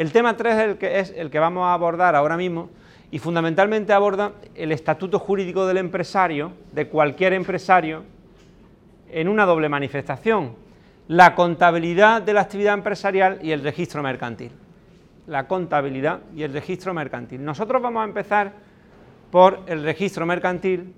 El 0.00 0.12
tema 0.12 0.34
3 0.34 0.54
es 0.54 0.60
el, 0.62 0.78
que 0.78 0.98
es 0.98 1.12
el 1.14 1.28
que 1.28 1.38
vamos 1.38 1.66
a 1.66 1.74
abordar 1.74 2.16
ahora 2.16 2.38
mismo 2.38 2.70
y 3.10 3.18
fundamentalmente 3.18 3.92
aborda 3.92 4.32
el 4.54 4.72
estatuto 4.72 5.18
jurídico 5.18 5.66
del 5.66 5.76
empresario, 5.76 6.52
de 6.72 6.88
cualquier 6.88 7.34
empresario, 7.34 8.04
en 9.10 9.28
una 9.28 9.44
doble 9.44 9.68
manifestación, 9.68 10.54
la 11.10 11.34
contabilidad 11.34 12.22
de 12.22 12.32
la 12.32 12.42
actividad 12.42 12.72
empresarial 12.72 13.40
y 13.42 13.50
el 13.50 13.64
registro 13.64 14.00
mercantil. 14.00 14.52
La 15.26 15.48
contabilidad 15.48 16.20
y 16.36 16.44
el 16.44 16.52
registro 16.52 16.94
mercantil. 16.94 17.44
Nosotros 17.44 17.82
vamos 17.82 18.02
a 18.02 18.04
empezar 18.04 18.52
por 19.32 19.58
el 19.66 19.82
registro 19.82 20.24
mercantil 20.24 20.94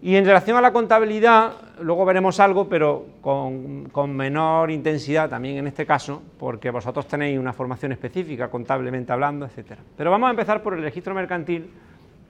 y 0.00 0.14
en 0.14 0.24
relación 0.24 0.56
a 0.56 0.60
la 0.60 0.72
contabilidad, 0.72 1.54
luego 1.80 2.04
veremos 2.04 2.38
algo, 2.38 2.68
pero 2.68 3.04
con, 3.20 4.14
menor 4.14 4.70
intensidad 4.70 5.28
también 5.28 5.56
en 5.56 5.66
este 5.66 5.84
caso, 5.84 6.22
porque 6.38 6.70
vosotros 6.70 7.08
tenéis 7.08 7.40
una 7.40 7.52
formación 7.52 7.90
específica, 7.90 8.48
contablemente 8.48 9.12
hablando, 9.12 9.44
etcétera. 9.44 9.80
Pero 9.96 10.12
vamos 10.12 10.28
a 10.28 10.30
empezar 10.30 10.62
por 10.62 10.74
el 10.74 10.82
registro 10.82 11.14
mercantil, 11.14 11.68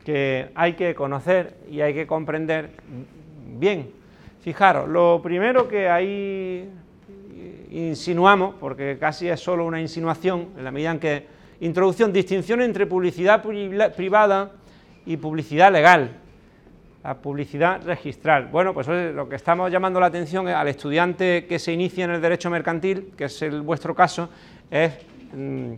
que 0.02 0.50
hay 0.54 0.72
que 0.72 0.94
conocer 0.94 1.58
y 1.70 1.82
hay 1.82 1.92
que 1.92 2.06
comprender 2.06 2.70
bien. 3.58 4.01
Fijaros, 4.42 4.88
lo 4.88 5.20
primero 5.22 5.68
que 5.68 5.88
ahí 5.88 6.68
insinuamos, 7.70 8.56
porque 8.58 8.98
casi 8.98 9.28
es 9.28 9.40
solo 9.40 9.64
una 9.64 9.80
insinuación, 9.80 10.48
en 10.58 10.64
la 10.64 10.70
medida 10.70 10.90
en 10.90 10.98
que 10.98 11.26
introducción, 11.60 12.12
distinción 12.12 12.60
entre 12.60 12.86
publicidad 12.86 13.42
privada 13.42 14.50
y 15.06 15.16
publicidad 15.16 15.72
legal 15.72 16.22
la 17.02 17.14
publicidad 17.14 17.82
registral. 17.84 18.46
Bueno, 18.46 18.72
pues 18.72 18.86
lo 18.86 19.28
que 19.28 19.36
estamos 19.36 19.70
llamando 19.70 19.98
la 19.98 20.06
atención 20.06 20.46
al 20.46 20.68
estudiante 20.68 21.46
que 21.46 21.58
se 21.58 21.72
inicia 21.72 22.04
en 22.04 22.12
el 22.12 22.20
derecho 22.20 22.48
mercantil, 22.48 23.12
que 23.16 23.24
es 23.24 23.42
el 23.42 23.62
vuestro 23.62 23.94
caso, 23.94 24.28
es, 24.70 24.92
mm, 25.32 25.72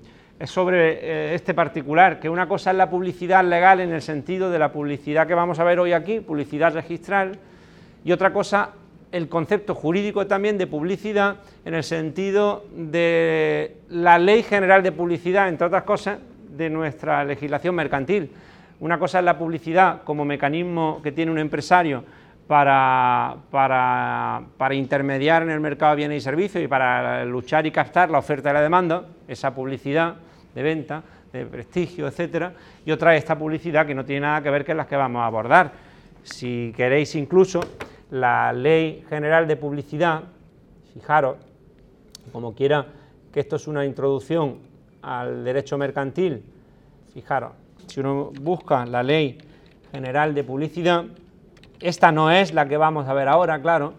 sobre 0.45 0.99
eh, 1.01 1.35
este 1.35 1.55
particular, 1.55 2.21
que 2.21 2.29
una 2.29 2.47
cosa 2.47 2.73
es 2.73 2.77
la 2.77 2.91
publicidad 2.91 3.43
legal 3.45 3.81
en 3.81 3.93
el 3.93 4.03
sentido 4.03 4.51
de 4.51 4.59
la 4.59 4.71
publicidad 4.71 5.27
que 5.27 5.35
vamos 5.35 5.59
a 5.59 5.65
ver 5.65 5.81
hoy 5.81 5.93
aquí, 5.93 6.21
publicidad 6.21 6.75
registral, 6.75 7.39
y 8.05 8.13
otra 8.13 8.33
cosa 8.33 8.71
el 9.15 9.29
concepto 9.29 9.75
jurídico 9.77 10.27
también 10.27 10.59
de 10.59 10.67
publicidad 10.67 11.37
en 11.65 11.75
el 11.75 11.85
sentido 11.85 12.65
de 12.75 13.77
la 13.89 14.19
ley 14.19 14.43
general 14.43 14.83
de 14.83 14.91
publicidad, 14.91 15.49
entre 15.49 15.69
otras 15.69 15.85
cosas, 15.85 16.19
de 16.49 16.69
nuestra 16.69 17.25
legislación 17.25 17.77
mercantil. 17.77 18.31
Una 18.81 18.99
cosa 18.99 19.21
es 19.21 19.25
la 19.25 19.39
publicidad 19.39 20.03
como 20.03 20.25
mecanismo 20.25 21.01
que 21.01 21.13
tiene 21.13 21.31
un 21.31 21.39
empresario 21.39 22.05
para, 22.49 23.37
para, 23.51 24.75
intermediar 24.75 25.43
en 25.45 25.51
el 25.51 25.61
mercado 25.61 25.93
de 25.93 25.97
bienes 25.97 26.19
y 26.19 26.25
servicios 26.25 26.63
y 26.63 26.67
para 26.67 27.25
luchar 27.25 27.67
y 27.67 27.71
captar 27.71 28.11
la 28.11 28.19
oferta 28.19 28.51
y 28.51 28.53
la 28.53 28.63
demanda, 28.63 29.07
esa 29.29 29.55
publicidad 29.55 30.17
de 30.55 30.63
venta, 30.63 31.03
de 31.33 31.47
prestigio, 31.47 32.07
etcétera, 32.09 32.53
y 32.85 32.91
otra 32.91 33.15
es 33.15 33.21
esta 33.21 33.39
publicidad 33.39 33.87
que 33.87 33.95
no 33.95 34.05
tiene 34.05 34.23
nada 34.23 34.43
que 34.43 34.51
ver 34.51 34.67
con 34.67 34.77
las 34.77 34.89
que 34.89 34.97
vamos 34.97 35.21
a 35.21 35.27
abordar. 35.27 35.73
Si 36.23 36.73
queréis 36.77 37.15
incluso 37.15 37.61
la 38.15 38.53
Ley 38.53 39.05
General 39.09 39.49
de 39.49 39.57
Publicidad, 39.57 40.23
fijaros, 40.93 41.37
como 42.33 42.55
quiera 42.55 42.87
que 43.33 43.41
esto 43.41 43.57
es 43.57 43.67
una 43.67 43.85
introducción 43.85 44.59
al 45.03 45.43
derecho 45.43 45.77
mercantil, 45.77 46.45
fijaros, 47.13 47.51
si 47.89 47.99
uno 47.99 48.31
busca 48.41 48.87
la 48.87 49.03
ley 49.03 49.37
general 49.91 50.33
de 50.33 50.45
publicidad, 50.45 51.07
esta 51.81 52.13
no 52.13 52.31
es 52.31 52.55
la 52.55 52.69
que 52.69 52.77
vamos 52.77 53.09
a 53.09 53.15
ver 53.15 53.27
ahora, 53.27 53.61
claro, 53.61 53.95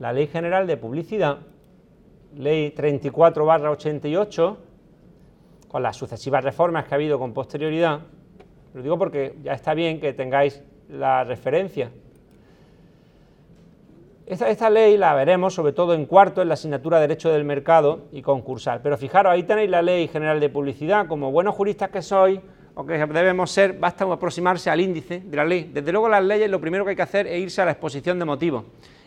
la 0.00 0.12
ley 0.12 0.26
general 0.26 0.66
de 0.66 0.76
publicidad, 0.76 1.38
ley 2.36 2.72
34 2.72 3.70
88, 3.70 4.58
con 5.68 5.82
las 5.84 5.96
sucesivas 5.96 6.42
reformas 6.42 6.86
que 6.86 6.94
ha 6.94 6.96
habido 6.96 7.20
con 7.20 7.32
posterioridad, 7.32 8.00
lo 8.74 8.82
digo 8.82 8.98
porque 8.98 9.36
ya 9.44 9.52
está 9.52 9.74
bien 9.74 10.00
que 10.00 10.12
tengáis 10.12 10.60
la 10.88 11.22
referencia. 11.22 11.92
Esta, 14.30 14.70
ley 14.70 14.96
la 14.96 15.12
veremos 15.14 15.54
sobre 15.54 15.72
todo 15.72 15.92
en 15.92 16.06
cuarto 16.06 16.40
en 16.40 16.46
la 16.46 16.54
asignatura 16.54 16.98
de 16.98 17.08
Derecho 17.08 17.32
del 17.32 17.42
Mercado 17.42 18.06
y 18.12 18.22
concursal. 18.22 18.78
Pero 18.80 18.96
fijaros, 18.96 19.32
ahí 19.32 19.42
tenéis 19.42 19.68
la 19.68 19.82
Ley 19.82 20.06
General 20.06 20.38
de 20.38 20.48
Publicidad. 20.48 21.08
Como 21.08 21.32
buenos 21.32 21.52
juristas 21.56 21.90
que 21.90 22.00
sois, 22.00 22.38
o 22.76 22.86
que 22.86 22.92
debemos 22.92 23.50
ser, 23.50 23.72
basta 23.72 24.04
aproximarse 24.04 24.70
al 24.70 24.80
índice 24.80 25.18
de 25.18 25.36
la 25.36 25.44
ley. 25.44 25.72
Desde 25.74 25.90
luego 25.90 26.08
las 26.08 26.22
leyes 26.22 26.48
lo 26.48 26.60
primero 26.60 26.84
que 26.84 26.90
hay 26.90 26.96
que 26.96 27.02
hacer 27.02 27.26
es 27.26 27.40
irse 27.40 27.60
a 27.60 27.64
la 27.64 27.72
exposición 27.72 28.20
de 28.20 28.24
motivos. 28.24 28.62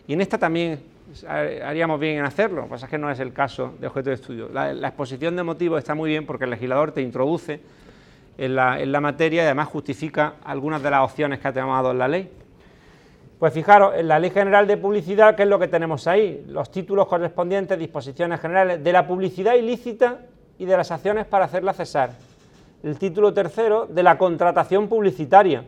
Y 0.07 0.11
en 0.11 0.19
esta 0.19 0.37
también 0.37 0.83
haríamos 1.31 2.01
bien 2.01 2.17
en 2.17 2.25
hacerlo, 2.25 2.57
lo 2.57 2.63
que 2.63 2.69
pasa 2.71 2.87
es 2.87 2.89
que 2.89 2.97
no 2.97 3.09
es 3.09 3.19
el 3.21 3.31
caso 3.31 3.75
de 3.79 3.87
objeto 3.87 4.09
de 4.09 4.15
estudio. 4.15 4.49
La, 4.49 4.71
exposición 4.73 5.37
de 5.37 5.43
motivos 5.43 5.79
está 5.79 5.95
muy 5.95 6.09
bien 6.09 6.25
porque 6.25 6.43
el 6.43 6.49
legislador 6.49 6.91
te 6.91 7.01
introduce 7.01 7.61
en 8.37 8.55
la, 8.55 8.99
materia 8.99 9.43
y 9.43 9.45
además 9.45 9.69
justifica 9.69 10.33
algunas 10.43 10.83
de 10.83 10.91
las 10.91 10.99
opciones 10.99 11.39
que 11.39 11.47
ha 11.47 11.53
tomado 11.53 11.91
en 11.91 11.97
la 11.97 12.09
ley. 12.09 12.29
Pues 13.39 13.53
fijaros, 13.53 13.93
en 13.95 14.07
la 14.07 14.19
Ley 14.19 14.29
General 14.29 14.65
de 14.67 14.77
Publicidad, 14.77 15.35
¿qué 15.35 15.43
es 15.43 15.49
lo 15.49 15.59
que 15.59 15.67
tenemos 15.67 16.07
ahí? 16.07 16.45
Los 16.47 16.71
títulos 16.71 17.07
correspondientes, 17.07 17.77
disposiciones 17.77 18.39
generales 18.39 18.83
de 18.83 18.91
la 18.93 19.05
publicidad 19.05 19.55
ilícita 19.55 20.19
y 20.57 20.65
de 20.65 20.77
las 20.77 20.91
acciones 20.91 21.25
para 21.25 21.45
hacerla 21.45 21.73
cesar 21.73 22.11
el 22.83 22.99
título 22.99 23.33
tercero 23.33 23.87
de 23.87 24.03
la 24.03 24.17
contratación 24.17 24.89
publicitaria. 24.89 25.63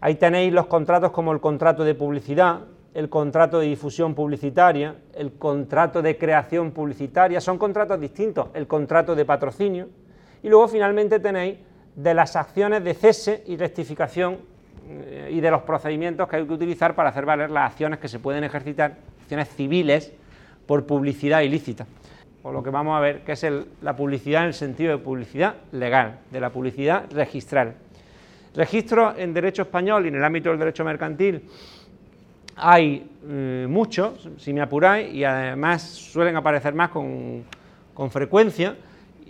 Ahí 0.00 0.16
tenéis 0.16 0.52
los 0.52 0.66
contratos 0.66 1.12
como 1.12 1.32
el 1.32 1.40
contrato 1.40 1.84
de 1.84 1.94
publicidad, 1.94 2.62
el 2.92 3.08
contrato 3.08 3.60
de 3.60 3.66
difusión 3.66 4.14
publicitaria, 4.16 4.96
el 5.14 5.34
contrato 5.34 6.02
de 6.02 6.18
creación 6.18 6.72
publicitaria, 6.72 7.40
son 7.40 7.56
contratos 7.56 8.00
distintos, 8.00 8.48
el 8.54 8.66
contrato 8.66 9.14
de 9.14 9.24
patrocinio, 9.24 9.88
y 10.42 10.48
luego 10.48 10.66
finalmente 10.66 11.20
tenéis 11.20 11.58
de 11.94 12.14
las 12.14 12.34
acciones 12.34 12.82
de 12.82 12.94
cese 12.94 13.44
y 13.46 13.56
rectificación 13.56 14.38
y 15.30 15.40
de 15.40 15.50
los 15.50 15.62
procedimientos 15.62 16.28
que 16.28 16.36
hay 16.36 16.46
que 16.46 16.52
utilizar 16.52 16.94
para 16.94 17.10
hacer 17.10 17.24
valer 17.24 17.50
las 17.50 17.70
acciones 17.70 17.98
que 17.98 18.08
se 18.08 18.18
pueden 18.18 18.44
ejercitar, 18.44 18.96
acciones 19.22 19.48
civiles, 19.48 20.12
por 20.66 20.86
publicidad 20.86 21.40
ilícita 21.40 21.86
o 22.42 22.52
lo 22.52 22.62
que 22.62 22.70
vamos 22.70 22.96
a 22.96 23.00
ver, 23.00 23.20
que 23.22 23.32
es 23.32 23.46
la 23.82 23.94
publicidad 23.94 24.42
en 24.42 24.48
el 24.48 24.54
sentido 24.54 24.96
de 24.96 25.02
publicidad 25.02 25.54
legal, 25.72 26.20
de 26.30 26.40
la 26.40 26.50
publicidad 26.50 27.04
registral. 27.12 27.74
Registro 28.54 29.16
en 29.16 29.34
derecho 29.34 29.62
español 29.62 30.04
y 30.04 30.08
en 30.08 30.16
el 30.16 30.24
ámbito 30.24 30.50
del 30.50 30.58
derecho 30.58 30.84
mercantil 30.84 31.42
hay 32.56 33.08
eh, 33.26 33.66
muchos, 33.68 34.28
si 34.38 34.52
me 34.52 34.60
apuráis, 34.60 35.12
y 35.14 35.24
además 35.24 35.82
suelen 35.82 36.36
aparecer 36.36 36.74
más 36.74 36.90
con, 36.90 37.44
frecuencia, 38.10 38.76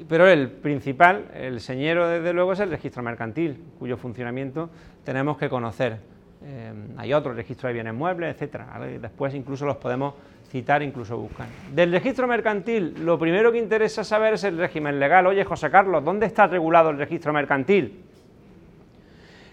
pero 0.08 0.28
el 0.28 0.48
principal, 0.48 1.26
el 1.34 1.60
señero 1.60 2.08
desde 2.08 2.32
luego, 2.32 2.52
es 2.52 2.60
el 2.60 2.70
registro 2.70 3.02
mercantil, 3.02 3.62
cuyo 3.78 3.96
funcionamiento 3.96 4.70
tenemos 5.04 5.36
que 5.38 5.48
conocer. 5.48 5.98
Eh, 6.42 6.72
hay 6.96 7.12
otros, 7.12 7.36
registro 7.36 7.68
de 7.68 7.74
bienes 7.74 7.94
muebles, 7.94 8.34
etcétera. 8.34 8.78
Después 9.00 9.34
incluso 9.34 9.66
los 9.66 9.76
podemos 9.76 10.14
citar, 10.48 10.82
incluso 10.82 11.16
buscar. 11.16 11.46
Del 11.72 11.92
registro 11.92 12.26
mercantil, 12.26 12.94
lo 13.04 13.18
primero 13.18 13.52
que 13.52 13.58
interesa 13.58 14.02
saber 14.04 14.34
es 14.34 14.44
el 14.44 14.58
régimen 14.58 14.98
legal. 14.98 15.26
Oye, 15.26 15.44
José 15.44 15.70
Carlos, 15.70 16.04
¿dónde 16.04 16.26
está 16.26 16.46
regulado 16.46 16.90
el 16.90 16.98
registro 16.98 17.32
mercantil? 17.32 18.02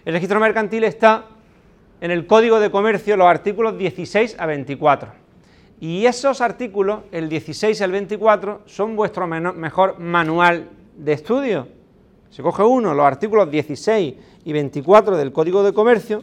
El 0.04 0.14
registro 0.14 0.40
mercantil 0.40 0.84
está 0.84 1.26
en 2.00 2.10
el 2.10 2.26
Código 2.26 2.60
de 2.60 2.70
Comercio, 2.70 3.16
los 3.16 3.26
artículos 3.26 3.76
16 3.76 4.36
a 4.38 4.46
24. 4.46 5.17
Y 5.80 6.06
esos 6.06 6.40
artículos, 6.40 7.00
el 7.12 7.28
16 7.28 7.80
al 7.82 7.92
24, 7.92 8.62
son 8.66 8.96
vuestro 8.96 9.26
mejor 9.26 9.98
manual 10.00 10.68
de 10.96 11.12
estudio. 11.12 11.68
Se 12.30 12.42
coge 12.42 12.62
uno, 12.62 12.94
los 12.94 13.06
artículos 13.06 13.50
16 13.50 14.14
y 14.44 14.52
24 14.52 15.16
del 15.16 15.32
Código 15.32 15.62
de 15.62 15.72
Comercio, 15.72 16.22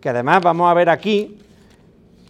que 0.00 0.08
además 0.08 0.42
vamos 0.42 0.70
a 0.70 0.74
ver 0.74 0.88
aquí, 0.88 1.38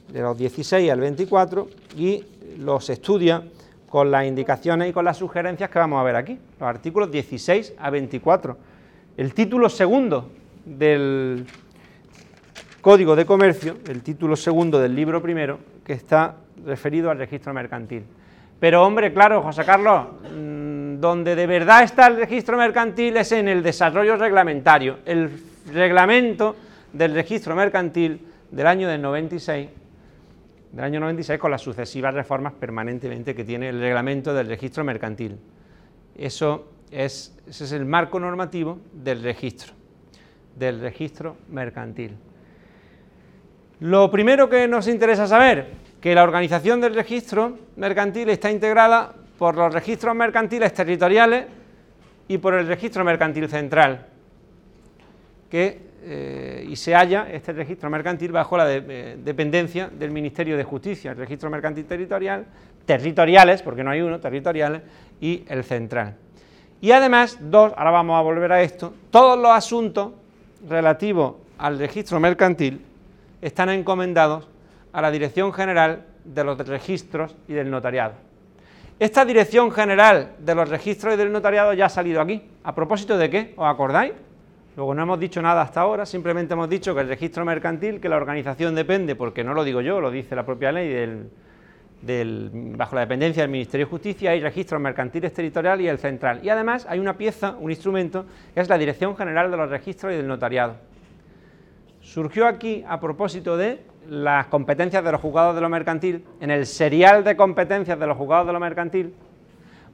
de 0.09 0.21
los 0.21 0.37
16 0.37 0.91
al 0.91 1.00
24 1.00 1.69
y 1.97 2.25
los 2.59 2.91
estudia 2.91 3.43
con 3.88 4.11
las 4.11 4.27
indicaciones 4.27 4.91
y 4.91 4.93
con 4.93 5.05
las 5.05 5.17
sugerencias 5.17 5.70
que 5.70 5.79
vamos 5.79 6.00
a 6.00 6.03
ver 6.03 6.17
aquí, 6.17 6.38
los 6.59 6.69
artículos 6.69 7.11
16 7.11 7.75
a 7.79 7.91
24. 7.91 8.56
El 9.17 9.32
título 9.32 9.69
segundo 9.69 10.31
del 10.65 11.47
Código 12.84 13.16
de 13.16 13.25
Comercio, 13.25 13.78
el 13.88 14.02
título 14.02 14.36
segundo 14.36 14.78
del 14.78 14.94
libro 14.94 15.22
primero, 15.22 15.58
que 15.82 15.94
está 15.94 16.36
referido 16.66 17.10
al 17.10 17.16
registro 17.16 17.54
mercantil. 17.54 18.04
Pero 18.60 18.84
hombre, 18.84 19.10
claro, 19.10 19.40
José 19.40 19.64
Carlos, 19.64 20.06
mm, 20.31 21.00
donde 21.00 21.34
de 21.34 21.46
verdad 21.46 21.82
está 21.82 22.08
el 22.08 22.19
registro 22.19 22.58
mercantil 22.58 23.16
es 23.16 23.32
en 23.32 23.48
el 23.48 23.62
desarrollo 23.62 24.16
reglamentario. 24.16 24.98
El 25.06 25.31
reglamento 25.72 26.56
del 26.92 27.14
registro 27.14 27.56
mercantil 27.56 28.20
del 28.50 28.66
año 28.66 28.86
del 28.86 29.00
96 29.00 29.66
del 30.72 30.84
año 30.84 31.00
96 31.00 31.40
con 31.40 31.52
las 31.52 31.62
sucesivas 31.62 32.12
reformas 32.12 32.52
permanentemente 32.52 33.34
que 33.34 33.44
tiene 33.44 33.70
el 33.70 33.81
reglamento 33.81 34.34
del 34.34 34.46
registro 34.48 34.84
mercantil. 34.84 35.38
Eso 36.19 36.70
es, 36.90 37.34
ese 37.48 37.64
es 37.64 37.72
el 37.72 37.86
marco 37.86 38.20
normativo 38.20 38.78
del 38.92 39.22
registro, 39.22 39.72
del 40.54 40.81
registro 40.81 41.38
mercantil. 41.48 42.14
Lo 43.81 44.11
primero 44.11 44.49
que 44.49 44.69
nos 44.69 44.88
interesa 44.88 45.26
saber, 45.26 45.69
que 46.00 46.15
la 46.15 46.23
organización 46.23 46.81
del 46.81 46.94
registro 46.94 47.59
mercantil 47.76 48.29
está 48.29 48.50
integrada 48.50 49.12
por 49.38 49.56
los 49.56 49.73
registros 49.73 50.15
mercantiles 50.15 50.73
territoriales 50.73 51.47
y 52.29 52.38
por 52.38 52.55
el 52.55 52.67
registro 52.67 53.05
mercantil 53.05 53.49
central, 53.49 54.06
que 55.50 55.94
eh, 56.06 56.67
y 56.69 56.76
se 56.76 56.94
halla 56.94 57.26
este 57.32 57.55
registro 57.55 57.88
mercantil 57.88 58.31
bajo 58.31 58.59
la 58.59 58.71
eh, 58.71 59.17
dependencia 59.25 59.88
del 59.88 60.11
Ministerio 60.11 60.55
de 60.55 60.62
Justicia, 60.62 61.12
el 61.12 61.17
registro 61.17 61.49
mercantil 61.49 61.87
territorial, 61.87 62.44
territoriales, 62.85 63.62
porque 63.62 63.82
no 63.82 63.91
hay 63.91 64.03
uno, 64.03 64.20
territoriales, 64.20 64.82
y 65.20 65.44
el 65.49 65.65
central. 65.65 66.17
Y 66.82 66.93
además, 66.93 67.38
dos, 67.41 67.73
ahora 67.75 67.91
vamos 67.91 68.19
a 68.19 68.20
volver 68.20 68.53
a 68.53 68.61
esto, 68.61 68.93
todos 69.11 69.38
los 69.38 69.50
asuntos 69.50 70.12
relativos 70.69 71.37
al 71.56 71.79
registro 71.79 72.20
mercantil 72.20 72.82
están 73.44 73.69
encomendados 73.69 74.49
a 74.93 75.02
la 75.02 75.11
Dirección 75.11 75.52
General 75.52 76.06
de 76.25 76.44
los 76.44 76.56
Registros 76.67 77.37
y 77.46 77.52
del 77.52 77.70
Notariado. 77.70 78.14
Esta 78.99 79.26
Dirección 79.26 79.70
General 79.70 80.32
de 80.38 80.55
los 80.55 80.69
Registros 80.69 81.12
y 81.12 81.17
del 81.19 81.31
Notariado 81.31 81.75
ya 81.75 81.87
ha 81.87 81.91
salido 81.91 82.23
aquí. 82.23 82.43
¿A 82.62 82.75
propósito 82.75 83.19
de 83.19 83.29
qué? 83.29 83.55
¿Os 83.56 83.67
acordáis? 83.67 84.14
Luego 84.76 84.94
no 84.94 85.02
hemos 85.02 85.20
dicho 85.20 85.43
nada 85.43 85.61
hasta 85.61 85.82
ahora, 85.82 86.06
simplemente 86.06 86.55
hemos 86.55 86.70
dicho 86.70 86.94
que 86.94 87.02
el 87.02 87.08
registro 87.08 87.44
mercantil, 87.44 88.00
que 88.00 88.08
la 88.08 88.17
organización 88.17 88.75
depende, 88.75 89.14
porque 89.14 89.44
no 89.44 89.52
lo 89.52 89.62
digo 89.62 89.82
yo, 89.82 90.00
lo 90.00 90.11
dice 90.11 90.35
la 90.35 90.46
propia 90.46 90.73
ley 90.73 91.29
bajo 92.76 92.94
la 92.94 93.02
dependencia 93.02 93.43
del 93.43 93.50
Ministerio 93.50 93.87
de 93.87 93.91
Justicia, 93.91 94.31
hay 94.31 94.41
registros 94.41 94.81
mercantiles 94.81 95.32
territorial 95.32 95.81
y 95.81 95.88
el 95.88 95.99
central. 95.99 96.41
Y 96.43 96.49
además 96.49 96.87
hay 96.88 96.99
una 96.99 97.17
pieza, 97.17 97.56
un 97.61 97.70
instrumento, 97.70 98.25
que 98.55 98.61
es 98.61 98.69
la 98.69 98.79
Dirección 98.79 99.17
General 99.17 99.50
de 99.50 99.56
los 99.56 99.69
Registros 99.70 100.12
y 100.12 100.17
del 100.17 100.26
Notariado. 100.26 100.76
Surgió 102.14 102.46
aquí 102.46 102.84
a 102.87 103.00
propósito 103.00 103.56
de 103.56 103.81
las 104.08 104.46
competencias 104.46 105.02
de 105.02 105.11
los 105.11 105.20
juzgados 105.20 105.56
de 105.56 105.61
lo 105.61 105.69
mercantil, 105.69 106.25
en 106.40 106.52
el 106.52 106.64
serial 106.64 107.25
de 107.25 107.34
competencias 107.34 107.99
de 107.99 108.06
los 108.06 108.16
juzgados 108.16 108.46
de 108.46 108.52
lo 108.52 108.61
mercantil, 108.61 109.12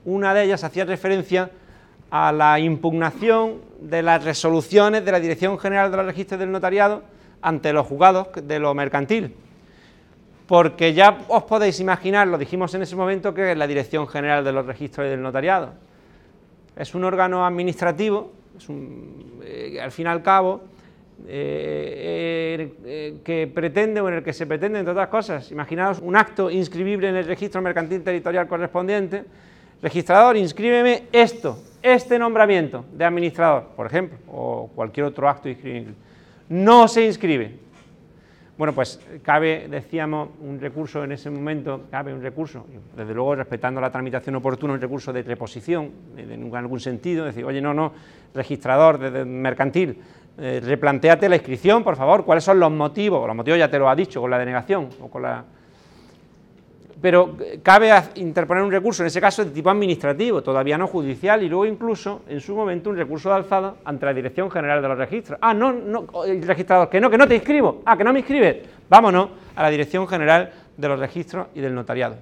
una 0.04 0.34
de 0.34 0.44
ellas 0.44 0.62
hacía 0.62 0.84
referencia 0.84 1.50
a 2.10 2.30
la 2.30 2.60
impugnación 2.60 3.62
de 3.80 4.02
las 4.02 4.22
resoluciones 4.22 5.02
de 5.02 5.12
la 5.12 5.18
Dirección 5.18 5.58
General 5.58 5.90
de 5.90 5.96
los 5.96 6.04
Registros 6.04 6.38
del 6.38 6.52
Notariado 6.52 7.04
ante 7.40 7.72
los 7.72 7.86
juzgados 7.86 8.28
de 8.34 8.58
lo 8.58 8.74
mercantil. 8.74 9.34
Porque 10.46 10.92
ya 10.92 11.24
os 11.26 11.44
podéis 11.44 11.80
imaginar, 11.80 12.28
lo 12.28 12.36
dijimos 12.36 12.74
en 12.74 12.82
ese 12.82 12.96
momento, 12.96 13.32
que 13.32 13.52
es 13.52 13.56
la 13.56 13.66
Dirección 13.66 14.06
General 14.06 14.44
de 14.44 14.52
los 14.52 14.66
Registros 14.66 15.06
y 15.06 15.08
del 15.08 15.22
Notariado. 15.22 15.72
Es 16.76 16.94
un 16.94 17.02
órgano 17.02 17.46
administrativo, 17.46 18.30
es 18.58 18.66
eh, 19.42 19.80
al 19.82 19.90
fin 19.90 20.04
y 20.04 20.10
al 20.10 20.22
cabo, 20.22 20.60
eh, 21.26 22.74
eh, 22.84 23.20
que 23.24 23.46
pretende 23.46 24.00
o 24.00 24.08
en 24.08 24.14
el 24.14 24.22
que 24.22 24.32
se 24.32 24.46
pretende, 24.46 24.78
entre 24.78 24.92
otras 24.92 25.08
cosas, 25.08 25.50
imaginaos 25.50 26.00
un 26.00 26.16
acto 26.16 26.50
inscribible 26.50 27.08
en 27.08 27.16
el 27.16 27.26
registro 27.26 27.62
mercantil 27.62 28.02
territorial 28.02 28.48
correspondiente, 28.48 29.24
registrador, 29.82 30.36
inscríbeme 30.36 31.04
esto, 31.12 31.58
este 31.82 32.18
nombramiento 32.18 32.84
de 32.92 33.04
administrador, 33.04 33.68
por 33.76 33.86
ejemplo, 33.86 34.18
o 34.28 34.70
cualquier 34.74 35.06
otro 35.06 35.28
acto 35.28 35.48
inscribible, 35.48 35.94
no 36.48 36.88
se 36.88 37.06
inscribe. 37.06 37.70
Bueno, 38.58 38.74
pues 38.74 39.00
cabe, 39.22 39.68
decíamos, 39.70 40.28
un 40.40 40.60
recurso 40.60 41.02
en 41.02 41.12
ese 41.12 41.30
momento, 41.30 41.86
cabe 41.90 42.12
un 42.12 42.20
recurso, 42.20 42.66
desde 42.94 43.14
luego 43.14 43.34
respetando 43.34 43.80
la 43.80 43.90
tramitación 43.90 44.34
oportuna, 44.34 44.74
un 44.74 44.80
recurso 44.80 45.14
de 45.14 45.22
reposición, 45.22 45.90
en 46.18 46.54
algún 46.54 46.78
sentido, 46.78 47.24
decir, 47.24 47.42
oye, 47.42 47.62
no, 47.62 47.72
no, 47.72 47.94
registrador 48.34 49.24
mercantil, 49.24 49.96
eh, 50.40 50.60
replanteate 50.64 51.28
la 51.28 51.36
inscripción, 51.36 51.84
por 51.84 51.96
favor, 51.96 52.24
cuáles 52.24 52.44
son 52.44 52.58
los 52.58 52.70
motivos, 52.70 53.26
los 53.26 53.36
motivos 53.36 53.58
ya 53.58 53.70
te 53.70 53.78
lo 53.78 53.88
ha 53.88 53.94
dicho 53.94 54.20
con 54.20 54.30
la 54.30 54.38
denegación 54.38 54.88
o 55.00 55.08
con 55.08 55.22
la 55.22 55.44
pero 57.00 57.36
cabe 57.62 57.90
interponer 58.16 58.62
un 58.62 58.70
recurso, 58.70 59.02
en 59.02 59.06
ese 59.06 59.20
caso 59.20 59.44
de 59.44 59.50
tipo 59.50 59.70
administrativo, 59.70 60.42
todavía 60.42 60.76
no 60.76 60.86
judicial, 60.86 61.42
y 61.42 61.48
luego 61.48 61.64
incluso, 61.64 62.22
en 62.28 62.40
su 62.40 62.54
momento, 62.54 62.90
un 62.90 62.96
recurso 62.96 63.30
de 63.30 63.36
alzada 63.36 63.76
ante 63.84 64.04
la 64.04 64.12
Dirección 64.12 64.50
General 64.50 64.82
de 64.82 64.88
los 64.88 64.98
Registros. 64.98 65.38
Ah, 65.40 65.54
no, 65.54 65.72
no, 65.72 66.06
el 66.24 66.42
registrador, 66.42 66.90
que 66.90 67.00
no, 67.00 67.08
que 67.08 67.16
no 67.16 67.26
te 67.26 67.36
inscribo. 67.36 67.82
Ah, 67.86 67.96
que 67.96 68.04
no 68.04 68.12
me 68.12 68.18
inscribes. 68.18 68.68
Vámonos 68.88 69.30
a 69.56 69.62
la 69.62 69.70
Dirección 69.70 70.06
General 70.06 70.52
de 70.76 70.88
los 70.88 71.00
Registros 71.00 71.48
y 71.54 71.60
del 71.60 71.74
Notariado. 71.74 72.16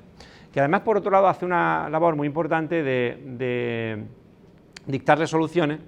Que 0.52 0.60
además, 0.60 0.82
por 0.82 0.96
otro 0.96 1.10
lado, 1.10 1.26
hace 1.26 1.44
una 1.44 1.88
labor 1.90 2.14
muy 2.14 2.26
importante 2.26 2.82
de, 2.82 4.04
dictar 4.86 5.18
resoluciones 5.18 5.80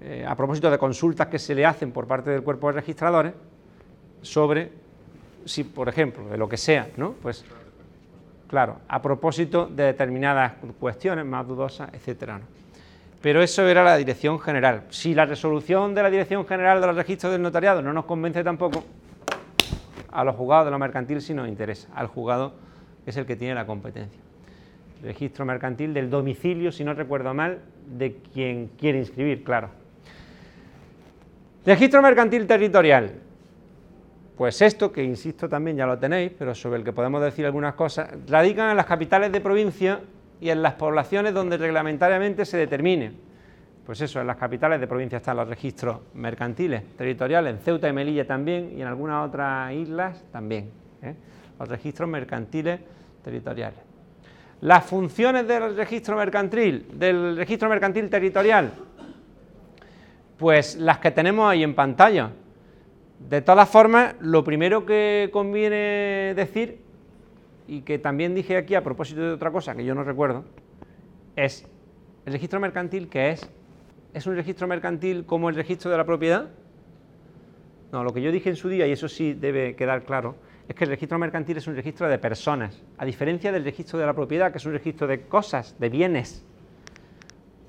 eh, 0.00 0.24
a 0.26 0.34
propósito 0.36 0.70
de 0.70 0.78
consultas 0.78 1.28
que 1.28 1.38
se 1.38 1.54
le 1.54 1.66
hacen 1.66 1.92
por 1.92 2.06
parte 2.06 2.30
del 2.30 2.42
cuerpo 2.42 2.68
de 2.68 2.74
registradores 2.74 3.32
sobre 4.22 4.70
si, 5.44 5.64
por 5.64 5.88
ejemplo, 5.88 6.28
de 6.28 6.36
lo 6.36 6.48
que 6.48 6.56
sea, 6.56 6.88
¿no? 6.96 7.12
Pues 7.22 7.44
Claro, 8.48 8.78
a 8.88 9.02
propósito 9.02 9.66
de 9.66 9.84
determinadas 9.84 10.54
cuestiones 10.80 11.26
más 11.26 11.46
dudosas, 11.46 11.90
etcétera. 11.92 12.40
Pero 13.20 13.42
eso 13.42 13.66
era 13.68 13.84
la 13.84 13.96
dirección 13.96 14.40
general. 14.40 14.84
Si 14.88 15.14
la 15.14 15.26
resolución 15.26 15.94
de 15.94 16.02
la 16.02 16.08
dirección 16.08 16.46
general 16.46 16.80
de 16.80 16.86
los 16.86 16.96
registros 16.96 17.30
del 17.30 17.42
notariado 17.42 17.82
no 17.82 17.92
nos 17.92 18.06
convence 18.06 18.42
tampoco, 18.42 18.84
a 20.10 20.24
los 20.24 20.34
juzgados 20.34 20.64
de 20.64 20.70
lo 20.70 20.78
mercantil 20.78 21.20
sí 21.20 21.34
nos 21.34 21.46
interesa. 21.46 21.88
Al 21.94 22.06
juzgado 22.06 22.54
es 23.04 23.18
el 23.18 23.26
que 23.26 23.36
tiene 23.36 23.54
la 23.54 23.66
competencia. 23.66 24.20
Registro 25.02 25.44
mercantil 25.44 25.92
del 25.92 26.08
domicilio, 26.08 26.72
si 26.72 26.84
no 26.84 26.94
recuerdo 26.94 27.34
mal, 27.34 27.58
de 27.86 28.16
quien 28.32 28.68
quiere 28.78 28.98
inscribir, 28.98 29.44
claro. 29.44 29.68
Registro 31.68 32.00
mercantil 32.00 32.46
territorial. 32.46 33.12
Pues 34.38 34.62
esto, 34.62 34.90
que 34.90 35.04
insisto 35.04 35.50
también 35.50 35.76
ya 35.76 35.84
lo 35.84 35.98
tenéis, 35.98 36.32
pero 36.38 36.54
sobre 36.54 36.78
el 36.78 36.84
que 36.84 36.94
podemos 36.94 37.20
decir 37.20 37.44
algunas 37.44 37.74
cosas, 37.74 38.08
radican 38.26 38.70
en 38.70 38.76
las 38.78 38.86
capitales 38.86 39.30
de 39.30 39.42
provincia 39.42 40.00
y 40.40 40.48
en 40.48 40.62
las 40.62 40.72
poblaciones 40.76 41.34
donde 41.34 41.58
reglamentariamente 41.58 42.46
se 42.46 42.56
determine. 42.56 43.12
Pues 43.84 44.00
eso, 44.00 44.18
en 44.18 44.28
las 44.28 44.38
capitales 44.38 44.80
de 44.80 44.86
provincia 44.86 45.18
están 45.18 45.36
los 45.36 45.46
registros 45.46 45.98
mercantiles, 46.14 46.96
territoriales, 46.96 47.56
en 47.56 47.60
Ceuta 47.60 47.86
y 47.86 47.92
Melilla 47.92 48.26
también, 48.26 48.72
y 48.74 48.80
en 48.80 48.88
algunas 48.88 49.28
otras 49.28 49.70
islas 49.74 50.24
también. 50.32 50.70
¿eh? 51.02 51.14
Los 51.60 51.68
registros 51.68 52.08
mercantiles 52.08 52.80
territoriales. 53.22 53.80
Las 54.62 54.86
funciones 54.86 55.46
del 55.46 55.76
registro 55.76 56.16
mercantil, 56.16 56.86
del 56.94 57.36
registro 57.36 57.68
mercantil 57.68 58.08
territorial, 58.08 58.72
pues 60.38 60.76
las 60.76 60.98
que 60.98 61.10
tenemos 61.10 61.50
ahí 61.50 61.62
en 61.62 61.74
pantalla. 61.74 62.30
De 63.28 63.42
todas 63.42 63.68
formas, 63.68 64.14
lo 64.20 64.44
primero 64.44 64.86
que 64.86 65.28
conviene 65.32 66.32
decir, 66.36 66.80
y 67.66 67.82
que 67.82 67.98
también 67.98 68.34
dije 68.34 68.56
aquí 68.56 68.74
a 68.74 68.82
propósito 68.82 69.20
de 69.20 69.32
otra 69.32 69.50
cosa 69.50 69.74
que 69.74 69.84
yo 69.84 69.94
no 69.94 70.04
recuerdo, 70.04 70.44
es 71.36 71.66
el 72.24 72.32
registro 72.32 72.60
mercantil, 72.60 73.08
¿qué 73.08 73.30
es? 73.30 73.50
¿Es 74.14 74.26
un 74.26 74.36
registro 74.36 74.66
mercantil 74.66 75.26
como 75.26 75.48
el 75.48 75.56
registro 75.56 75.90
de 75.90 75.96
la 75.96 76.06
propiedad? 76.06 76.48
No, 77.92 78.04
lo 78.04 78.14
que 78.14 78.22
yo 78.22 78.30
dije 78.30 78.50
en 78.50 78.56
su 78.56 78.68
día, 78.68 78.86
y 78.86 78.92
eso 78.92 79.08
sí 79.08 79.34
debe 79.34 79.74
quedar 79.74 80.04
claro, 80.04 80.36
es 80.68 80.74
que 80.74 80.84
el 80.84 80.90
registro 80.90 81.18
mercantil 81.18 81.56
es 81.56 81.66
un 81.66 81.74
registro 81.74 82.08
de 82.08 82.18
personas, 82.18 82.82
a 82.98 83.04
diferencia 83.04 83.50
del 83.50 83.64
registro 83.64 83.98
de 83.98 84.06
la 84.06 84.14
propiedad, 84.14 84.52
que 84.52 84.58
es 84.58 84.66
un 84.66 84.72
registro 84.72 85.06
de 85.06 85.22
cosas, 85.22 85.74
de 85.78 85.88
bienes. 85.88 86.44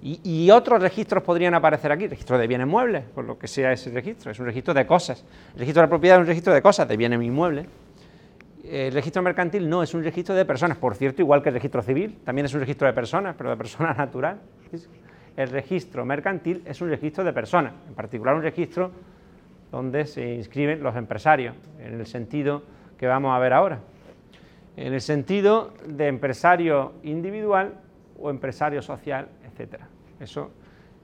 Y, 0.02 0.50
otros 0.52 0.82
registros 0.82 1.24
podrían 1.24 1.54
aparecer 1.54 1.92
aquí, 1.92 2.08
registro 2.08 2.38
de 2.38 2.48
bienes 2.48 2.68
muebles, 2.68 3.04
por 3.04 3.26
lo 3.26 3.38
que 3.38 3.48
sea 3.48 3.74
ese 3.74 3.92
registro, 3.92 4.32
es 4.32 4.40
un 4.40 4.46
registro 4.46 4.74
de 4.74 4.86
cosas. 4.86 5.26
El 5.54 5.60
registro 5.60 5.82
de 5.82 5.88
la 5.88 5.90
propiedad 5.90 6.18
es 6.18 6.22
un 6.22 6.28
registro 6.28 6.54
de 6.54 6.62
cosas, 6.62 6.88
de 6.88 6.96
bienes 6.96 7.22
inmuebles. 7.22 7.68
El 8.64 8.94
registro 8.94 9.22
mercantil 9.22 9.70
no, 9.70 9.84
es 9.84 9.94
un 9.94 10.04
registro 10.04 10.36
de 10.36 10.46
personas, 10.46 10.78
por 10.78 10.96
cierto, 10.96 11.22
igual 11.22 11.44
que 11.44 11.50
el 11.50 11.56
registro 11.56 11.82
civil, 11.82 12.18
también 12.24 12.46
es 12.46 12.54
un 12.54 12.62
registro 12.62 12.88
de 12.88 12.94
personas, 12.94 13.36
pero 13.38 13.50
de 13.50 13.58
persona 13.58 13.94
natural. 13.94 14.40
El 15.36 15.50
registro 15.50 16.06
mercantil 16.06 16.62
es 16.66 16.80
un 16.82 16.90
registro 16.90 17.24
de 17.24 17.34
personas, 17.34 17.74
en 17.88 17.94
particular 17.94 18.36
un 18.36 18.42
registro 18.42 18.92
donde 19.72 20.06
se 20.06 20.36
inscriben 20.36 20.82
los 20.82 20.96
empresarios, 20.96 21.56
en 21.80 22.00
el 22.00 22.06
sentido 22.06 22.64
que 22.98 23.06
vamos 23.06 23.36
a 23.36 23.40
ver 23.40 23.54
ahora. 23.54 23.80
En 24.78 24.94
el 24.94 25.02
sentido 25.02 25.74
de 25.86 26.08
empresario 26.08 26.94
individual 27.04 27.74
o 28.18 28.30
empresario 28.30 28.82
social 28.82 29.28
Eso 30.20 30.52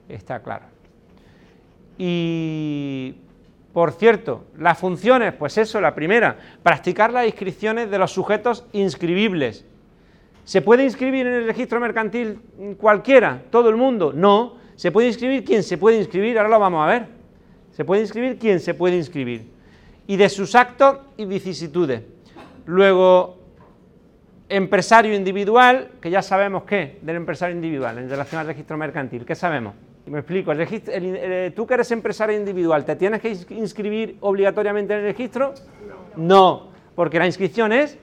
está 0.08 0.42
claro. 0.42 0.66
Y, 1.98 3.14
por 3.72 3.92
cierto, 3.92 4.44
las 4.58 4.78
funciones, 4.78 5.34
pues 5.34 5.58
eso, 5.58 5.80
la 5.80 5.94
primera, 5.94 6.38
practicar 6.62 7.12
las 7.12 7.26
inscripciones 7.26 7.90
de 7.90 7.98
los 7.98 8.12
sujetos 8.12 8.66
inscribibles. 8.72 9.64
¿Se 10.44 10.62
puede 10.62 10.84
inscribir 10.84 11.26
en 11.26 11.34
el 11.34 11.46
registro 11.46 11.80
mercantil 11.80 12.38
cualquiera, 12.78 13.42
todo 13.50 13.68
el 13.68 13.76
mundo? 13.76 14.12
No. 14.14 14.56
¿Se 14.76 14.92
puede 14.92 15.08
inscribir 15.08 15.44
quién 15.44 15.62
se 15.62 15.76
puede 15.76 15.98
inscribir? 15.98 16.38
Ahora 16.38 16.50
lo 16.50 16.60
vamos 16.60 16.86
a 16.86 16.90
ver. 16.90 17.06
¿Se 17.72 17.84
puede 17.84 18.02
inscribir 18.02 18.38
quién 18.38 18.60
se 18.60 18.72
puede 18.72 18.96
inscribir? 18.96 19.50
Y 20.06 20.16
de 20.16 20.28
sus 20.28 20.54
actos 20.54 20.98
y 21.16 21.24
vicisitudes. 21.24 22.02
Luego, 22.64 23.35
empresario 24.48 25.14
individual, 25.14 25.90
que 26.00 26.10
ya 26.10 26.22
sabemos 26.22 26.64
qué 26.64 26.98
del 27.02 27.16
empresario 27.16 27.54
individual 27.54 27.98
en 27.98 28.08
relación 28.08 28.40
al 28.40 28.46
registro 28.46 28.76
mercantil, 28.76 29.24
¿qué 29.24 29.34
sabemos? 29.34 29.74
Me 30.06 30.20
explico, 30.20 30.52
tú 31.54 31.66
que 31.66 31.74
eres 31.74 31.90
empresario 31.90 32.36
individual, 32.36 32.84
¿te 32.84 32.94
tienes 32.94 33.20
que 33.20 33.36
inscribir 33.54 34.18
obligatoriamente 34.20 34.92
en 34.94 35.00
el 35.00 35.06
registro? 35.06 35.52
No, 36.14 36.68
porque 36.94 37.18
la 37.18 37.26
inscripción 37.26 37.72
es, 37.72 37.98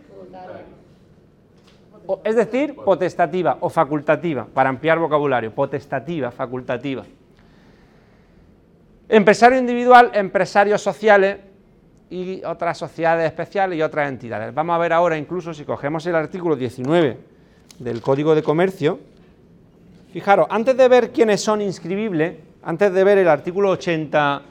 es 2.25 2.35
decir, 2.35 2.75
potestativa 2.75 3.57
o 3.61 3.69
facultativa, 3.69 4.45
para 4.53 4.67
ampliar 4.67 4.99
vocabulario, 4.99 5.55
potestativa, 5.55 6.29
facultativa. 6.29 7.05
Empresario 9.07 9.57
individual, 9.57 10.11
empresarios 10.13 10.81
sociales 10.81 11.37
y 12.13 12.43
otras 12.45 12.77
sociedades 12.77 13.25
especiales 13.25 13.79
y 13.79 13.81
otras 13.81 14.07
entidades. 14.07 14.53
Vamos 14.53 14.75
a 14.75 14.77
ver 14.77 14.93
ahora, 14.93 15.17
incluso 15.17 15.51
si 15.51 15.65
cogemos 15.65 16.05
el 16.05 16.13
artículo 16.13 16.55
19 16.55 17.17
del 17.79 18.01
Código 18.01 18.35
de 18.35 18.43
Comercio, 18.43 18.99
fijaros, 20.11 20.45
antes 20.51 20.77
de 20.77 20.87
ver 20.87 21.11
quiénes 21.11 21.41
son 21.41 21.59
inscribibles, 21.61 22.35
antes 22.61 22.93
de 22.93 23.03
ver 23.03 23.17
el 23.17 23.27
artículo 23.27 23.71
81 23.71 24.43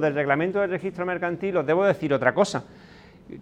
del 0.00 0.14
Reglamento 0.14 0.60
del 0.60 0.70
Registro 0.70 1.04
Mercantil, 1.04 1.56
os 1.56 1.66
debo 1.66 1.84
decir 1.84 2.14
otra 2.14 2.32
cosa, 2.32 2.62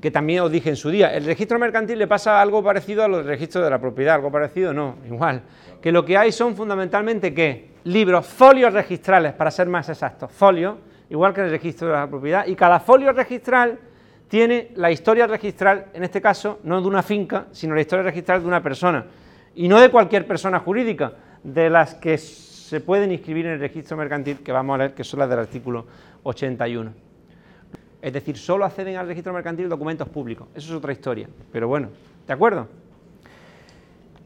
que 0.01 0.11
también 0.11 0.41
os 0.41 0.51
dije 0.51 0.71
en 0.71 0.77
su 0.77 0.89
día. 0.89 1.15
El 1.15 1.27
registro 1.27 1.59
mercantil 1.59 1.99
le 1.99 2.07
pasa 2.07 2.41
algo 2.41 2.63
parecido 2.63 3.05
a 3.05 3.09
los 3.09 3.27
registros 3.27 3.63
de 3.63 3.69
la 3.71 3.79
propiedad, 3.79 4.15
algo 4.15 4.33
parecido, 4.33 4.73
no, 4.73 4.97
igual. 5.07 5.43
Que 5.83 5.93
lo 5.93 6.03
que 6.03 6.17
hay 6.17 6.33
son 6.33 6.57
fundamentalmente, 6.57 7.35
¿qué? 7.35 7.73
Libros, 7.85 8.25
folios 8.27 8.73
registrales, 8.73 9.35
para 9.35 9.51
ser 9.51 9.67
más 9.69 9.89
exactos, 9.91 10.33
folios, 10.33 10.77
igual 11.11 11.35
que 11.35 11.41
el 11.41 11.51
registro 11.51 11.89
de 11.89 11.95
la 11.95 12.09
propiedad, 12.09 12.47
y 12.47 12.55
cada 12.55 12.81
folio 12.81 13.13
registral 13.13 13.79
tiene 14.29 14.73
la 14.77 14.91
historia 14.91 15.27
registral, 15.27 15.87
en 15.95 16.05
este 16.05 16.21
caso, 16.21 16.61
no 16.65 16.81
de 16.81 16.87
una 16.87 17.03
finca, 17.03 17.47
sino 17.53 17.75
la 17.75 17.81
historia 17.81 18.03
registral 18.03 18.43
de 18.43 18.47
una 18.47 18.63
persona, 18.63 19.07
y 19.55 19.69
no 19.69 19.81
de 19.81 19.91
cualquier 19.91 20.27
persona 20.27 20.59
jurídica, 20.61 21.13
de 21.43 21.71
las 21.71 21.95
que 21.95 22.19
se 22.19 22.81
pueden 22.81 23.11
inscribir 23.11 23.47
en 23.47 23.53
el 23.53 23.61
registro 23.61 23.97
mercantil, 23.97 24.39
que 24.39 24.53
vamos 24.53 24.75
a 24.75 24.79
leer, 24.79 24.95
que 24.95 25.05
son 25.05 25.21
las 25.21 25.31
del 25.31 25.39
artículo 25.39 25.87
81. 26.25 26.93
Es 28.03 28.13
decir, 28.13 28.37
solo 28.37 28.65
acceden 28.65 28.97
al 28.97 29.09
registro 29.09 29.33
mercantil 29.33 29.69
documentos 29.69 30.09
públicos, 30.09 30.47
eso 30.55 30.71
es 30.71 30.77
otra 30.77 30.93
historia, 30.93 31.29
pero 31.51 31.67
bueno, 31.67 31.89
¿de 32.27 32.33
acuerdo? 32.33 32.69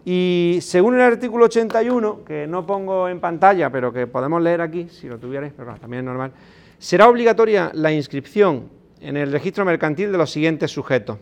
Y 0.04 0.58
según 0.60 0.96
el 0.96 1.02
artículo 1.02 1.44
81, 1.44 2.24
que 2.24 2.46
no 2.48 2.66
pongo 2.66 3.08
en 3.08 3.20
pantalla, 3.20 3.70
pero 3.70 3.92
que 3.92 4.08
podemos 4.08 4.42
leer 4.42 4.60
aquí, 4.60 4.88
si 4.88 5.08
lo 5.08 5.16
tuvierais, 5.18 5.52
pero 5.56 5.74
también 5.76 6.00
es 6.00 6.06
normal, 6.06 6.32
será 6.82 7.08
obligatoria 7.08 7.70
la 7.74 7.92
inscripción 7.92 8.68
en 9.00 9.16
el 9.16 9.30
registro 9.30 9.64
mercantil 9.64 10.10
de 10.10 10.18
los 10.18 10.32
siguientes 10.32 10.72
sujetos. 10.72 11.16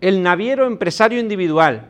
El 0.00 0.24
naviero 0.24 0.66
empresario 0.66 1.20
individual. 1.20 1.86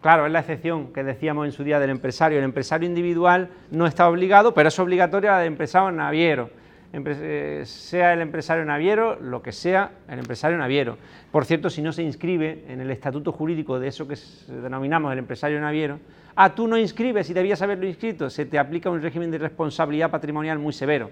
Claro, 0.00 0.24
es 0.24 0.30
la 0.30 0.38
excepción 0.38 0.92
que 0.92 1.02
decíamos 1.02 1.44
en 1.46 1.50
su 1.50 1.64
día 1.64 1.80
del 1.80 1.90
empresario. 1.90 2.38
El 2.38 2.44
empresario 2.44 2.88
individual 2.88 3.50
no 3.72 3.88
está 3.88 4.08
obligado, 4.08 4.54
pero 4.54 4.68
es 4.68 4.78
obligatoria 4.78 5.32
la 5.32 5.38
del 5.40 5.48
empresario 5.48 5.90
naviero. 5.90 6.50
Eh, 6.92 7.62
sea 7.66 8.12
el 8.12 8.20
empresario 8.20 8.64
naviero, 8.64 9.18
lo 9.20 9.42
que 9.42 9.50
sea 9.50 9.90
el 10.08 10.20
empresario 10.20 10.56
naviero. 10.56 10.96
Por 11.32 11.44
cierto, 11.44 11.68
si 11.68 11.82
no 11.82 11.92
se 11.92 12.04
inscribe 12.04 12.64
en 12.68 12.80
el 12.80 12.92
estatuto 12.92 13.32
jurídico 13.32 13.80
de 13.80 13.88
eso 13.88 14.06
que 14.06 14.14
denominamos 14.62 15.12
el 15.12 15.18
empresario 15.18 15.60
naviero, 15.60 15.98
ah, 16.36 16.54
tú 16.54 16.68
no 16.68 16.78
inscribes 16.78 17.28
y 17.28 17.34
debías 17.34 17.60
haberlo 17.60 17.88
inscrito, 17.88 18.30
se 18.30 18.46
te 18.46 18.56
aplica 18.56 18.88
un 18.88 19.02
régimen 19.02 19.32
de 19.32 19.38
responsabilidad 19.38 20.12
patrimonial 20.12 20.60
muy 20.60 20.72
severo 20.72 21.10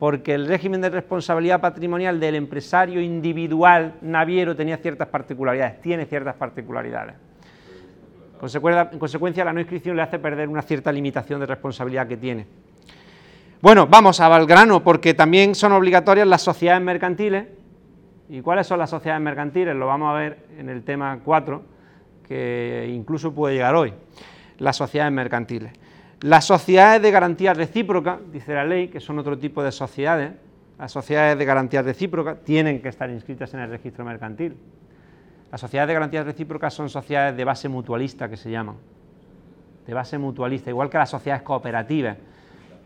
porque 0.00 0.32
el 0.32 0.48
régimen 0.48 0.80
de 0.80 0.88
responsabilidad 0.88 1.60
patrimonial 1.60 2.18
del 2.18 2.34
empresario 2.34 3.02
individual 3.02 3.96
naviero 4.00 4.56
tenía 4.56 4.78
ciertas 4.78 5.08
particularidades, 5.08 5.82
tiene 5.82 6.06
ciertas 6.06 6.36
particularidades. 6.36 7.16
En 8.42 8.98
consecuencia, 8.98 9.44
la 9.44 9.52
no 9.52 9.60
inscripción 9.60 9.94
le 9.96 10.00
hace 10.00 10.18
perder 10.18 10.48
una 10.48 10.62
cierta 10.62 10.90
limitación 10.90 11.38
de 11.38 11.44
responsabilidad 11.44 12.08
que 12.08 12.16
tiene. 12.16 12.46
Bueno, 13.60 13.86
vamos 13.86 14.18
a 14.20 14.28
Valgrano, 14.28 14.82
porque 14.82 15.12
también 15.12 15.54
son 15.54 15.72
obligatorias 15.72 16.26
las 16.26 16.40
sociedades 16.40 16.82
mercantiles. 16.82 17.48
¿Y 18.30 18.40
cuáles 18.40 18.66
son 18.66 18.78
las 18.78 18.88
sociedades 18.88 19.22
mercantiles? 19.22 19.76
Lo 19.76 19.86
vamos 19.86 20.16
a 20.16 20.18
ver 20.18 20.38
en 20.56 20.70
el 20.70 20.82
tema 20.82 21.20
4, 21.22 21.62
que 22.26 22.90
incluso 22.90 23.34
puede 23.34 23.56
llegar 23.56 23.74
hoy. 23.74 23.92
Las 24.56 24.76
sociedades 24.76 25.12
mercantiles. 25.12 25.74
Las 26.22 26.44
sociedades 26.44 27.00
de 27.00 27.10
garantía 27.10 27.54
recíproca, 27.54 28.20
dice 28.30 28.52
la 28.52 28.64
ley, 28.64 28.88
que 28.88 29.00
son 29.00 29.18
otro 29.18 29.38
tipo 29.38 29.62
de 29.62 29.72
sociedades, 29.72 30.32
las 30.78 30.92
sociedades 30.92 31.38
de 31.38 31.44
garantía 31.46 31.80
recíproca 31.80 32.34
tienen 32.36 32.82
que 32.82 32.90
estar 32.90 33.08
inscritas 33.08 33.54
en 33.54 33.60
el 33.60 33.70
registro 33.70 34.04
mercantil. 34.04 34.54
Las 35.50 35.62
sociedades 35.62 35.88
de 35.88 35.94
garantía 35.94 36.22
recíproca 36.22 36.68
son 36.68 36.90
sociedades 36.90 37.36
de 37.36 37.44
base 37.44 37.70
mutualista, 37.70 38.28
que 38.28 38.36
se 38.36 38.50
llaman, 38.50 38.76
de 39.86 39.94
base 39.94 40.18
mutualista, 40.18 40.68
igual 40.68 40.90
que 40.90 40.98
las 40.98 41.08
sociedades 41.08 41.42
cooperativas. 41.42 42.18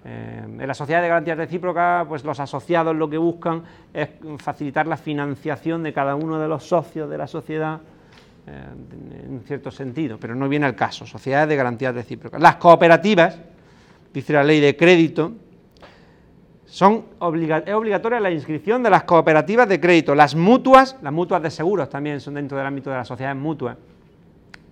Eh, 0.05 0.43
en 0.45 0.67
la 0.69 0.75
sociedad 0.75 1.03
de 1.03 1.09
garantía 1.09 1.35
recíproca, 1.35 2.05
pues 2.09 2.25
los 2.25 2.38
asociados 2.38 2.95
lo 2.95 3.11
que 3.11 3.19
buscan 3.19 3.64
es 3.93 4.11
facilitar 4.38 4.87
la 4.87 4.97
financiación 4.97 5.83
de 5.83 5.93
cada 5.93 6.14
uno 6.14 6.38
de 6.38 6.47
los 6.47 6.64
socios 6.69 7.11
de 7.11 7.19
la 7.19 7.26
sociedad 7.26 7.81
en 8.47 9.43
cierto 9.47 9.71
sentido, 9.71 10.19
pero 10.19 10.35
no 10.35 10.49
viene 10.49 10.67
al 10.67 10.75
caso, 10.75 11.07
sociedades 11.07 11.49
de 11.49 11.57
garantías 11.57 11.95
recíprocas. 11.95 12.41
Las 12.41 12.57
cooperativas, 12.57 13.39
dice 14.13 14.33
la 14.35 14.45
ley 14.45 14.61
de 14.61 14.77
crédito, 14.77 15.33
son 16.67 17.05
es 17.21 17.75
obligatoria 17.75 18.21
la 18.21 18.31
inscripción 18.31 18.83
de 18.83 18.91
las 18.91 19.05
cooperativas 19.05 19.69
de 19.69 19.81
crédito. 19.81 20.15
Las 20.15 20.35
mutuas, 20.35 20.97
las 21.03 21.13
mutuas 21.13 21.43
de 21.43 21.51
seguros 21.51 21.89
también 21.89 22.21
son 22.21 22.35
dentro 22.35 22.59
del 22.59 22.67
ámbito 22.67 22.91
de 22.91 22.97
las 22.97 23.09
sociedades 23.09 23.41
mutuas, 23.41 23.77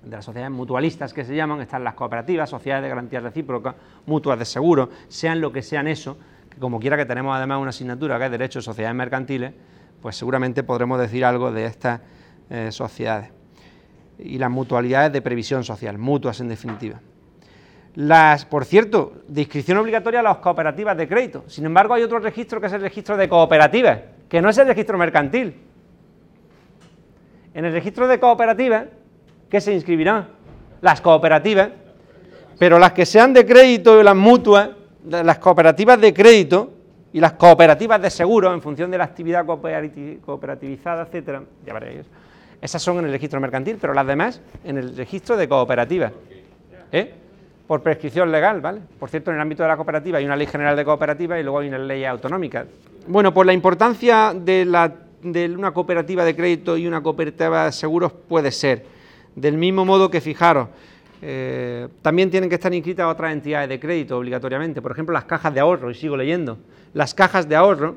de 0.03 0.11
las 0.11 0.25
sociedades 0.25 0.53
mutualistas 0.53 1.15
que 1.15 1.25
se 1.25 1.35
llaman, 1.35 1.61
están 1.61 1.85
las 1.85 1.95
cooperativas, 1.95 2.51
sociedades 2.51 2.83
de 2.83 2.89
garantías 2.89 3.23
recíprocas, 3.23 3.75
mutuas 4.05 4.39
de 4.39 4.45
seguros, 4.45 4.89
sean 5.09 5.41
lo 5.41 5.53
que 5.53 5.63
sean 5.63 5.87
eso, 5.87 6.19
que 6.51 6.59
como 6.59 6.79
quiera 6.81 6.97
que 6.97 7.07
tenemos 7.07 7.35
además 7.35 7.59
una 7.59 7.71
asignatura 7.71 8.19
que 8.19 8.27
es 8.27 8.31
Derecho 8.31 8.59
de 8.59 8.65
Sociedades 8.65 8.97
Mercantiles, 8.97 9.53
pues 10.03 10.17
seguramente 10.17 10.65
podremos 10.65 10.99
decir 10.99 11.25
algo 11.25 11.53
de 11.53 11.67
estas 11.67 12.01
eh, 12.51 12.73
sociedades 12.73 13.31
y 14.25 14.39
las 14.39 14.51
mutualidades 14.51 15.13
de 15.13 15.23
previsión 15.23 15.65
social, 15.65 15.99
mutuas 15.99 16.41
en 16.41 16.49
definitiva. 16.49 17.01
Las, 17.95 18.47
por 18.47 18.65
cierto, 18.65 19.13
de 19.29 19.43
inscripción 19.43 19.77
obligatoria 19.79 20.21
a 20.21 20.23
las 20.23 20.39
cooperativas 20.39 20.97
de 20.97 21.07
crédito. 21.07 21.45
Sin 21.47 21.67
embargo, 21.67 21.95
hay 21.95 22.03
otro 22.03 22.19
registro 22.19 22.61
que 22.61 22.69
es 22.69 22.73
el 22.73 22.81
registro 22.81 23.17
de 23.17 23.29
cooperativas, 23.29 23.99
que 24.29 24.41
no 24.41 24.49
es 24.49 24.57
el 24.59 24.67
registro 24.67 24.97
mercantil. 24.97 25.55
En 27.53 27.65
el 27.67 27.73
registro 27.73 28.09
de 28.09 28.19
cooperativas, 28.19 28.87
¿qué 29.51 29.61
se 29.61 29.75
inscribirán? 29.75 30.29
Las 30.81 31.03
cooperativas, 31.03 31.69
pero 32.59 32.79
las 32.79 32.93
que 32.93 33.05
sean 33.05 33.35
de 33.35 33.45
crédito 33.45 34.01
y 34.01 34.05
las 34.05 34.17
mutuas, 34.17 34.71
las 35.05 35.39
cooperativas 35.39 36.01
de 36.01 36.15
crédito 36.15 36.73
y 37.13 37.21
las 37.21 37.33
cooperativas 37.33 38.01
de 38.01 38.09
seguro, 38.09 38.55
en 38.55 38.63
función 38.63 38.91
de 38.91 38.97
la 38.97 39.05
actividad 39.05 39.45
cooperativizada, 39.45 41.03
etcétera, 41.03 41.43
ya 41.67 41.75
veréis 41.75 42.07
esas 42.63 42.81
son 42.81 42.99
en 43.01 43.07
el 43.07 43.11
registro 43.11 43.41
mercantil, 43.41 43.77
pero 43.81 43.93
las 43.93 44.07
demás 44.07 44.41
en 44.65 44.79
el 44.79 44.97
registro 44.97 45.37
de 45.37 45.49
cooperativas. 45.49 46.13
¿Eh? 46.93 47.13
Por 47.67 47.83
prescripción 47.83 48.31
legal, 48.31 48.61
¿vale? 48.61 48.81
Por 49.01 49.11
cierto, 49.11 49.31
en 49.31 49.37
el 49.37 49.43
ámbito 49.43 49.65
de 49.65 49.69
la 49.69 49.77
cooperativa 49.77 50.19
hay 50.19 50.25
una 50.25 50.37
ley 50.37 50.47
general 50.47 50.77
de 50.77 50.85
cooperativas 50.85 51.41
y 51.41 51.43
luego 51.43 51.59
hay 51.59 51.69
una 51.69 51.79
ley 51.79 52.05
autonómica. 52.05 52.65
Bueno, 53.09 53.35
pues 53.35 53.47
la 53.47 53.53
importancia 53.53 54.33
de, 54.33 54.65
una 55.57 55.73
cooperativa 55.73 56.25
de 56.25 56.37
crédito 56.37 56.77
y 56.77 56.87
una 56.87 57.03
cooperativa 57.03 57.65
de 57.65 57.73
seguros 57.73 58.13
puede 58.13 58.53
ser. 58.53 58.87
Del 59.35 59.57
mismo 59.57 59.85
modo 59.85 60.09
que, 60.09 60.21
fijaros, 60.21 60.69
eh, 61.21 61.89
también 62.01 62.31
tienen 62.31 62.49
que 62.49 62.55
estar 62.55 62.73
inscritas 62.73 63.11
otras 63.11 63.33
entidades 63.33 63.69
de 63.71 63.81
crédito 63.81 64.19
obligatoriamente. 64.19 64.81
Por 64.81 64.93
ejemplo, 64.93 65.13
las 65.13 65.25
cajas 65.25 65.53
de 65.53 65.59
ahorro, 65.59 65.91
y 65.91 65.95
sigo 65.95 66.17
leyendo. 66.17 66.59
Las 66.95 67.13
cajas 67.13 67.49
de 67.49 67.57
ahorro 67.57 67.97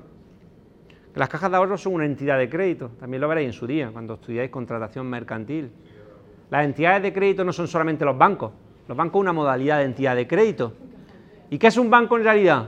las 1.15 1.29
cajas 1.29 1.49
de 1.49 1.57
ahorro 1.57 1.77
son 1.77 1.93
una 1.93 2.05
entidad 2.05 2.37
de 2.37 2.49
crédito, 2.49 2.91
también 2.99 3.21
lo 3.21 3.27
veréis 3.27 3.47
en 3.47 3.53
su 3.53 3.65
día, 3.65 3.89
cuando 3.91 4.15
estudiáis 4.15 4.51
contratación 4.51 5.07
mercantil. 5.07 5.71
Las 6.49 6.65
entidades 6.65 7.01
de 7.03 7.13
crédito 7.13 7.43
no 7.43 7.53
son 7.53 7.67
solamente 7.67 8.03
los 8.03 8.17
bancos, 8.17 8.51
los 8.87 8.97
bancos 8.97 9.13
son 9.13 9.21
una 9.21 9.33
modalidad 9.33 9.79
de 9.79 9.85
entidad 9.85 10.15
de 10.15 10.27
crédito. 10.27 10.73
¿Y 11.49 11.57
qué 11.57 11.67
es 11.67 11.77
un 11.77 11.89
banco 11.89 12.17
en 12.17 12.23
realidad? 12.23 12.67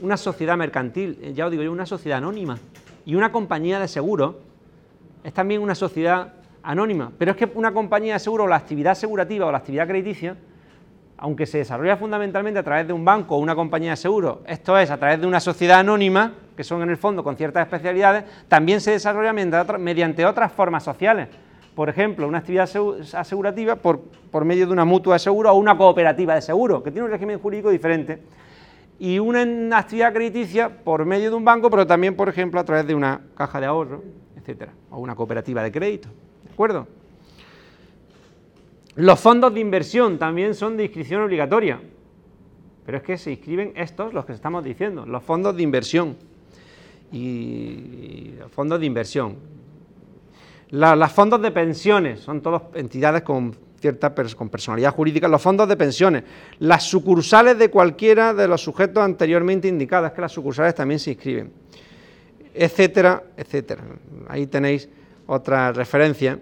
Una 0.00 0.16
sociedad 0.16 0.56
mercantil, 0.56 1.18
eh, 1.22 1.32
ya 1.32 1.46
os 1.46 1.50
digo 1.50 1.62
yo, 1.62 1.72
una 1.72 1.86
sociedad 1.86 2.18
anónima. 2.18 2.58
Y 3.06 3.14
una 3.14 3.32
compañía 3.32 3.80
de 3.80 3.88
seguro 3.88 4.40
es 5.24 5.32
también 5.32 5.62
una 5.62 5.74
sociedad 5.74 6.34
anónima. 6.62 7.10
Pero 7.16 7.30
es 7.30 7.36
que 7.38 7.50
una 7.54 7.72
compañía 7.72 8.14
de 8.14 8.20
seguro, 8.20 8.44
o 8.44 8.46
la 8.46 8.56
actividad 8.56 8.92
asegurativa 8.92 9.46
o 9.46 9.52
la 9.52 9.58
actividad 9.58 9.86
crediticia, 9.86 10.36
aunque 11.18 11.46
se 11.46 11.58
desarrolla 11.58 11.96
fundamentalmente 11.96 12.60
a 12.60 12.62
través 12.62 12.86
de 12.86 12.92
un 12.92 13.04
banco 13.04 13.36
o 13.36 13.38
una 13.38 13.54
compañía 13.54 13.90
de 13.90 13.96
seguro, 13.96 14.42
esto 14.46 14.78
es, 14.78 14.90
a 14.90 14.98
través 14.98 15.20
de 15.20 15.26
una 15.26 15.40
sociedad 15.40 15.80
anónima, 15.80 16.34
que 16.56 16.64
son 16.64 16.82
en 16.82 16.90
el 16.90 16.96
fondo 16.96 17.24
con 17.24 17.36
ciertas 17.36 17.62
especialidades, 17.62 18.24
también 18.48 18.80
se 18.80 18.92
desarrolla 18.92 19.32
mediante 19.32 20.26
otras 20.26 20.52
formas 20.52 20.82
sociales. 20.82 21.28
Por 21.74 21.88
ejemplo, 21.88 22.26
una 22.26 22.38
actividad 22.38 22.68
asegurativa 23.14 23.76
por, 23.76 24.00
por 24.30 24.44
medio 24.44 24.66
de 24.66 24.72
una 24.72 24.84
mutua 24.84 25.16
de 25.16 25.18
seguro 25.18 25.52
o 25.52 25.54
una 25.54 25.76
cooperativa 25.76 26.34
de 26.34 26.42
seguro, 26.42 26.82
que 26.82 26.90
tiene 26.90 27.06
un 27.06 27.10
régimen 27.10 27.38
jurídico 27.38 27.70
diferente. 27.70 28.22
Y 28.98 29.18
una 29.18 29.76
actividad 29.76 30.12
crediticia 30.14 30.70
por 30.70 31.04
medio 31.04 31.28
de 31.28 31.36
un 31.36 31.44
banco, 31.44 31.68
pero 31.68 31.86
también, 31.86 32.16
por 32.16 32.30
ejemplo, 32.30 32.58
a 32.58 32.64
través 32.64 32.86
de 32.86 32.94
una 32.94 33.20
caja 33.34 33.60
de 33.60 33.66
ahorro, 33.66 34.02
etcétera, 34.36 34.72
o 34.90 34.98
una 35.00 35.14
cooperativa 35.14 35.62
de 35.62 35.70
crédito, 35.70 36.08
¿de 36.44 36.52
acuerdo? 36.52 36.86
Los 38.96 39.20
fondos 39.20 39.52
de 39.52 39.60
inversión 39.60 40.18
también 40.18 40.54
son 40.54 40.78
de 40.78 40.84
inscripción 40.84 41.20
obligatoria, 41.20 41.78
pero 42.86 42.96
es 42.96 43.04
que 43.04 43.18
se 43.18 43.30
inscriben 43.30 43.72
estos, 43.76 44.14
los 44.14 44.24
que 44.24 44.32
estamos 44.32 44.64
diciendo, 44.64 45.04
los 45.04 45.22
fondos 45.22 45.54
de 45.54 45.62
inversión 45.62 46.16
y, 47.12 48.32
los 48.38 48.50
fondos 48.50 48.80
de 48.80 48.86
inversión. 48.86 49.36
los 50.70 51.12
fondos 51.12 51.42
de 51.42 51.50
pensiones 51.50 52.20
son 52.20 52.40
todas 52.40 52.62
entidades 52.74 53.20
con 53.20 53.54
cierta 53.78 54.14
con 54.14 54.48
personalidad 54.48 54.94
jurídica, 54.94 55.28
los 55.28 55.42
fondos 55.42 55.68
de 55.68 55.76
pensiones, 55.76 56.24
las 56.60 56.84
sucursales 56.84 57.58
de 57.58 57.68
cualquiera 57.68 58.32
de 58.32 58.48
los 58.48 58.62
sujetos 58.62 59.02
anteriormente 59.04 59.68
indicados, 59.68 60.12
que 60.12 60.22
las 60.22 60.32
sucursales 60.32 60.74
también 60.74 60.98
se 60.98 61.10
inscriben, 61.10 61.52
etcétera, 62.54 63.22
etcétera. 63.36 63.84
Ahí 64.26 64.46
tenéis 64.46 64.88
otra 65.26 65.70
referencia 65.72 66.38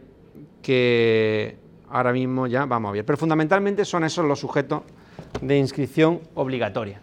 que 0.63 1.63
ahora 1.95 2.13
mismo 2.13 2.49
ya 2.49 2.67
vamos 2.67 2.89
a 2.89 2.93
ver, 2.93 3.05
pero 3.05 3.17
fundamentalmente 3.17 3.85
son 3.85 4.03
esos 4.03 4.25
los 4.25 4.41
sujetos 4.41 4.83
de 5.41 5.57
inscripción 5.57 6.21
obligatoria. 6.35 7.01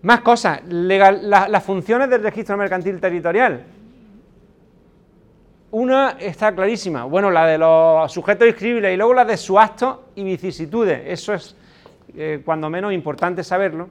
Más 0.00 0.22
cosas, 0.22 0.62
las 0.66 1.62
funciones 1.62 2.08
del 2.08 2.22
registro 2.22 2.56
mercantil 2.56 2.98
territorial. 3.00 3.64
Una 5.72 6.16
está 6.18 6.54
clarísima, 6.54 7.04
bueno, 7.04 7.30
la 7.30 7.46
de 7.46 7.58
los 7.58 8.10
sujetos 8.10 8.48
inscribibles 8.48 8.94
y 8.94 8.96
luego 8.96 9.12
la 9.12 9.26
de 9.26 9.36
su 9.36 9.58
acto 9.58 10.06
y 10.14 10.24
vicisitudes. 10.24 11.02
Eso 11.04 11.34
es 11.34 11.54
eh, 12.16 12.40
cuando 12.42 12.70
menos 12.70 12.94
importante 12.94 13.44
saberlo, 13.44 13.90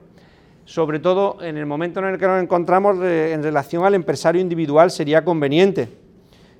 sobre 0.65 0.97
todo 0.97 1.37
en 1.43 1.57
el 1.57 1.67
momento 1.67 1.99
en 1.99 2.05
el 2.07 2.17
que 2.17 2.25
nos 2.25 2.41
encontramos 2.41 2.97
en 3.03 3.43
relación 3.43 3.85
al 3.85 3.93
empresario 3.93 4.41
individual 4.41 4.89
sería 4.89 5.23
conveniente. 5.23 6.06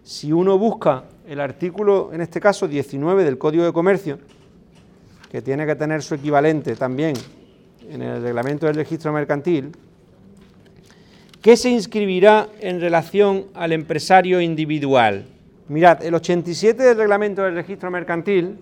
Si 0.08 0.32
uno 0.32 0.58
busca 0.58 1.04
el 1.28 1.42
artículo, 1.42 2.12
en 2.14 2.22
este 2.22 2.40
caso 2.40 2.66
19 2.66 3.26
del 3.26 3.38
Código 3.38 3.66
de 3.66 3.74
Comercio, 3.74 4.20
que 5.30 5.42
tiene 5.42 5.66
que 5.66 5.76
tener 5.76 6.02
su 6.02 6.16
equivalente 6.16 6.78
también 6.78 7.14
en 7.90 8.02
el 8.02 8.22
reglamento 8.22 8.68
del 8.68 8.78
registro 8.78 9.12
mercantil, 9.12 9.74
¿qué 11.42 11.58
se 11.58 11.72
inscribirá 11.72 12.48
en 12.62 12.80
relación 12.80 13.48
al 13.54 13.74
empresario 13.74 14.40
individual? 14.40 15.26
Mirad, 15.68 16.02
el 16.02 16.16
87 16.16 16.82
del 16.82 16.98
reglamento 16.98 17.44
del 17.44 17.56
registro 17.56 17.92
mercantil, 17.92 18.58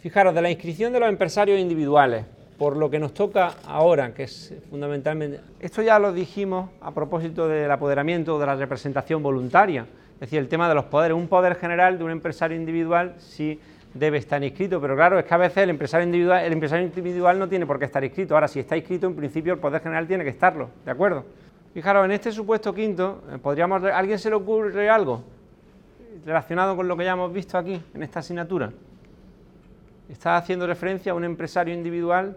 fijaros, 0.00 0.34
de 0.34 0.42
la 0.42 0.50
inscripción 0.50 0.92
de 0.92 0.98
los 0.98 1.08
empresarios 1.08 1.60
individuales, 1.60 2.24
por 2.58 2.76
lo 2.76 2.90
que 2.90 2.98
nos 2.98 3.14
toca 3.14 3.54
ahora, 3.68 4.12
que 4.12 4.24
es 4.24 4.52
fundamentalmente, 4.68 5.42
esto 5.60 5.80
ya 5.80 6.00
lo 6.00 6.12
dijimos 6.12 6.70
a 6.80 6.92
propósito 6.92 7.46
del 7.46 7.70
apoderamiento 7.70 8.36
de 8.36 8.46
la 8.46 8.56
representación 8.56 9.22
voluntaria, 9.22 9.86
es 10.18 10.20
decir, 10.22 10.40
el 10.40 10.48
tema 10.48 10.68
de 10.68 10.74
los 10.74 10.86
poderes, 10.86 11.16
un 11.16 11.28
poder 11.28 11.54
general 11.54 11.96
de 11.96 12.02
un 12.02 12.10
empresario 12.10 12.56
individual, 12.56 13.14
si 13.18 13.60
debe 13.94 14.18
estar 14.18 14.42
inscrito, 14.42 14.80
pero 14.80 14.96
claro, 14.96 15.18
es 15.18 15.24
que 15.24 15.32
a 15.32 15.36
veces 15.36 15.58
el 15.58 15.70
empresario 15.70 16.04
individual, 16.04 16.44
el 16.44 16.52
empresario 16.52 16.86
individual 16.86 17.38
no 17.38 17.48
tiene 17.48 17.66
por 17.66 17.78
qué 17.78 17.84
estar 17.84 18.02
inscrito. 18.02 18.34
Ahora, 18.34 18.48
si 18.48 18.60
está 18.60 18.76
inscrito, 18.76 19.06
en 19.06 19.14
principio 19.14 19.52
el 19.52 19.60
Poder 19.60 19.80
General 19.80 20.06
tiene 20.06 20.24
que 20.24 20.30
estarlo, 20.30 20.70
¿de 20.84 20.90
acuerdo? 20.90 21.24
Fijaros, 21.72 22.04
en 22.04 22.10
este 22.10 22.32
supuesto 22.32 22.74
quinto, 22.74 23.22
eh, 23.32 23.38
podríamos, 23.38 23.82
alguien 23.84 24.18
se 24.18 24.28
le 24.28 24.36
ocurre 24.36 24.90
algo 24.90 25.22
relacionado 26.26 26.76
con 26.76 26.88
lo 26.88 26.96
que 26.96 27.04
ya 27.04 27.12
hemos 27.12 27.32
visto 27.32 27.56
aquí, 27.56 27.80
en 27.94 28.02
esta 28.02 28.18
asignatura? 28.18 28.72
Está 30.08 30.36
haciendo 30.36 30.66
referencia 30.66 31.12
a 31.12 31.14
un 31.14 31.24
empresario 31.24 31.74
individual 31.74 32.36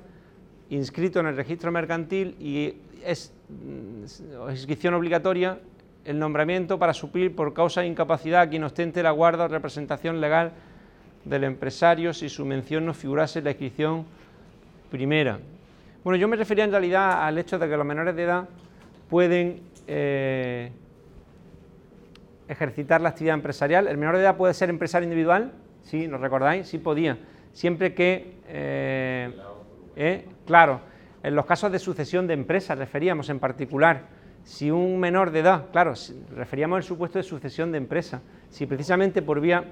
inscrito 0.70 1.20
en 1.20 1.28
el 1.28 1.36
registro 1.36 1.72
mercantil 1.72 2.36
y 2.40 2.76
es 3.04 3.34
mm, 3.50 4.50
inscripción 4.52 4.94
obligatoria 4.94 5.60
el 6.06 6.18
nombramiento 6.18 6.80
para 6.80 6.94
suplir 6.94 7.36
por 7.36 7.54
causa 7.54 7.82
de 7.82 7.88
incapacidad 7.88 8.42
a 8.42 8.50
quien 8.50 8.64
ostente 8.64 9.04
la 9.04 9.12
guarda 9.12 9.46
o 9.46 9.48
representación 9.48 10.20
legal 10.20 10.52
del 11.26 11.44
empresario 11.44 12.14
si 12.14 12.30
su 12.30 12.46
mención 12.46 12.86
no 12.86 12.94
figurase 12.94 13.40
en 13.40 13.46
la 13.46 13.52
inscripción 13.52 14.06
primera. 14.90 15.40
Bueno, 16.04 16.18
yo 16.18 16.28
me 16.28 16.36
refería 16.36 16.64
en 16.64 16.72
realidad 16.72 17.24
al 17.24 17.38
hecho 17.38 17.60
de 17.60 17.70
que 17.70 17.78
los 17.78 17.86
menores 17.86 18.16
de 18.16 18.24
edad 18.24 18.50
pueden 19.10 19.62
eh, 19.88 20.72
ejercitar 22.48 23.02
la 23.02 23.10
actividad 23.10 23.36
empresarial. 23.36 23.88
¿El 23.88 23.98
menor 23.98 24.16
de 24.16 24.24
edad 24.24 24.36
puede 24.36 24.54
ser 24.54 24.70
empresario 24.70 25.06
individual? 25.06 25.52
Sí, 25.84 26.08
¿lo 26.08 26.18
recordáis? 26.18 26.68
Sí 26.68 26.80
podía. 26.80 27.18
Siempre 27.54 27.94
que, 27.94 28.38
eh, 28.48 29.32
eh, 29.96 30.26
claro, 30.46 30.82
en 31.22 31.36
los 31.36 31.46
casos 31.46 31.72
de 31.72 31.78
sucesión 31.78 32.26
de 32.26 32.34
empresas 32.34 32.78
referíamos 32.78 33.30
en 33.30 33.40
particular, 33.40 34.06
si 34.52 34.70
un 34.70 35.00
menor 35.00 35.32
de 35.32 35.40
edad, 35.40 35.68
claro, 35.72 35.94
referíamos 36.36 36.76
al 36.76 36.84
supuesto 36.84 37.18
de 37.18 37.24
sucesión 37.24 37.72
de 37.72 37.78
empresa, 37.78 38.22
si 38.50 38.66
precisamente 38.66 39.22
por 39.22 39.40
vía 39.40 39.64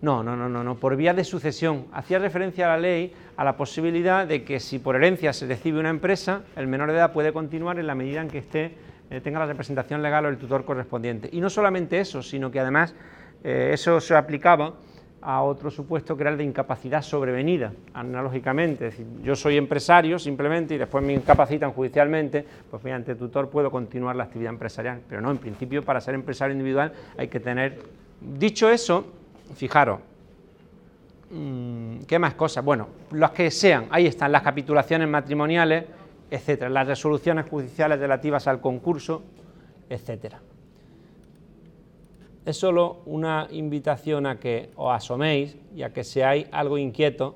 no, 0.00 0.22
no, 0.22 0.36
no, 0.36 0.48
no, 0.48 0.62
no, 0.62 0.76
por 0.76 0.94
vía 0.94 1.12
de 1.12 1.24
sucesión. 1.24 1.86
Hacía 1.92 2.20
referencia 2.20 2.66
a 2.66 2.76
la 2.76 2.80
ley 2.80 3.12
a 3.36 3.42
la 3.42 3.56
posibilidad 3.56 4.28
de 4.28 4.44
que 4.44 4.60
si 4.60 4.78
por 4.78 4.94
herencia 4.94 5.32
se 5.32 5.48
recibe 5.48 5.80
una 5.80 5.90
empresa, 5.90 6.42
el 6.54 6.68
menor 6.68 6.92
de 6.92 6.98
edad 6.98 7.12
puede 7.12 7.32
continuar 7.32 7.80
en 7.80 7.88
la 7.88 7.96
medida 7.96 8.20
en 8.20 8.28
que 8.28 8.38
esté, 8.38 8.76
eh, 9.10 9.20
tenga 9.20 9.40
la 9.40 9.46
representación 9.46 10.02
legal 10.02 10.24
o 10.24 10.28
el 10.28 10.38
tutor 10.38 10.64
correspondiente. 10.64 11.28
Y 11.32 11.40
no 11.40 11.50
solamente 11.50 11.98
eso, 11.98 12.22
sino 12.22 12.48
que 12.48 12.60
además 12.60 12.94
eh, 13.42 13.70
eso 13.72 14.00
se 14.00 14.14
aplicaba 14.14 14.74
a 15.22 15.42
otro 15.42 15.70
supuesto 15.70 16.16
que 16.16 16.24
era 16.24 16.30
el 16.30 16.36
de 16.36 16.44
incapacidad 16.44 17.00
sobrevenida, 17.00 17.72
analógicamente. 17.94 18.88
Es 18.88 18.98
decir, 18.98 19.06
yo 19.22 19.36
soy 19.36 19.56
empresario 19.56 20.18
simplemente 20.18 20.74
y 20.74 20.78
después 20.78 21.04
me 21.04 21.14
incapacitan 21.14 21.72
judicialmente, 21.72 22.44
pues 22.70 22.82
mediante 22.82 23.14
tutor 23.14 23.48
puedo 23.48 23.70
continuar 23.70 24.16
la 24.16 24.24
actividad 24.24 24.52
empresarial. 24.52 25.00
Pero 25.08 25.20
no, 25.20 25.30
en 25.30 25.38
principio 25.38 25.84
para 25.84 26.00
ser 26.00 26.14
empresario 26.14 26.52
individual 26.52 26.92
hay 27.16 27.28
que 27.28 27.40
tener... 27.40 27.78
Dicho 28.20 28.68
eso, 28.68 29.06
fijaros, 29.54 30.00
mm, 31.30 32.00
¿qué 32.06 32.18
más 32.18 32.34
cosas? 32.34 32.64
Bueno, 32.64 32.88
los 33.12 33.30
que 33.30 33.50
sean, 33.50 33.86
ahí 33.90 34.06
están 34.06 34.32
las 34.32 34.42
capitulaciones 34.42 35.08
matrimoniales, 35.08 35.84
etcétera, 36.30 36.68
las 36.68 36.86
resoluciones 36.86 37.48
judiciales 37.48 37.98
relativas 37.98 38.48
al 38.48 38.60
concurso, 38.60 39.22
etcétera. 39.88 40.40
Es 42.44 42.56
solo 42.56 43.02
una 43.06 43.46
invitación 43.50 44.26
a 44.26 44.38
que 44.38 44.70
os 44.76 44.92
asoméis 44.92 45.56
y 45.74 45.82
a 45.82 45.92
que 45.92 46.04
seáis 46.04 46.46
algo 46.50 46.76
inquietos 46.76 47.34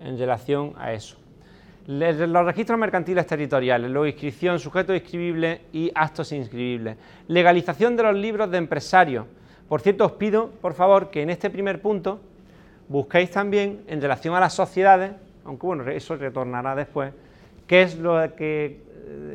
en 0.00 0.18
relación 0.18 0.74
a 0.76 0.92
eso. 0.92 1.16
Los 1.86 2.44
registros 2.44 2.78
mercantiles 2.78 3.26
territoriales, 3.26 3.90
luego 3.90 4.06
inscripción, 4.06 4.58
sujeto 4.58 4.94
inscribible 4.94 5.62
y 5.72 5.90
actos 5.94 6.32
inscribibles. 6.32 6.96
Legalización 7.28 7.96
de 7.96 8.02
los 8.02 8.16
libros 8.16 8.50
de 8.50 8.58
empresarios 8.58 9.24
por 9.68 9.82
cierto, 9.82 10.06
os 10.06 10.12
pido, 10.12 10.50
por 10.62 10.72
favor, 10.72 11.10
que 11.10 11.20
en 11.20 11.28
este 11.28 11.50
primer 11.50 11.82
punto 11.82 12.20
busquéis 12.88 13.30
también, 13.30 13.84
en 13.86 14.00
relación 14.00 14.34
a 14.34 14.40
las 14.40 14.54
sociedades, 14.54 15.12
aunque 15.44 15.66
bueno, 15.66 15.86
eso 15.90 16.16
retornará 16.16 16.74
después, 16.74 17.12
qué 17.66 17.82
es 17.82 17.98
lo 17.98 18.34
que 18.34 18.80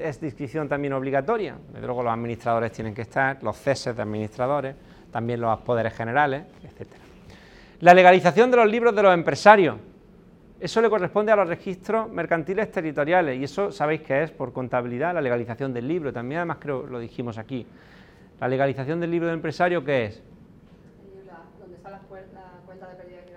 es 0.02 0.22
inscripción 0.22 0.68
también 0.68 0.94
obligatoria. 0.94 1.56
Desde 1.72 1.86
luego 1.86 2.04
los 2.04 2.14
administradores 2.14 2.72
tienen 2.72 2.94
que 2.94 3.04
estar, 3.04 3.42
los 3.44 3.58
ceses 3.58 3.96
de 3.96 4.02
administradores, 4.02 4.76
también 5.12 5.42
los 5.42 5.60
poderes 5.62 5.94
generales, 5.94 6.44
etc. 6.64 6.90
La 7.82 7.94
legalización 7.94 8.52
de 8.52 8.58
los 8.58 8.70
libros 8.70 8.96
de 8.96 9.04
los 9.04 9.14
empresarios. 9.14 9.78
Eso 10.60 10.82
le 10.82 10.90
corresponde 10.90 11.32
a 11.32 11.36
los 11.36 11.48
registros 11.48 12.10
mercantiles 12.10 12.72
territoriales 12.72 13.38
y 13.38 13.44
eso 13.44 13.72
sabéis 13.72 14.02
que 14.02 14.24
es 14.24 14.32
por 14.32 14.54
contabilidad, 14.54 15.14
la 15.14 15.22
legalización 15.22 15.74
del 15.74 15.88
libro, 15.88 16.14
también 16.14 16.40
además 16.40 16.58
creo 16.60 16.88
lo 16.88 17.00
dijimos 17.00 17.38
aquí. 17.38 17.68
La 18.40 18.48
legalización 18.48 19.00
del 19.00 19.12
libro 19.12 19.28
de 19.28 19.34
empresario, 19.34 19.84
¿qué 19.84 20.06
es? 20.06 20.24
¿Dónde 21.60 21.76
está 21.76 21.90
la 21.90 22.00
cuenta 22.00 22.88
de 22.88 22.96
pérdida 22.96 23.20
y 23.30 23.34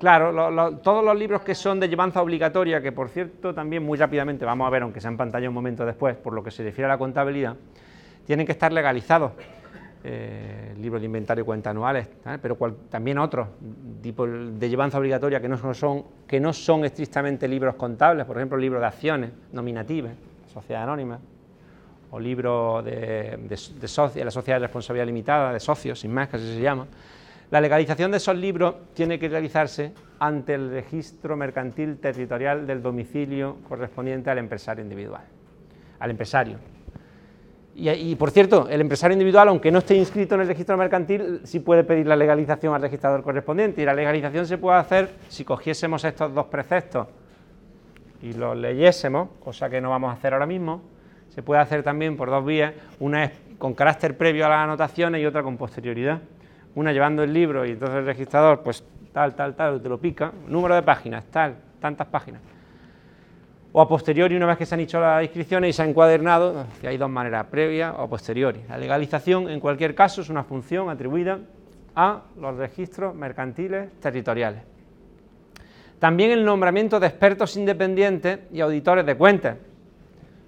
Claro, 0.00 0.78
todos 0.82 1.04
los 1.04 1.14
libros 1.14 1.42
que 1.42 1.54
son 1.54 1.78
de 1.78 1.86
llevanza 1.86 2.22
obligatoria, 2.22 2.80
que 2.80 2.90
por 2.90 3.10
cierto 3.10 3.52
también 3.52 3.84
muy 3.84 3.98
rápidamente, 3.98 4.46
vamos 4.46 4.66
a 4.66 4.70
ver, 4.70 4.82
aunque 4.82 4.98
sea 4.98 5.10
en 5.10 5.18
pantalla 5.18 5.46
un 5.46 5.54
momento 5.54 5.84
después, 5.84 6.16
por 6.16 6.32
lo 6.32 6.42
que 6.42 6.50
se 6.50 6.64
refiere 6.64 6.86
a 6.86 6.88
la 6.88 6.96
contabilidad, 6.98 7.54
tienen 8.24 8.46
que 8.46 8.52
estar 8.52 8.72
legalizados. 8.72 9.32
Eh, 10.02 10.74
libros 10.78 11.02
de 11.02 11.04
inventario 11.04 11.42
y 11.42 11.44
cuentas 11.44 11.72
anuales, 11.72 12.08
pero 12.40 12.56
también 12.88 13.18
otros 13.18 13.48
tipos 14.00 14.30
de 14.58 14.70
llevanza 14.70 14.96
obligatoria 14.96 15.42
que 15.42 15.48
no 15.48 15.74
son, 15.74 16.04
que 16.26 16.40
no 16.40 16.54
son 16.54 16.86
estrictamente 16.86 17.46
libros 17.46 17.74
contables, 17.74 18.24
por 18.24 18.38
ejemplo, 18.38 18.56
libros 18.56 18.80
de 18.80 18.86
acciones 18.86 19.30
nominativas, 19.52 20.12
sociedad 20.50 20.84
anónima, 20.84 21.18
o 22.12 22.18
libro 22.18 22.80
de, 22.82 23.36
de, 23.36 23.58
de 23.58 24.24
la 24.24 24.30
sociedad 24.30 24.56
de 24.56 24.60
responsabilidad 24.60 25.04
limitada, 25.04 25.52
de 25.52 25.60
socios, 25.60 26.00
sin 26.00 26.14
más, 26.14 26.30
que 26.30 26.36
así 26.36 26.54
se 26.54 26.62
llama, 26.62 26.86
la 27.50 27.60
legalización 27.60 28.10
de 28.10 28.18
esos 28.18 28.36
libros 28.36 28.74
tiene 28.94 29.18
que 29.18 29.28
realizarse 29.28 29.92
ante 30.18 30.54
el 30.54 30.70
registro 30.70 31.36
mercantil 31.36 31.98
territorial 31.98 32.66
del 32.66 32.82
domicilio 32.82 33.56
correspondiente 33.68 34.30
al 34.30 34.38
empresario 34.38 34.82
individual, 34.82 35.22
al 35.98 36.10
empresario. 36.10 36.58
Y, 37.74 38.14
por 38.16 38.30
cierto, 38.30 38.68
el 38.68 38.80
empresario 38.82 39.14
individual, 39.14 39.48
aunque 39.48 39.70
no 39.70 39.78
esté 39.78 39.94
inscrito 39.94 40.34
en 40.34 40.42
el 40.42 40.48
registro 40.48 40.76
mercantil, 40.76 41.40
sí 41.44 41.60
puede 41.60 41.82
pedir 41.82 42.06
la 42.06 42.14
legalización 42.14 42.74
al 42.74 42.82
registrador 42.82 43.22
correspondiente. 43.22 43.80
Y 43.80 43.86
la 43.86 43.94
legalización 43.94 44.44
se 44.44 44.58
puede 44.58 44.76
hacer 44.76 45.08
si 45.28 45.44
cogiésemos 45.44 46.04
estos 46.04 46.34
dos 46.34 46.46
preceptos 46.46 47.06
y 48.22 48.34
los 48.34 48.54
leyésemos, 48.56 49.30
cosa 49.42 49.70
que 49.70 49.80
no 49.80 49.88
vamos 49.88 50.10
a 50.10 50.14
hacer 50.14 50.34
ahora 50.34 50.46
mismo, 50.46 50.82
se 51.28 51.42
puede 51.42 51.62
hacer 51.62 51.82
también 51.82 52.18
por 52.18 52.28
dos 52.28 52.44
vías. 52.44 52.74
Una 52.98 53.24
es 53.24 53.32
con 53.56 53.72
carácter 53.72 54.16
previo 54.18 54.44
a 54.44 54.50
las 54.50 54.58
anotaciones 54.58 55.22
y 55.22 55.26
otra 55.26 55.42
con 55.42 55.56
posterioridad. 55.56 56.20
Una 56.74 56.92
llevando 56.92 57.22
el 57.22 57.32
libro 57.32 57.66
y 57.66 57.70
entonces 57.70 57.96
el 57.96 58.06
registrador, 58.06 58.62
pues 58.62 58.84
tal, 59.12 59.34
tal, 59.34 59.54
tal, 59.54 59.82
te 59.82 59.88
lo 59.88 59.98
pica, 59.98 60.32
número 60.48 60.74
de 60.74 60.82
páginas, 60.82 61.24
tal, 61.30 61.56
tantas 61.80 62.06
páginas. 62.06 62.40
O 63.72 63.80
a 63.80 63.88
posteriori, 63.88 64.36
una 64.36 64.46
vez 64.46 64.58
que 64.58 64.66
se 64.66 64.74
han 64.74 64.80
hecho 64.80 65.00
las 65.00 65.22
inscripciones 65.22 65.70
y 65.70 65.72
se 65.72 65.82
ha 65.82 65.86
encuadernado, 65.86 66.66
que 66.80 66.88
hay 66.88 66.96
dos 66.96 67.10
maneras, 67.10 67.46
previa 67.46 67.92
o 67.92 68.02
a 68.02 68.08
posteriori. 68.08 68.60
La 68.68 68.76
legalización, 68.76 69.48
en 69.48 69.60
cualquier 69.60 69.94
caso, 69.94 70.22
es 70.22 70.28
una 70.28 70.42
función 70.42 70.90
atribuida 70.90 71.38
a 71.94 72.22
los 72.40 72.56
registros 72.56 73.14
mercantiles 73.14 73.90
territoriales. 74.00 74.62
También 76.00 76.30
el 76.30 76.44
nombramiento 76.44 76.98
de 76.98 77.06
expertos 77.06 77.56
independientes 77.56 78.40
y 78.50 78.60
auditores 78.60 79.04
de 79.04 79.16
cuentas. 79.16 79.56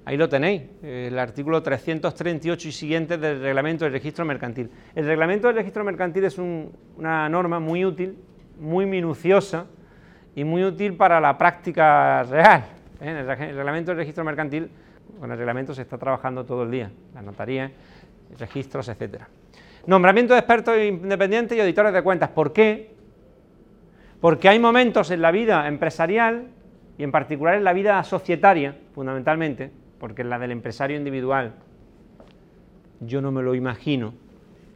Ahí 0.04 0.16
lo 0.16 0.28
tenéis, 0.28 0.62
el 0.82 1.16
artículo 1.16 1.62
338 1.62 2.68
y 2.68 2.72
siguientes 2.72 3.20
del 3.20 3.40
reglamento 3.40 3.84
del 3.84 3.92
registro 3.92 4.24
mercantil. 4.24 4.68
El 4.96 5.06
reglamento 5.06 5.46
del 5.46 5.56
registro 5.56 5.84
mercantil 5.84 6.24
es 6.24 6.38
una 6.38 7.28
norma 7.28 7.60
muy 7.60 7.84
útil, 7.84 8.18
muy 8.58 8.84
minuciosa 8.84 9.66
y 10.34 10.42
muy 10.42 10.64
útil 10.64 10.94
para 10.94 11.20
la 11.20 11.38
práctica 11.38 12.24
real. 12.24 12.64
¿eh? 13.00 13.10
el, 13.10 13.26
reglamento 13.26 13.92
del 13.92 13.98
registro 13.98 14.24
mercantil, 14.24 14.68
con 15.20 15.30
el 15.30 15.38
reglamento 15.38 15.72
se 15.72 15.82
está 15.82 15.96
trabajando 15.98 16.44
todo 16.44 16.64
el 16.64 16.72
día, 16.72 16.90
las 17.14 17.22
notarías, 17.22 17.70
registros, 18.40 18.88
etcétera. 18.88 19.28
Nombramiento 19.86 20.34
de 20.34 20.40
expertos 20.40 20.78
independientes 20.78 21.56
y 21.56 21.60
auditores 21.60 21.92
de 21.92 22.02
cuentas. 22.02 22.30
¿Por 22.30 22.52
qué? 22.52 22.92
Porque 24.20 24.48
hay 24.48 24.58
momentos 24.58 25.12
en 25.12 25.22
la 25.22 25.30
vida 25.30 25.68
empresarial 25.68 26.48
y 26.98 27.04
en 27.04 27.12
particular 27.12 27.54
en 27.54 27.62
la 27.62 27.72
vida 27.72 28.02
societaria, 28.02 28.76
fundamentalmente, 28.94 29.70
porque 30.02 30.24
la 30.24 30.36
del 30.40 30.50
empresario 30.50 30.96
individual 30.96 31.52
yo 32.98 33.22
no 33.22 33.30
me 33.30 33.40
lo 33.40 33.54
imagino, 33.54 34.12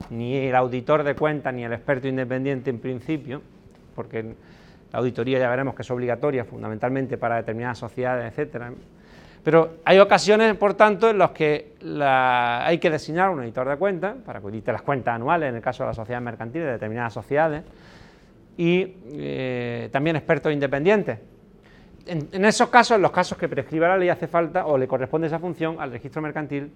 ni 0.09 0.37
el 0.37 0.55
auditor 0.55 1.03
de 1.03 1.17
cuentas 1.17 1.53
ni 1.53 1.65
el 1.65 1.73
experto 1.73 2.07
independiente 2.07 2.71
en 2.71 2.79
principio, 2.79 3.43
porque 3.97 4.23
la 4.23 5.01
auditoría 5.01 5.41
ya 5.41 5.51
veremos 5.51 5.75
que 5.75 5.83
es 5.83 5.91
obligatoria 5.91 6.45
fundamentalmente 6.45 7.19
para 7.19 7.39
determinadas 7.39 7.77
sociedades, 7.77 8.31
etcétera. 8.31 8.73
Pero 9.43 9.79
hay 9.85 9.99
ocasiones, 9.99 10.55
por 10.55 10.75
tanto, 10.75 11.11
en 11.11 11.19
las 11.19 11.31
que 11.33 11.75
hay 11.91 12.79
que 12.79 12.89
designar 12.89 13.31
un 13.31 13.43
editor 13.43 13.69
de 13.69 13.77
cuentas 13.79 14.15
para 14.25 14.39
que 14.39 14.47
audite 14.47 14.71
las 14.71 14.83
cuentas 14.83 15.17
anuales, 15.17 15.49
en 15.49 15.57
el 15.57 15.61
caso 15.61 15.83
de 15.83 15.89
las 15.89 15.97
sociedades 15.97 16.25
mercantiles 16.25 16.67
de 16.67 16.73
determinadas 16.75 17.12
sociedades, 17.12 17.65
y 18.57 18.95
eh, 19.11 19.89
también 19.91 20.15
expertos 20.15 20.53
independientes. 20.53 21.19
En, 22.07 22.45
esos 22.45 22.69
casos, 22.69 22.97
en 22.97 23.03
los 23.03 23.11
casos 23.11 23.37
que 23.37 23.49
prescriba 23.49 23.88
la 23.88 23.97
ley, 23.97 24.09
hace 24.09 24.29
falta 24.29 24.66
o 24.66 24.79
le 24.79 24.87
corresponde 24.87 25.27
esa 25.27 25.40
función 25.40 25.77
al 25.81 25.90
registro 25.90 26.23
mercantil, 26.23 26.71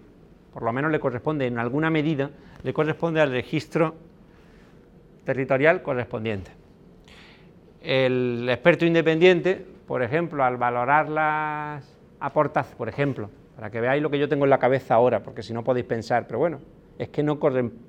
por 0.52 0.64
lo 0.64 0.72
menos 0.72 0.90
le 0.90 0.98
corresponde 0.98 1.46
en 1.46 1.58
alguna 1.58 1.88
medida, 1.88 2.30
le 2.64 2.72
corresponde 2.72 3.20
al 3.20 3.30
registro 3.30 3.94
territorial 5.24 5.82
correspondiente. 5.82 6.50
El 7.80 8.48
experto 8.50 8.84
independiente, 8.84 9.64
por 9.86 10.02
ejemplo, 10.02 10.42
al 10.42 10.56
valorar 10.56 11.08
las 11.08 11.96
aportaciones, 12.18 12.76
por 12.76 12.88
ejemplo, 12.88 13.30
para 13.54 13.70
que 13.70 13.80
veáis 13.80 14.02
lo 14.02 14.10
que 14.10 14.18
yo 14.18 14.28
tengo 14.28 14.44
en 14.44 14.50
la 14.50 14.58
cabeza 14.58 14.94
ahora, 14.94 15.22
porque 15.22 15.44
si 15.44 15.52
no 15.52 15.62
podéis 15.62 15.86
pensar, 15.86 16.26
pero 16.26 16.40
bueno, 16.40 16.58
es 16.98 17.08
que 17.10 17.22
no, 17.22 17.38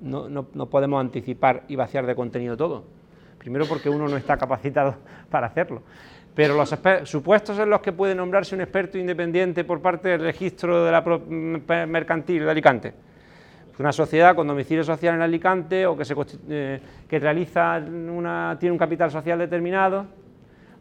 no 0.00 0.66
podemos 0.70 1.00
anticipar 1.00 1.64
y 1.66 1.74
vaciar 1.74 2.06
de 2.06 2.14
contenido 2.14 2.56
todo 2.56 2.84
Primero 3.42 3.66
porque 3.66 3.90
uno 3.90 4.06
no 4.06 4.16
está 4.16 4.36
capacitado 4.36 4.94
para 5.30 5.48
hacerlo. 5.48 5.82
Pero 6.34 6.54
los 6.54 6.74
supuestos 7.04 7.58
en 7.58 7.68
los 7.68 7.80
que 7.80 7.92
puede 7.92 8.14
nombrarse 8.14 8.54
un 8.54 8.62
experto 8.62 8.96
independiente 8.96 9.64
por 9.64 9.80
parte 9.82 10.08
del 10.08 10.20
registro 10.20 10.84
de 10.84 10.90
la 10.90 11.86
mercantil 11.86 12.44
de 12.44 12.50
Alicante. 12.50 12.94
Una 13.78 13.92
sociedad 13.92 14.36
con 14.36 14.46
domicilio 14.46 14.84
social 14.84 15.16
en 15.16 15.22
Alicante 15.22 15.86
o 15.86 15.96
eh, 16.48 16.80
que 17.08 17.18
realiza 17.18 17.78
una, 17.78 18.56
tiene 18.60 18.72
un 18.72 18.78
capital 18.78 19.10
social 19.10 19.40
determinado, 19.40 20.06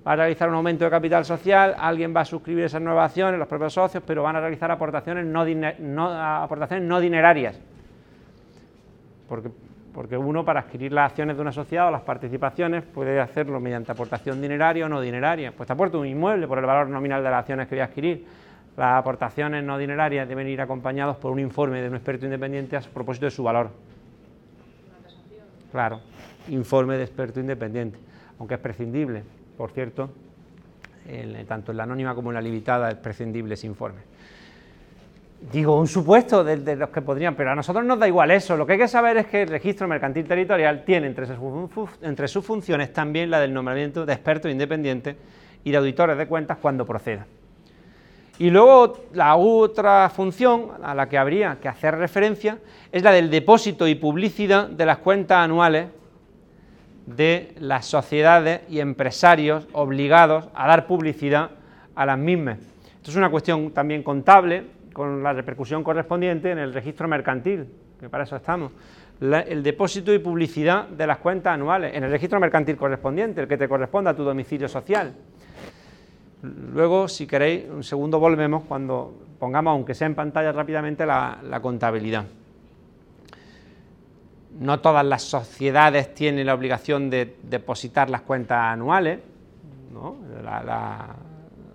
va 0.06 0.12
a 0.12 0.16
realizar 0.16 0.48
un 0.50 0.56
aumento 0.56 0.86
de 0.86 0.92
capital 0.92 1.26
social, 1.26 1.76
alguien 1.80 2.16
va 2.16 2.22
a 2.22 2.26
suscribir 2.26 2.66
esas 2.66 2.82
nuevas 2.82 3.10
acciones, 3.10 3.40
los 3.40 3.48
propios 3.48 3.74
socios, 3.74 4.04
pero 4.06 4.22
van 4.22 4.36
a 4.36 4.40
realizar 4.40 4.70
aportaciones 4.70 5.26
no, 5.26 5.46
no, 5.80 6.12
aportaciones 6.12 6.88
no 6.88 7.00
dinerarias. 7.00 7.60
Porque 9.28 9.50
porque 9.94 10.18
uno 10.18 10.46
para 10.46 10.62
adquirir 10.62 10.94
las 10.94 11.12
acciones 11.12 11.36
de 11.36 11.42
una 11.42 11.52
sociedad 11.52 11.88
o 11.88 11.92
las 11.92 12.02
participaciones 12.02 12.84
puede 12.84 13.20
hacerlo 13.20 13.60
mediante 13.60 13.92
aportación 13.92 14.42
dineraria 14.42 14.86
o 14.86 14.90
no 14.90 15.02
dineraria. 15.02 15.52
Pues 15.52 15.68
te 15.68 15.74
aporto 15.74 16.00
un 16.00 16.08
inmueble 16.08 16.48
por 16.48 16.58
el 16.60 16.66
valor 16.66 16.88
nominal 16.88 17.24
de 17.24 17.30
las 17.30 17.40
acciones 17.40 17.68
que 17.68 17.76
voy 17.76 17.82
a 17.82 17.86
adquirir. 17.86 18.26
Las 18.78 19.00
aportaciones 19.00 19.64
no 19.64 19.78
dinerarias 19.78 20.28
deben 20.28 20.48
ir 20.48 20.62
acompañados 20.62 21.18
por 21.18 21.32
un 21.32 21.40
informe 21.40 21.82
de 21.82 21.90
un 21.90 21.96
experto 21.96 22.26
independiente 22.26 22.78
a 22.78 22.82
propósito 22.82 23.26
de 23.26 23.32
su 23.32 23.44
valor. 23.44 23.70
Claro, 25.72 26.02
informe 26.50 26.98
de 26.98 27.04
experto 27.04 27.40
independiente, 27.40 27.98
aunque 28.40 28.56
es 28.56 28.60
prescindible, 28.60 29.24
por 29.58 29.72
cierto, 29.72 30.10
tanto 31.48 31.72
en 31.72 31.78
la 31.78 31.84
anónima 31.84 32.16
como 32.16 32.30
en 32.30 32.36
la 32.36 32.42
limitada 32.42 32.90
es 32.90 32.96
prescindible 32.96 33.54
ese 33.56 33.68
informe 33.68 34.00
digo, 35.42 35.80
un 35.80 35.88
supuesto 35.88 36.44
de, 36.44 36.76
los 36.76 36.90
que 36.90 37.02
podrían, 37.02 37.36
pero 37.36 37.52
a 37.52 37.56
nosotros 37.56 37.84
nos 37.84 37.98
da 37.98 38.08
igual 38.08 38.32
eso. 38.32 38.56
Lo 38.56 38.66
que 38.66 38.74
hay 38.74 38.80
que 38.80 38.88
saber 38.88 39.18
es 39.18 39.28
que 39.28 39.42
el 39.44 39.50
registro 39.50 39.88
mercantil 39.88 40.26
territorial 40.26 40.84
tiene 40.86 41.08
entre 41.08 42.28
sus, 42.28 42.46
funciones 42.46 42.94
también 42.94 43.32
la 43.32 43.40
del 43.40 43.54
nombramiento 43.54 44.06
de 44.06 44.14
expertos 44.14 44.52
independientes 44.52 45.16
y 45.64 45.72
de 45.72 45.78
auditores 45.78 46.18
de 46.18 46.28
cuentas 46.28 46.58
cuando 46.62 46.86
proceda. 46.86 47.26
Y 48.38 48.50
luego 48.50 49.06
la 49.14 49.36
otra 49.36 50.10
función 50.10 50.70
a 50.82 50.96
la 50.96 51.10
que 51.10 51.18
habría 51.18 51.58
que 51.62 51.68
hacer 51.68 51.96
referencia 51.98 52.58
es 52.92 53.04
la 53.04 53.12
del 53.12 53.30
depósito 53.30 53.88
y 53.88 53.96
publicidad 53.96 54.68
de 54.68 54.86
las 54.86 54.98
cuentas 55.00 55.40
anuales 55.40 55.88
de 57.06 57.54
las 57.60 57.86
sociedades 57.86 58.62
y 58.70 58.80
empresarios 58.80 59.68
obligados 59.74 60.48
a 60.54 60.68
dar 60.68 60.88
publicidad 60.88 61.52
a 61.94 62.06
las 62.06 62.18
mismas. 62.18 62.60
Esto 62.98 63.12
es 63.12 63.18
una 63.18 63.30
cuestión 63.30 63.72
también 63.72 64.02
contable, 64.02 64.64
con 64.94 65.24
la 65.24 65.34
repercusión 65.34 65.84
correspondiente 65.84 66.52
en 66.52 66.58
el 66.58 66.74
registro 66.74 67.08
mercantil, 67.08 67.68
que 68.00 68.10
para 68.10 68.24
eso 68.24 68.36
estamos. 68.36 68.72
el 69.22 69.64
depósito 69.64 70.14
y 70.14 70.20
publicidad 70.20 70.88
de 70.88 71.08
las 71.08 71.18
cuentas 71.20 71.54
anuales 71.54 71.94
en 71.96 72.04
el 72.04 72.12
registro 72.12 72.40
mercantil 72.40 72.76
correspondiente, 72.76 73.42
el 73.42 73.48
que 73.48 73.58
te 73.58 73.68
corresponda 73.68 74.12
a 74.12 74.16
tu 74.16 74.24
domicilio 74.24 74.68
social. 74.68 75.14
Luego, 76.42 77.08
si 77.08 77.28
queréis, 77.28 77.70
un 77.70 77.84
segundo 77.84 78.20
volvemos 78.20 78.64
cuando 78.64 79.14
pongamos, 79.38 79.72
aunque 79.72 79.94
sea 79.94 80.08
en 80.08 80.16
pantalla 80.16 80.52
rápidamente, 80.52 81.06
la, 81.06 81.60
contabilidad. 81.62 82.26
No 84.60 84.80
todas 84.80 85.06
las 85.06 85.22
sociedades 85.22 86.14
tienen 86.14 86.46
la 86.46 86.56
obligación 86.56 87.10
de 87.10 87.38
depositar 87.44 88.10
las 88.10 88.22
cuentas 88.22 88.60
anuales. 88.60 89.20
¿no? 89.94 90.18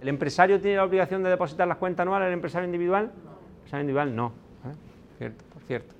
¿El 0.00 0.08
empresario 0.08 0.60
tiene 0.60 0.76
la 0.76 0.84
obligación 0.84 1.22
de 1.22 1.30
depositar 1.30 1.66
las 1.66 1.78
cuentas 1.78 2.02
anuales, 2.04 2.26
el 2.28 2.34
empresario 2.34 2.66
individual? 2.66 3.04
El 3.04 3.56
empresario 3.56 3.80
individual 3.80 4.16
no. 4.16 4.32
¿eh? 4.64 4.74
Cierto, 5.18 5.44
por 5.52 5.62
cierto. 5.62 5.94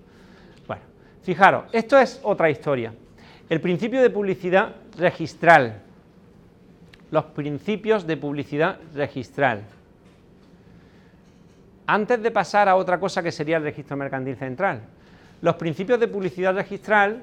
Bueno, 0.67 0.83
fijaros, 1.23 1.65
esto 1.73 1.99
es 1.99 2.21
otra 2.23 2.51
historia. 2.51 2.93
El 3.49 3.61
principio 3.61 4.03
de 4.03 4.11
publicidad 4.11 4.75
registral. 4.99 5.83
Los 7.11 7.25
principios 7.27 8.07
de 8.07 8.17
publicidad 8.17 8.79
registral. 8.95 9.63
Antes 11.87 12.21
de 12.23 12.31
pasar 12.31 12.69
a 12.69 12.77
otra 12.77 12.99
cosa 12.99 13.23
que 13.23 13.31
sería 13.31 13.57
el 13.59 13.63
registro 13.63 13.97
mercantil 13.97 14.37
central. 14.37 14.83
Los 15.41 15.55
principios 15.55 16.01
de 16.01 16.09
publicidad 16.09 16.55
registral 16.55 17.23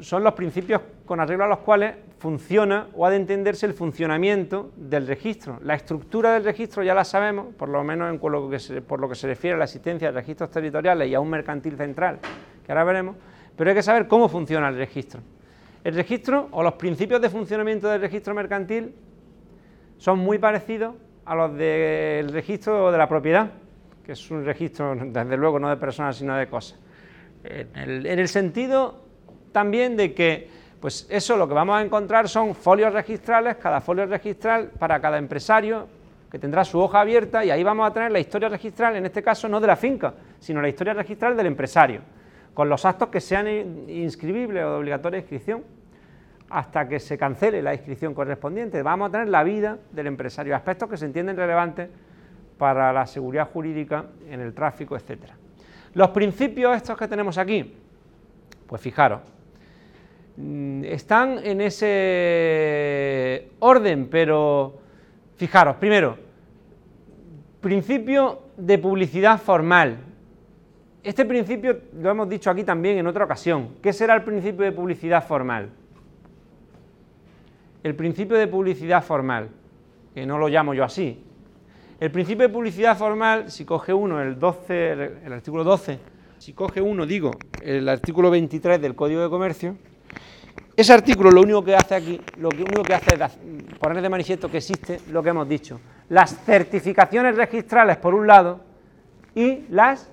son 0.00 0.22
los 0.22 0.34
principios 0.34 0.82
con 1.04 1.20
arreglo 1.20 1.44
a 1.44 1.48
los 1.48 1.58
cuales 1.58 1.96
funciona 2.22 2.86
o 2.94 3.04
ha 3.04 3.10
de 3.10 3.16
entenderse 3.16 3.66
el 3.66 3.74
funcionamiento 3.74 4.70
del 4.76 5.08
registro. 5.08 5.58
La 5.64 5.74
estructura 5.74 6.34
del 6.34 6.44
registro 6.44 6.84
ya 6.84 6.94
la 6.94 7.04
sabemos, 7.04 7.52
por 7.56 7.68
lo 7.68 7.82
menos 7.82 8.14
en 8.14 8.20
lo 8.30 8.48
que 8.48 8.80
por 8.80 9.00
lo 9.00 9.08
que 9.08 9.16
se 9.16 9.26
refiere 9.26 9.56
a 9.56 9.58
la 9.58 9.64
existencia 9.64 10.12
de 10.12 10.20
registros 10.20 10.48
territoriales 10.48 11.08
y 11.08 11.16
a 11.16 11.20
un 11.20 11.28
mercantil 11.28 11.76
central, 11.76 12.20
que 12.64 12.70
ahora 12.70 12.84
veremos, 12.84 13.16
pero 13.56 13.70
hay 13.70 13.74
que 13.74 13.82
saber 13.82 14.06
cómo 14.06 14.28
funciona 14.28 14.68
el 14.68 14.76
registro. 14.76 15.20
El 15.82 15.96
registro 15.96 16.46
o 16.52 16.62
los 16.62 16.74
principios 16.74 17.20
de 17.20 17.28
funcionamiento 17.28 17.88
del 17.88 18.00
registro 18.00 18.34
mercantil 18.34 18.94
son 19.98 20.20
muy 20.20 20.38
parecidos 20.38 20.94
a 21.24 21.34
los 21.34 21.56
del 21.56 22.32
registro 22.32 22.92
de 22.92 22.98
la 22.98 23.08
propiedad, 23.08 23.50
que 24.06 24.12
es 24.12 24.30
un 24.30 24.44
registro, 24.44 24.94
desde 24.94 25.36
luego, 25.36 25.58
no 25.58 25.68
de 25.68 25.76
personas, 25.76 26.18
sino 26.18 26.36
de 26.36 26.46
cosas. 26.46 26.78
en 27.42 28.06
el 28.06 28.28
sentido 28.28 29.02
también 29.50 29.96
de 29.96 30.14
que, 30.14 30.61
pues 30.82 31.06
eso 31.08 31.36
lo 31.36 31.46
que 31.46 31.54
vamos 31.54 31.76
a 31.76 31.82
encontrar 31.82 32.28
son 32.28 32.56
folios 32.56 32.92
registrales, 32.92 33.54
cada 33.58 33.80
folio 33.80 34.04
registral 34.04 34.72
para 34.76 35.00
cada 35.00 35.16
empresario, 35.16 35.86
que 36.28 36.40
tendrá 36.40 36.64
su 36.64 36.80
hoja 36.80 37.00
abierta 37.00 37.44
y 37.44 37.52
ahí 37.52 37.62
vamos 37.62 37.88
a 37.88 37.92
tener 37.92 38.10
la 38.10 38.18
historia 38.18 38.48
registral, 38.48 38.96
en 38.96 39.06
este 39.06 39.22
caso 39.22 39.48
no 39.48 39.60
de 39.60 39.68
la 39.68 39.76
finca, 39.76 40.12
sino 40.40 40.60
la 40.60 40.68
historia 40.68 40.92
registral 40.92 41.36
del 41.36 41.46
empresario, 41.46 42.00
con 42.52 42.68
los 42.68 42.84
actos 42.84 43.10
que 43.10 43.20
sean 43.20 43.46
inscribibles 43.88 44.64
o 44.64 44.70
de 44.70 44.76
obligatoria 44.78 45.20
inscripción, 45.20 45.62
hasta 46.50 46.88
que 46.88 46.98
se 46.98 47.16
cancele 47.16 47.62
la 47.62 47.74
inscripción 47.74 48.12
correspondiente. 48.12 48.82
Vamos 48.82 49.08
a 49.08 49.12
tener 49.12 49.28
la 49.28 49.44
vida 49.44 49.78
del 49.92 50.08
empresario, 50.08 50.56
aspectos 50.56 50.90
que 50.90 50.96
se 50.96 51.06
entienden 51.06 51.36
relevantes 51.36 51.90
para 52.58 52.92
la 52.92 53.06
seguridad 53.06 53.48
jurídica 53.52 54.06
en 54.28 54.40
el 54.40 54.52
tráfico, 54.52 54.96
etcétera. 54.96 55.36
Los 55.94 56.08
principios 56.08 56.76
estos 56.76 56.98
que 56.98 57.06
tenemos 57.06 57.38
aquí, 57.38 57.72
pues 58.66 58.82
fijaros, 58.82 59.20
están 60.36 61.38
en 61.44 61.60
ese 61.60 63.50
orden, 63.58 64.08
pero 64.10 64.78
fijaros, 65.36 65.76
primero, 65.76 66.16
principio 67.60 68.42
de 68.56 68.78
publicidad 68.78 69.40
formal. 69.40 69.98
Este 71.02 71.24
principio 71.24 71.80
lo 72.00 72.10
hemos 72.10 72.28
dicho 72.28 72.50
aquí 72.50 72.64
también 72.64 72.98
en 72.98 73.06
otra 73.06 73.24
ocasión. 73.24 73.70
¿Qué 73.82 73.92
será 73.92 74.14
el 74.14 74.22
principio 74.22 74.64
de 74.64 74.72
publicidad 74.72 75.26
formal? 75.26 75.70
El 77.82 77.96
principio 77.96 78.36
de 78.36 78.46
publicidad 78.46 79.02
formal, 79.02 79.48
que 80.14 80.24
no 80.24 80.38
lo 80.38 80.48
llamo 80.48 80.72
yo 80.74 80.84
así. 80.84 81.24
El 81.98 82.10
principio 82.10 82.46
de 82.46 82.52
publicidad 82.52 82.96
formal, 82.96 83.50
si 83.50 83.64
coge 83.64 83.92
uno 83.92 84.22
el 84.22 84.38
12, 84.38 84.92
el 85.24 85.32
artículo 85.32 85.64
12, 85.64 85.98
si 86.38 86.52
coge 86.52 86.80
uno, 86.80 87.06
digo, 87.06 87.32
el 87.62 87.88
artículo 87.88 88.30
23 88.30 88.80
del 88.80 88.94
Código 88.94 89.22
de 89.22 89.28
Comercio, 89.28 89.76
ese 90.76 90.92
artículo 90.92 91.30
lo 91.30 91.42
único 91.42 91.62
que 91.62 91.74
hace 91.74 91.94
aquí, 91.94 92.20
lo 92.38 92.48
único 92.48 92.82
que 92.82 92.94
hace 92.94 93.14
es 93.14 93.78
poner 93.78 94.02
de 94.02 94.08
manifiesto 94.08 94.50
que 94.50 94.58
existe 94.58 95.00
lo 95.10 95.22
que 95.22 95.30
hemos 95.30 95.48
dicho, 95.48 95.80
las 96.08 96.36
certificaciones 96.44 97.36
registrales 97.36 97.98
por 97.98 98.14
un 98.14 98.26
lado 98.26 98.60
y 99.34 99.66
las 99.70 100.08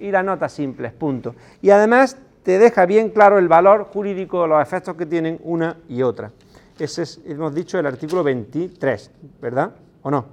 y 0.00 0.10
las 0.10 0.24
notas 0.24 0.52
simples, 0.52 0.92
punto. 0.92 1.36
Y 1.60 1.70
además 1.70 2.16
te 2.42 2.58
deja 2.58 2.86
bien 2.86 3.10
claro 3.10 3.38
el 3.38 3.46
valor 3.46 3.84
jurídico, 3.84 4.46
los 4.48 4.60
efectos 4.60 4.96
que 4.96 5.06
tienen 5.06 5.38
una 5.44 5.76
y 5.88 6.02
otra. 6.02 6.32
Ese 6.76 7.02
es, 7.02 7.20
hemos 7.24 7.54
dicho, 7.54 7.78
el 7.78 7.86
artículo 7.86 8.24
23, 8.24 9.10
¿verdad? 9.40 9.72
¿O 10.02 10.10
no? 10.10 10.26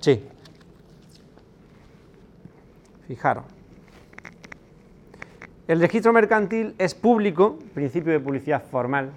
Sí. 0.00 0.24
Fijaros. 3.06 3.53
El 5.66 5.80
registro 5.80 6.12
mercantil 6.12 6.74
es 6.76 6.94
público, 6.94 7.58
principio 7.72 8.12
de 8.12 8.20
publicidad 8.20 8.62
formal. 8.62 9.12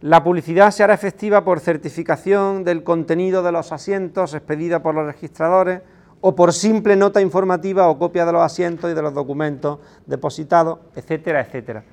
La 0.00 0.24
publicidad 0.24 0.72
se 0.72 0.82
hará 0.82 0.92
efectiva 0.92 1.44
por 1.44 1.60
certificación 1.60 2.64
del 2.64 2.82
contenido 2.82 3.44
de 3.44 3.52
los 3.52 3.70
asientos 3.70 4.34
expedida 4.34 4.82
por 4.82 4.96
los 4.96 5.06
registradores 5.06 5.82
o 6.20 6.34
por 6.34 6.52
simple 6.52 6.96
nota 6.96 7.20
informativa 7.20 7.88
o 7.88 7.96
copia 7.96 8.26
de 8.26 8.32
los 8.32 8.42
asientos 8.42 8.90
y 8.90 8.94
de 8.94 9.02
los 9.02 9.14
documentos 9.14 9.78
depositados, 10.04 10.80
etcétera, 10.96 11.42
etcétera. 11.42 11.84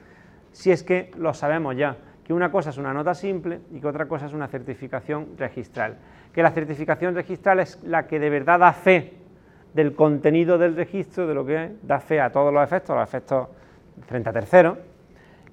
Si 0.52 0.72
es 0.72 0.82
que 0.82 1.12
lo 1.16 1.36
sabemos 1.36 1.78
ya, 1.78 1.96
que 2.24 2.34
una 2.34 2.52
cosa 2.52 2.72
es 2.72 2.78
una 2.80 2.92
nota 2.92 3.14
simple 3.14 3.60
y 3.72 3.80
que 3.80 3.88
otra 3.88 4.08
cosa 4.08 4.26
es 4.26 4.34
una 4.34 4.48
certificación 4.48 5.38
registral. 5.38 5.98
Que 6.34 6.42
la 6.42 6.50
certificación 6.50 7.14
registral 7.14 7.60
es 7.60 7.78
la 7.84 8.08
que 8.08 8.20
de 8.20 8.32
verdad 8.32 8.58
da 8.58 8.74
fe 8.74 9.19
del 9.74 9.96
contenido 9.96 10.58
del 10.58 10.76
registro, 10.76 11.28
de 11.28 11.34
lo 11.34 11.46
que 11.46 11.74
da 11.84 12.00
fe 12.00 12.20
a 12.20 12.32
todos 12.32 12.54
los 12.54 12.64
efectos, 12.64 12.96
los 12.96 13.08
efectos 13.08 13.48
frente 14.08 14.30
a 14.30 14.34
terceros, 14.34 14.78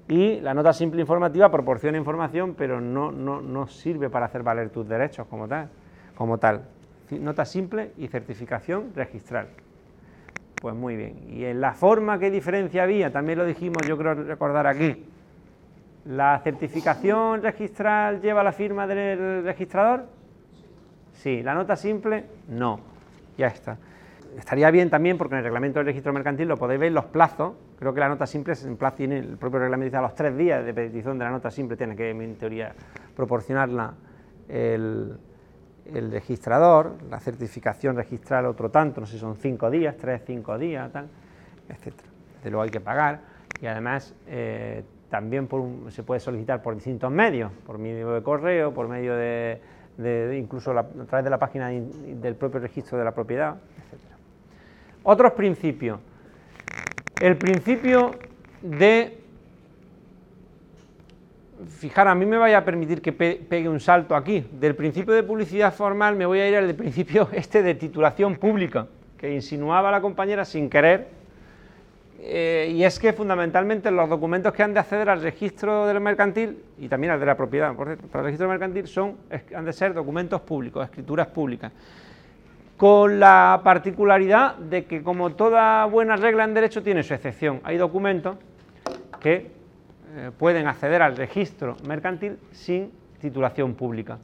y 0.07 0.39
la 0.39 0.53
nota 0.53 0.71
simple 0.71 1.01
informativa 1.01 1.51
proporciona 1.51 1.97
información, 1.97 2.55
pero 2.57 2.79
no, 2.79 3.11
no, 3.11 3.67
sirve 3.67 4.09
para 4.09 4.27
hacer 4.27 4.41
valer 4.41 4.69
tus 4.69 4.87
derechos 4.87 5.27
como 5.27 5.47
tal. 5.47 5.69
Como 6.15 6.37
tal. 6.37 6.61
Nota 7.11 7.43
simple 7.43 7.91
y 7.97 8.07
certificación 8.07 8.91
registral. 8.95 9.47
Pues 10.61 10.73
muy 10.73 10.95
bien. 10.95 11.19
Y 11.29 11.43
en 11.43 11.59
la 11.59 11.73
forma, 11.73 12.17
¿qué 12.19 12.31
diferencia 12.31 12.83
había? 12.83 13.11
También 13.11 13.37
lo 13.37 13.45
dijimos, 13.45 13.85
yo 13.85 13.97
creo 13.97 14.13
recordar 14.13 14.65
aquí. 14.65 15.05
¿La 16.05 16.39
certificación 16.39 17.43
registral 17.43 18.21
lleva 18.21 18.43
la 18.43 18.53
firma 18.53 18.87
del 18.87 19.43
registrador? 19.43 20.05
Sí. 21.11 21.43
¿La 21.43 21.53
nota 21.53 21.75
simple? 21.75 22.23
No. 22.47 22.79
Ya 23.37 23.47
está 23.47 23.77
estaría 24.37 24.69
bien 24.71 24.89
también, 24.89 25.17
porque 25.17 25.35
en 25.35 25.39
el 25.39 25.43
reglamento 25.43 25.79
del 25.79 25.87
registro 25.87 26.13
mercantil 26.13 26.47
lo 26.47 26.57
podéis 26.57 26.79
ver 26.79 26.91
los 26.91 27.05
plazos, 27.05 27.53
creo 27.79 27.93
que 27.93 27.99
la 27.99 28.09
nota 28.09 28.25
simple 28.25 28.53
en 28.63 28.77
plazo 28.77 28.97
tiene, 28.97 29.19
el 29.19 29.37
propio 29.37 29.59
reglamento 29.59 29.85
dice 29.85 29.97
a 29.97 30.01
los 30.01 30.15
tres 30.15 30.37
días 30.37 30.63
de 30.63 30.73
petición 30.73 31.17
de 31.17 31.25
la 31.25 31.31
nota 31.31 31.49
simple 31.49 31.75
tiene 31.75 31.95
que, 31.95 32.09
en 32.11 32.35
teoría, 32.35 32.73
proporcionarla 33.15 33.93
el, 34.47 35.17
registrador, 36.11 36.95
la 37.09 37.19
certificación 37.19 37.95
registral 37.95 38.45
otro 38.45 38.69
tanto, 38.69 39.01
no 39.01 39.07
sé 39.07 39.13
si 39.13 39.19
son 39.19 39.37
cinco 39.37 39.71
días, 39.71 39.95
tres, 39.97 40.21
cinco 40.25 40.57
días, 40.57 40.91
tal, 40.91 41.07
etcétera. 41.69 42.09
Desde 42.35 42.51
luego 42.51 42.63
hay 42.63 42.69
que 42.69 42.81
pagar. 42.81 43.21
Y 43.61 43.67
además 43.67 44.13
eh, 44.27 44.83
también 45.09 45.47
se 45.89 46.03
puede 46.03 46.19
solicitar 46.19 46.61
por 46.61 46.75
distintos 46.75 47.09
medios, 47.09 47.51
por 47.65 47.77
medio 47.77 48.11
de 48.11 48.21
correo, 48.21 48.73
por 48.73 48.87
medio 48.87 49.15
de, 49.15 49.61
incluso 50.37 50.77
a 50.77 50.83
través 50.83 51.23
de 51.23 51.29
la 51.29 51.39
página 51.39 51.69
del 51.69 52.35
propio 52.35 52.59
registro 52.59 52.97
de 52.97 53.05
la 53.05 53.13
propiedad, 53.13 53.55
otros 55.07 55.31
principios. 55.31 55.99
El 57.21 57.37
principio 57.37 58.11
de... 58.61 59.17
Fijar, 61.79 62.07
a 62.09 62.13
mí 62.13 62.25
me 62.25 62.37
vaya 62.37 62.59
a 62.59 62.65
permitir 62.65 63.01
que 63.01 63.13
pegue 63.13 63.69
un 63.69 63.79
salto 63.79 64.15
aquí. 64.15 64.45
Del 64.51 64.75
principio 64.75 65.13
de 65.13 65.23
publicidad 65.23 65.73
formal 65.73 66.15
me 66.15 66.25
voy 66.25 66.39
a 66.39 66.49
ir 66.49 66.55
al 66.57 66.75
principio 66.75 67.29
este 67.33 67.63
de 67.63 67.75
titulación 67.75 68.35
pública, 68.35 68.87
que 69.17 69.33
insinuaba 69.33 69.89
la 69.91 70.01
compañera 70.01 70.43
sin 70.43 70.69
querer, 70.69 71.07
eh, 72.19 72.73
y 72.75 72.83
es 72.83 72.99
que 72.99 73.13
fundamentalmente 73.13 73.89
los 73.89 74.09
documentos 74.09 74.51
que 74.51 74.61
han 74.61 74.73
de 74.73 74.81
acceder 74.81 75.09
al 75.09 75.21
registro 75.21 75.87
del 75.87 76.01
mercantil 76.01 76.61
y 76.77 76.89
también 76.89 77.13
al 77.13 77.19
de 77.19 77.25
la 77.25 77.37
propiedad, 77.37 77.73
por 77.73 77.87
cierto, 77.87 78.07
para 78.07 78.23
el 78.23 78.25
registro 78.25 78.49
mercantil 78.49 78.87
son, 78.87 79.15
han 79.55 79.63
de 79.63 79.71
ser 79.71 79.93
documentos 79.93 80.41
públicos, 80.41 80.83
escrituras 80.83 81.27
públicas 81.27 81.71
con 82.77 83.19
la 83.19 83.61
particularidad 83.63 84.55
de 84.55 84.85
que 84.85 85.01
como 85.01 85.31
toda 85.31 85.85
buena 85.85 86.15
regla 86.15 86.43
en 86.43 86.53
derecho 86.53 86.83
tiene 86.83 87.01
su 87.01 87.13
excepción. 87.13 87.59
Hay 87.63 87.77
documentos 87.77 88.37
que 89.19 89.51
eh, 90.15 90.31
pueden 90.37 90.67
acceder 90.67 91.01
al 91.01 91.17
registro 91.17 91.75
mercantil 91.87 92.37
sin 92.51 92.91
titulación 93.19 93.73
pública. 93.73 94.19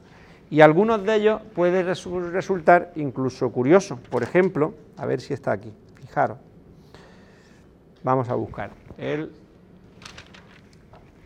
Y 0.50 0.60
algunos 0.60 1.04
de 1.04 1.16
ellos 1.16 1.42
pueden 1.54 1.84
resultar 1.86 2.92
incluso 2.94 3.50
curiosos. 3.50 3.98
Por 3.98 4.22
ejemplo, 4.22 4.74
a 4.96 5.04
ver 5.04 5.20
si 5.20 5.34
está 5.34 5.50
aquí, 5.50 5.72
fijaros. 5.96 6.38
Vamos 8.04 8.28
a 8.28 8.34
buscar 8.34 8.70
el 8.98 9.32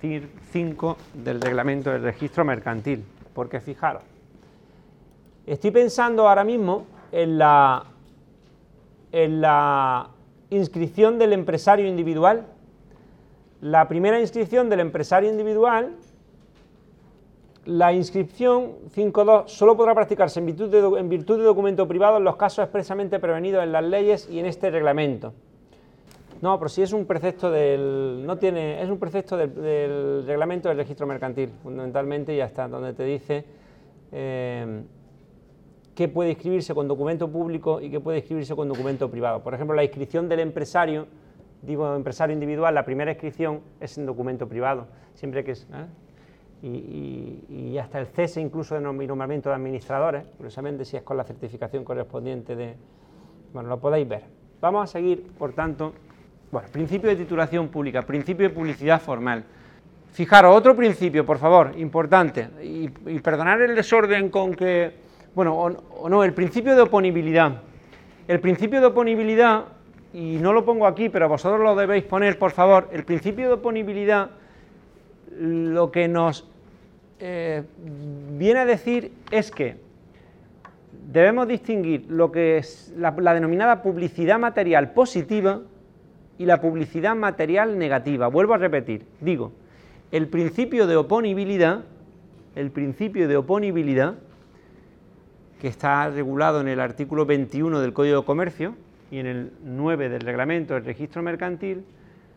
5 0.00 0.96
del 1.12 1.40
reglamento 1.40 1.90
del 1.90 2.02
registro 2.02 2.44
mercantil, 2.44 3.04
porque 3.34 3.60
fijaros, 3.60 4.02
estoy 5.44 5.72
pensando 5.72 6.28
ahora 6.28 6.44
mismo 6.44 6.86
en 7.12 7.38
la, 7.38 7.84
en 9.12 9.40
la 9.40 10.10
inscripción 10.50 11.18
del 11.18 11.32
empresario 11.32 11.86
individual. 11.86 12.46
La 13.60 13.88
primera 13.88 14.20
inscripción 14.20 14.68
del 14.68 14.80
empresario 14.80 15.30
individual, 15.30 15.96
la 17.64 17.92
inscripción 17.92 18.72
5.2 18.94 19.48
solo 19.48 19.76
podrá 19.76 19.94
practicarse 19.94 20.40
en 20.40 20.46
virtud, 20.46 20.70
de, 20.70 21.00
en 21.00 21.08
virtud 21.08 21.38
de 21.38 21.44
documento 21.44 21.86
privado 21.88 22.18
en 22.18 22.24
los 22.24 22.36
casos 22.36 22.62
expresamente 22.62 23.18
prevenidos 23.18 23.62
en 23.64 23.72
las 23.72 23.84
leyes 23.84 24.28
y 24.30 24.38
en 24.38 24.46
este 24.46 24.70
reglamento. 24.70 25.34
No, 26.40 26.56
pero 26.58 26.68
si 26.68 26.82
es 26.82 26.92
un 26.92 27.04
precepto 27.04 27.50
del. 27.50 28.22
No 28.24 28.38
tiene. 28.38 28.80
Es 28.80 28.88
un 28.88 28.98
precepto 28.98 29.36
del, 29.36 30.24
reglamento 30.24 30.68
del 30.68 30.78
registro 30.78 31.06
mercantil, 31.06 31.50
fundamentalmente, 31.62 32.32
y 32.32 32.40
hasta 32.40 32.68
donde 32.68 32.92
te 32.92 33.04
dice. 33.04 33.44
Eh, 34.12 34.82
qué 35.98 36.06
puede 36.06 36.30
inscribirse 36.30 36.76
con 36.76 36.86
documento 36.86 37.28
público 37.28 37.80
y 37.80 37.90
qué 37.90 37.98
puede 37.98 38.18
inscribirse 38.18 38.54
con 38.54 38.68
documento 38.68 39.10
privado. 39.10 39.42
Por 39.42 39.52
ejemplo, 39.52 39.74
la 39.74 39.82
inscripción 39.82 40.28
del 40.28 40.38
empresario, 40.38 41.08
digo 41.60 41.92
empresario 41.96 42.34
individual, 42.34 42.72
la 42.72 42.84
primera 42.84 43.10
inscripción 43.10 43.62
es 43.80 43.98
en 43.98 44.06
documento 44.06 44.46
privado, 44.46 44.86
siempre 45.14 45.42
que 45.42 45.50
es... 45.50 45.66
¿eh? 45.72 45.86
Y, 46.62 47.76
hasta 47.78 47.98
el 47.98 48.06
cese 48.06 48.40
incluso 48.40 48.76
de 48.76 48.80
nombramiento 48.80 49.48
de 49.48 49.56
administradores, 49.56 50.22
curiosamente 50.36 50.84
si 50.84 50.96
es 50.96 51.02
con 51.02 51.16
la 51.16 51.24
certificación 51.24 51.82
correspondiente 51.82 52.54
de... 52.54 52.76
Bueno, 53.52 53.68
lo 53.68 53.80
podéis 53.80 54.08
ver. 54.08 54.22
Vamos 54.60 54.88
a 54.88 54.92
seguir, 54.92 55.26
por 55.36 55.52
tanto, 55.52 55.94
bueno, 56.52 56.68
principio 56.70 57.10
de 57.10 57.16
titulación 57.16 57.70
pública, 57.70 58.02
principio 58.02 58.48
de 58.48 58.54
publicidad 58.54 59.00
formal. 59.00 59.42
Fijaros, 60.12 60.56
otro 60.56 60.76
principio, 60.76 61.26
por 61.26 61.38
favor, 61.38 61.72
importante, 61.76 62.50
y, 62.62 62.88
y 63.06 63.18
perdonar 63.18 63.60
el 63.62 63.74
desorden 63.74 64.28
con 64.30 64.54
que 64.54 65.07
bueno, 65.38 65.54
o, 65.54 66.08
no, 66.08 66.24
el 66.24 66.34
principio 66.34 66.74
de 66.74 66.82
oponibilidad. 66.82 67.62
El 68.26 68.40
principio 68.40 68.80
de 68.80 68.88
oponibilidad, 68.88 69.66
y 70.12 70.36
no 70.38 70.52
lo 70.52 70.64
pongo 70.64 70.84
aquí, 70.84 71.10
pero 71.10 71.28
vosotros 71.28 71.60
lo 71.60 71.76
debéis 71.76 72.02
poner, 72.02 72.40
por 72.40 72.50
favor, 72.50 72.88
el 72.90 73.04
principio 73.04 73.46
de 73.46 73.52
oponibilidad 73.52 74.30
lo 75.38 75.92
que 75.92 76.08
nos 76.08 76.44
eh, 77.20 77.62
viene 78.36 78.58
a 78.58 78.64
decir 78.64 79.12
es 79.30 79.52
que 79.52 79.76
debemos 81.08 81.46
distinguir 81.46 82.06
lo 82.08 82.32
que 82.32 82.58
es 82.58 82.92
la, 82.96 83.12
denominada 83.12 83.80
publicidad 83.80 84.40
material 84.40 84.90
positiva 84.90 85.60
y 86.36 86.46
la 86.46 86.60
publicidad 86.60 87.14
material 87.14 87.78
negativa. 87.78 88.26
Vuelvo 88.26 88.54
a 88.54 88.58
repetir, 88.58 89.06
digo, 89.20 89.52
el 90.10 90.26
principio 90.26 90.88
de 90.88 90.96
oponibilidad, 90.96 91.84
el 92.56 92.72
principio 92.72 93.28
de 93.28 93.36
oponibilidad 93.36 94.16
que 95.60 95.68
está 95.68 96.08
regulado 96.10 96.60
en 96.60 96.68
el 96.68 96.80
artículo 96.80 97.26
21 97.26 97.80
del 97.80 97.92
Código 97.92 98.20
de 98.20 98.26
Comercio, 98.26 98.74
y 99.10 99.18
en 99.18 99.26
el 99.26 99.52
9 99.64 100.08
del 100.08 100.20
reglamento 100.20 100.74
del 100.74 100.84
registro 100.84 101.22
mercantil, 101.22 101.84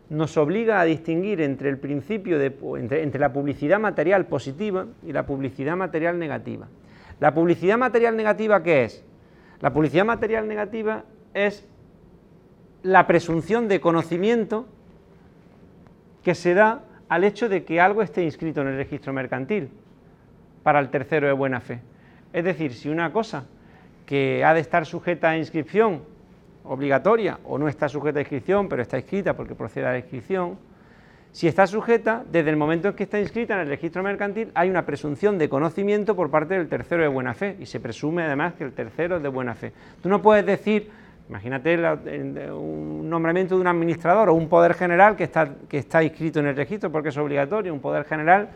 nos 0.10 0.36
obliga 0.38 0.82
a 0.82 0.86
distinguir 0.86 1.42
entre 1.42 1.70
el 1.70 1.78
principio 1.78 2.38
de, 2.38 2.54
entre, 2.78 3.20
la 3.20 3.32
publicidad 3.32 3.80
material 3.80 4.26
positiva 4.26 4.86
y 5.06 5.14
la 5.14 5.26
publicidad 5.26 5.78
material 5.78 6.20
negativa. 6.20 6.68
¿La 7.20 7.34
publicidad 7.34 7.78
material 7.78 8.18
negativa 8.18 8.62
qué 8.64 8.84
es? 8.84 9.06
La 9.62 9.72
publicidad 9.72 10.06
material 10.06 10.48
negativa 10.48 11.06
es 11.34 11.66
la 12.84 13.08
presunción 13.08 13.68
de 13.68 13.80
conocimiento 13.80 14.66
que 16.24 16.36
se 16.36 16.54
da 16.54 16.84
al 17.08 17.24
hecho 17.24 17.48
de 17.48 17.64
que 17.64 17.80
algo 17.80 18.02
esté 18.02 18.24
inscrito 18.24 18.62
en 18.62 18.68
el 18.68 18.78
registro 18.78 19.14
mercantil 19.14 19.70
para 20.64 20.80
el 20.80 20.90
tercero 20.90 21.28
de 21.28 21.34
buena 21.34 21.62
fe. 21.62 21.80
Es 22.34 22.44
decir, 22.44 22.74
si 22.74 22.90
una 22.90 23.12
cosa 23.12 23.46
que 24.06 24.44
ha 24.44 24.54
de 24.54 24.62
estar 24.62 24.86
sujeta 24.86 25.30
a 25.30 25.38
inscripción 25.38 26.02
obligatoria 26.64 27.40
o 27.44 27.58
no 27.58 27.68
está 27.68 27.90
sujeta 27.90 28.20
a 28.20 28.22
inscripción, 28.22 28.70
pero 28.70 28.82
está 28.82 28.98
inscrita 28.98 29.36
porque 29.36 29.56
procede 29.56 29.88
a 29.88 29.92
la 29.92 29.98
inscripción, 29.98 30.58
si 31.32 31.48
está 31.48 31.66
sujeta, 31.66 32.26
desde 32.30 32.50
el 32.50 32.58
momento 32.58 32.90
en 32.90 32.94
que 32.94 33.04
está 33.04 33.18
inscrita 33.18 33.54
en 33.54 33.62
el 33.62 33.68
registro 33.68 34.04
mercantil, 34.04 34.52
hay 34.54 34.70
una 34.70 34.86
presunción 34.86 35.38
de 35.38 35.48
conocimiento 35.48 36.14
por 36.14 36.30
parte 36.30 36.56
del 36.56 36.68
tercero 36.68 37.04
de 37.04 37.08
buena 37.08 37.34
fe 37.34 37.56
y 37.58 37.66
se 37.66 37.80
presume 37.80 38.24
además 38.24 38.54
que 38.56 38.66
el 38.66 38.74
tercero 38.74 39.16
es 39.16 39.24
de 39.24 39.30
buena 39.30 39.56
fe. 39.56 39.72
Tú 40.04 40.10
no 40.10 40.22
puedes 40.22 40.46
decir, 40.46 40.92
imagínate 41.30 41.78
un 42.52 43.10
nombramiento 43.10 43.56
de 43.56 43.62
un 43.62 43.68
administrador 43.68 44.28
o 44.28 44.34
un 44.34 44.50
poder 44.50 44.74
general 44.74 45.16
que 45.16 45.24
está, 45.24 45.50
que 45.70 45.78
está 45.78 46.04
inscrito 46.04 46.42
en 46.42 46.48
el 46.48 46.56
registro 46.56 46.92
porque 46.92 47.10
es 47.10 47.18
obligatorio, 47.18 47.74
un 47.74 47.80
poder 47.80 48.04
general, 48.04 48.50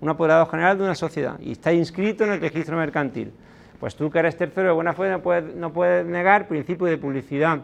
un 0.00 0.08
apoderado 0.08 0.46
general 0.46 0.78
de 0.78 0.84
una 0.84 0.94
sociedad 0.94 1.38
y 1.40 1.52
está 1.52 1.72
inscrito 1.72 2.24
en 2.24 2.32
el 2.32 2.40
registro 2.40 2.76
mercantil. 2.76 3.32
Pues 3.78 3.96
tú 3.96 4.10
que 4.10 4.18
eres 4.18 4.36
tercero 4.36 4.68
de 4.68 4.74
buena 4.74 4.92
fe 4.92 5.10
no 5.10 5.72
puedes, 5.72 6.06
negar 6.06 6.48
principio 6.48 6.86
de 6.86 6.98
publicidad, 6.98 7.60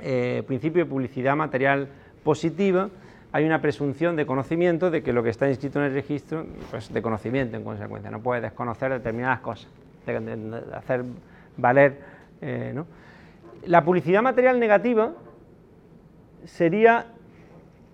eh, 0.00 0.42
principio 0.46 0.84
de 0.84 0.90
publicidad 0.90 1.36
material 1.36 1.88
positiva, 2.22 2.88
hay 3.32 3.44
una 3.44 3.60
presunción 3.60 4.14
de 4.14 4.26
conocimiento 4.26 4.90
de 4.92 5.02
que 5.02 5.12
lo 5.12 5.24
que 5.24 5.30
está 5.30 5.48
inscrito 5.48 5.80
en 5.80 5.86
el 5.86 5.92
registro, 5.92 6.46
pues 6.70 6.92
de 6.92 7.02
conocimiento 7.02 7.56
en 7.56 7.64
consecuencia, 7.64 8.10
no 8.10 8.20
puedes 8.20 8.42
desconocer 8.42 8.92
determinadas 8.92 9.40
cosas, 9.40 9.68
hacer 10.72 11.04
valer, 11.56 11.98
eh. 12.40 12.74
La 13.66 13.84
publicidad 13.84 14.22
material 14.22 14.60
negativa 14.60 15.12
sería 16.44 17.06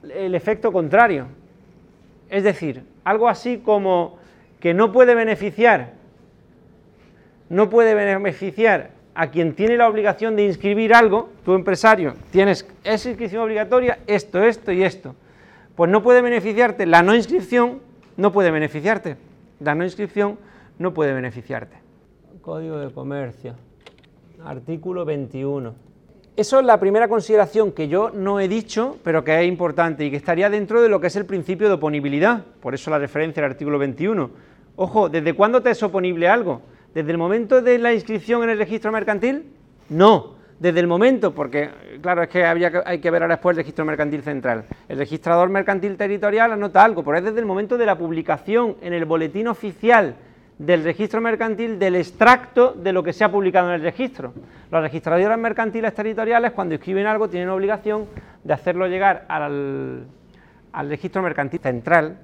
el 0.03 0.35
efecto 0.35 0.73
contrario, 0.73 1.27
es 2.29 2.43
decir, 2.43 2.85
algo 3.11 3.29
así 3.29 3.59
como 3.59 4.19
que 4.61 4.75
no 4.75 4.93
puede 4.93 5.15
beneficiar 5.15 6.01
no 7.51 7.69
puede 7.69 7.95
beneficiar 7.95 8.93
a 9.15 9.31
quien 9.31 9.55
tiene 9.55 9.77
la 9.77 9.89
obligación 9.89 10.37
de 10.37 10.45
inscribir 10.45 10.95
algo, 10.95 11.29
tu 11.45 11.55
empresario, 11.55 12.15
tienes 12.31 12.67
esa 12.85 13.09
inscripción 13.09 13.43
obligatoria, 13.43 13.99
esto, 14.07 14.43
esto 14.43 14.73
y 14.73 14.85
esto. 14.85 15.15
Pues 15.75 15.91
no 15.91 16.03
puede 16.03 16.23
beneficiarte, 16.23 16.87
la 16.87 17.03
no 17.03 17.15
inscripción 17.15 17.81
no 18.17 18.33
puede 18.33 18.51
beneficiarte. 18.51 19.17
La 19.59 19.75
no 19.75 19.85
inscripción 19.85 20.39
no 20.79 20.95
puede 20.95 21.13
beneficiarte. 21.13 21.77
Código 22.41 22.79
de 22.79 22.91
Comercio, 22.93 23.57
artículo 24.45 25.05
21. 25.05 25.90
Eso 26.37 26.61
es 26.61 26.65
la 26.65 26.79
primera 26.79 27.09
consideración 27.09 27.73
que 27.73 27.89
yo 27.89 28.11
no 28.11 28.41
he 28.41 28.49
dicho, 28.49 28.97
pero 29.03 29.25
que 29.25 29.41
es 29.41 29.47
importante 29.47 30.05
y 30.05 30.11
que 30.11 30.17
estaría 30.17 30.49
dentro 30.49 30.81
de 30.81 30.89
lo 30.89 31.01
que 31.01 31.09
es 31.09 31.17
el 31.17 31.27
principio 31.27 31.69
de 31.69 31.75
oponibilidad. 31.75 32.45
Por 32.61 32.75
eso 32.75 32.91
la 32.91 32.99
referencia 32.99 33.45
al 33.45 33.51
artículo 33.51 33.79
21. 33.79 34.31
Ojo, 34.77 35.09
¿desde 35.09 35.35
cuándo 35.35 35.61
te 35.61 35.71
es 35.71 35.83
oponible 35.83 36.29
algo? 36.29 36.63
¿Desde 36.95 37.11
el 37.11 37.19
momento 37.19 37.61
de 37.61 37.79
la 37.79 37.93
inscripción 37.93 38.43
en 38.45 38.51
el 38.51 38.59
registro 38.59 38.93
mercantil? 38.93 39.45
No, 39.91 40.35
desde 40.59 40.81
el 40.81 40.87
momento, 40.87 41.35
porque 41.35 41.69
claro, 42.01 42.23
es 42.23 42.29
que 42.29 42.45
había 42.45 42.71
hay 42.87 43.01
que 43.01 43.11
ver 43.11 43.23
ahora 43.23 43.35
después 43.35 43.55
el 43.55 43.63
registro 43.63 43.85
mercantil 43.85 44.23
central. 44.23 44.65
El 44.89 44.99
registrador 44.99 45.49
mercantil 45.49 45.97
territorial 45.97 46.53
anota 46.53 46.85
algo, 46.85 47.03
pero 47.03 47.19
es 47.19 47.25
desde 47.25 47.41
el 47.41 47.47
momento 47.47 47.77
de 47.77 47.87
la 47.87 47.99
publicación 47.99 48.77
en 48.81 48.93
el 48.93 49.05
boletín 49.05 49.49
oficial 49.49 50.15
del 50.61 50.85
registro 50.85 51.23
mercantil 51.23 51.79
del 51.79 51.97
extracto 51.97 52.73
de 52.73 52.93
lo 52.93 53.03
que 53.03 53.15
se 53.15 53.25
ha 53.25 53.33
publicado 53.33 53.69
en 53.71 53.77
el 53.77 53.81
registro. 53.81 54.35
Los 54.71 54.83
registradores 54.83 55.39
mercantiles 55.39 55.95
territoriales, 55.95 56.53
cuando 56.53 56.75
escriben 56.75 57.07
algo, 57.07 57.31
tienen 57.31 57.49
obligación 57.49 58.05
de 58.45 58.53
hacerlo 58.53 58.87
llegar 58.87 59.25
al, 59.29 60.05
al 60.73 60.89
registro 60.91 61.23
mercantil 61.23 61.61
central, 61.61 62.19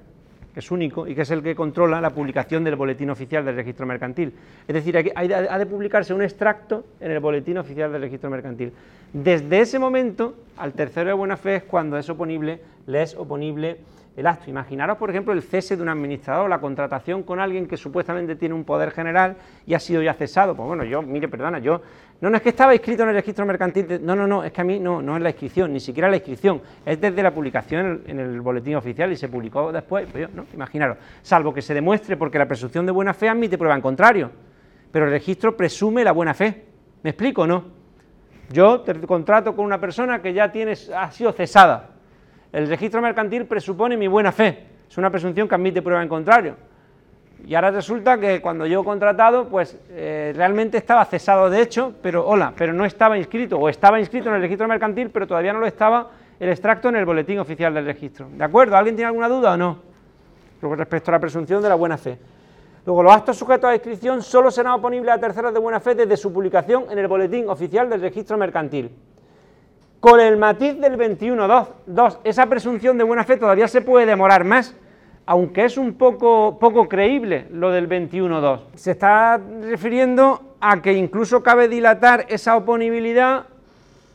que 0.53 0.59
es 0.59 0.69
único 0.69 1.07
y 1.07 1.15
que 1.15 1.23
es 1.23 1.31
el 1.31 1.41
que 1.41 1.55
controla 1.55 1.99
la 1.99 2.11
publicación 2.11 2.63
del 2.63 2.75
boletín 2.75 3.09
oficial 3.09 3.43
del 3.43 3.55
registro 3.55 3.87
mercantil. 3.87 4.31
Es 4.67 4.75
decir, 4.75 4.95
ha 5.15 5.57
de 5.57 5.65
publicarse 5.65 6.13
un 6.13 6.21
extracto 6.21 6.85
en 6.99 7.09
el 7.09 7.19
boletín 7.19 7.57
oficial 7.57 7.91
del 7.91 8.01
registro 8.01 8.29
mercantil. 8.29 8.71
Desde 9.13 9.61
ese 9.61 9.79
momento, 9.79 10.35
al 10.57 10.73
tercero 10.73 11.07
de 11.07 11.13
buena 11.13 11.37
fe 11.37 11.55
es 11.55 11.63
cuando 11.63 11.97
es 11.97 12.07
oponible, 12.07 12.61
le 12.85 13.01
es 13.01 13.15
oponible 13.15 13.77
el 14.17 14.25
acto. 14.25 14.49
Imaginaros, 14.49 14.97
por 14.97 15.11
ejemplo, 15.11 15.31
el 15.31 15.43
cese 15.43 15.77
de 15.77 15.83
un 15.83 15.89
administrador, 15.89 16.49
la 16.49 16.59
contratación 16.59 17.21
con 17.21 17.39
alguien 17.39 17.67
que 17.67 17.77
supuestamente 17.77 18.35
tiene 18.35 18.55
un 18.55 18.65
poder 18.65 18.89
general 18.89 19.37
y 19.65 19.75
ha 19.75 19.79
sido 19.79 20.01
ya 20.01 20.15
cesado. 20.15 20.55
Pues 20.55 20.67
bueno, 20.67 20.83
yo, 20.83 21.03
mire, 21.03 21.27
perdona, 21.27 21.59
yo, 21.59 21.81
no, 22.19 22.31
no 22.31 22.37
es 22.37 22.41
que 22.41 22.49
estaba 22.49 22.73
inscrito 22.73 23.03
en 23.03 23.09
el 23.09 23.15
registro 23.15 23.45
mercantil, 23.45 23.99
no, 24.01 24.15
no, 24.15 24.25
no, 24.25 24.43
es 24.43 24.51
que 24.51 24.61
a 24.61 24.63
mí 24.63 24.79
no, 24.79 25.03
no 25.03 25.15
es 25.15 25.21
la 25.21 25.29
inscripción, 25.29 25.71
ni 25.71 25.79
siquiera 25.79 26.09
la 26.09 26.15
inscripción, 26.15 26.59
es 26.83 26.99
desde 26.99 27.21
la 27.21 27.31
publicación 27.31 28.01
en 28.07 28.19
el, 28.19 28.41
boletín 28.41 28.75
oficial 28.75 29.11
y 29.11 29.15
se 29.15 29.29
publicó 29.29 29.71
después, 29.71 30.07
pues 30.11 30.27
yo, 30.27 30.35
no, 30.35 30.47
imaginaros, 30.51 30.97
salvo 31.21 31.53
que 31.53 31.61
se 31.61 31.75
demuestre 31.75 32.17
porque 32.17 32.39
la 32.39 32.47
presunción 32.47 32.87
de 32.87 32.91
buena 32.91 33.13
fe 33.13 33.29
admite 33.29 33.55
prueba 33.55 33.75
en 33.75 33.81
contrario, 33.81 34.31
pero 34.91 35.05
el 35.05 35.11
registro 35.11 35.55
presume 35.55 36.03
la 36.03 36.11
buena 36.11 36.33
fe. 36.33 36.65
¿Me 37.03 37.11
explico 37.11 37.43
o 37.43 37.47
no? 37.47 37.65
Yo 38.51 38.81
te 38.81 38.95
contrato 39.01 39.55
con 39.55 39.63
una 39.63 39.79
persona 39.79 40.23
que 40.23 40.33
ya 40.33 40.51
tienes, 40.51 40.89
ha 40.89 41.11
sido 41.11 41.31
cesada 41.33 41.96
el 42.51 42.67
registro 42.67 43.01
mercantil 43.01 43.45
presupone 43.45 43.97
mi 43.97 44.07
buena 44.07 44.31
fe, 44.31 44.65
es 44.89 44.97
una 44.97 45.09
presunción 45.09 45.47
que 45.47 45.55
admite 45.55 45.81
prueba 45.81 46.01
en 46.01 46.09
contrario. 46.09 46.55
Y 47.45 47.53
ahora 47.53 47.71
resulta 47.71 48.17
que 48.17 48.41
cuando 48.41 48.65
yo 48.65 48.81
he 48.81 48.83
contratado, 48.83 49.47
pues 49.47 49.77
eh, 49.91 50.33
realmente 50.35 50.77
estaba 50.77 51.05
cesado 51.05 51.49
de 51.49 51.61
hecho, 51.61 51.93
pero 52.01 52.27
hola, 52.27 52.53
pero 52.57 52.73
no 52.73 52.83
estaba 52.83 53.17
inscrito, 53.17 53.59
o 53.59 53.69
estaba 53.69 53.99
inscrito 53.99 54.29
en 54.29 54.35
el 54.35 54.41
registro 54.41 54.67
mercantil, 54.67 55.09
pero 55.11 55.27
todavía 55.27 55.53
no 55.53 55.59
lo 55.59 55.67
estaba 55.67 56.09
el 56.39 56.49
extracto 56.49 56.89
en 56.89 56.95
el 56.95 57.05
boletín 57.05 57.39
oficial 57.39 57.73
del 57.73 57.85
registro. 57.85 58.27
¿De 58.31 58.43
acuerdo? 58.43 58.75
¿Alguien 58.75 58.95
tiene 58.95 59.07
alguna 59.07 59.27
duda 59.27 59.53
o 59.53 59.57
no? 59.57 59.79
Respecto 60.61 61.11
a 61.11 61.13
la 61.13 61.19
presunción 61.19 61.61
de 61.61 61.69
la 61.69 61.75
buena 61.75 61.97
fe. 61.97 62.17
Luego, 62.85 63.03
los 63.03 63.13
actos 63.13 63.37
sujetos 63.37 63.69
a 63.69 63.73
inscripción 63.75 64.21
solo 64.23 64.49
serán 64.49 64.73
oponibles 64.73 65.13
a 65.13 65.19
terceros 65.19 65.53
de 65.53 65.59
buena 65.59 65.79
fe 65.79 65.93
desde 65.93 66.17
su 66.17 66.31
publicación 66.31 66.85
en 66.89 66.97
el 66.97 67.07
boletín 67.07 67.49
oficial 67.49 67.89
del 67.89 68.01
registro 68.01 68.37
mercantil. 68.37 68.91
Con 69.99 70.19
el 70.19 70.37
matiz 70.37 70.79
del 70.79 70.95
21.2, 70.95 72.19
esa 72.23 72.45
presunción 72.45 72.97
de 72.99 73.03
buena 73.03 73.23
fe 73.23 73.37
todavía 73.37 73.67
se 73.67 73.81
puede 73.81 74.05
demorar 74.05 74.43
más, 74.43 74.75
aunque 75.25 75.65
es 75.65 75.75
un 75.77 75.95
poco, 75.95 76.59
poco 76.59 76.87
creíble 76.87 77.47
lo 77.51 77.71
del 77.71 77.89
21.2. 77.89 78.59
Se 78.75 78.91
está 78.91 79.41
refiriendo 79.63 80.55
a 80.61 80.81
que 80.83 80.93
incluso 80.93 81.41
cabe 81.41 81.67
dilatar 81.67 82.25
esa 82.29 82.55
oponibilidad 82.55 83.45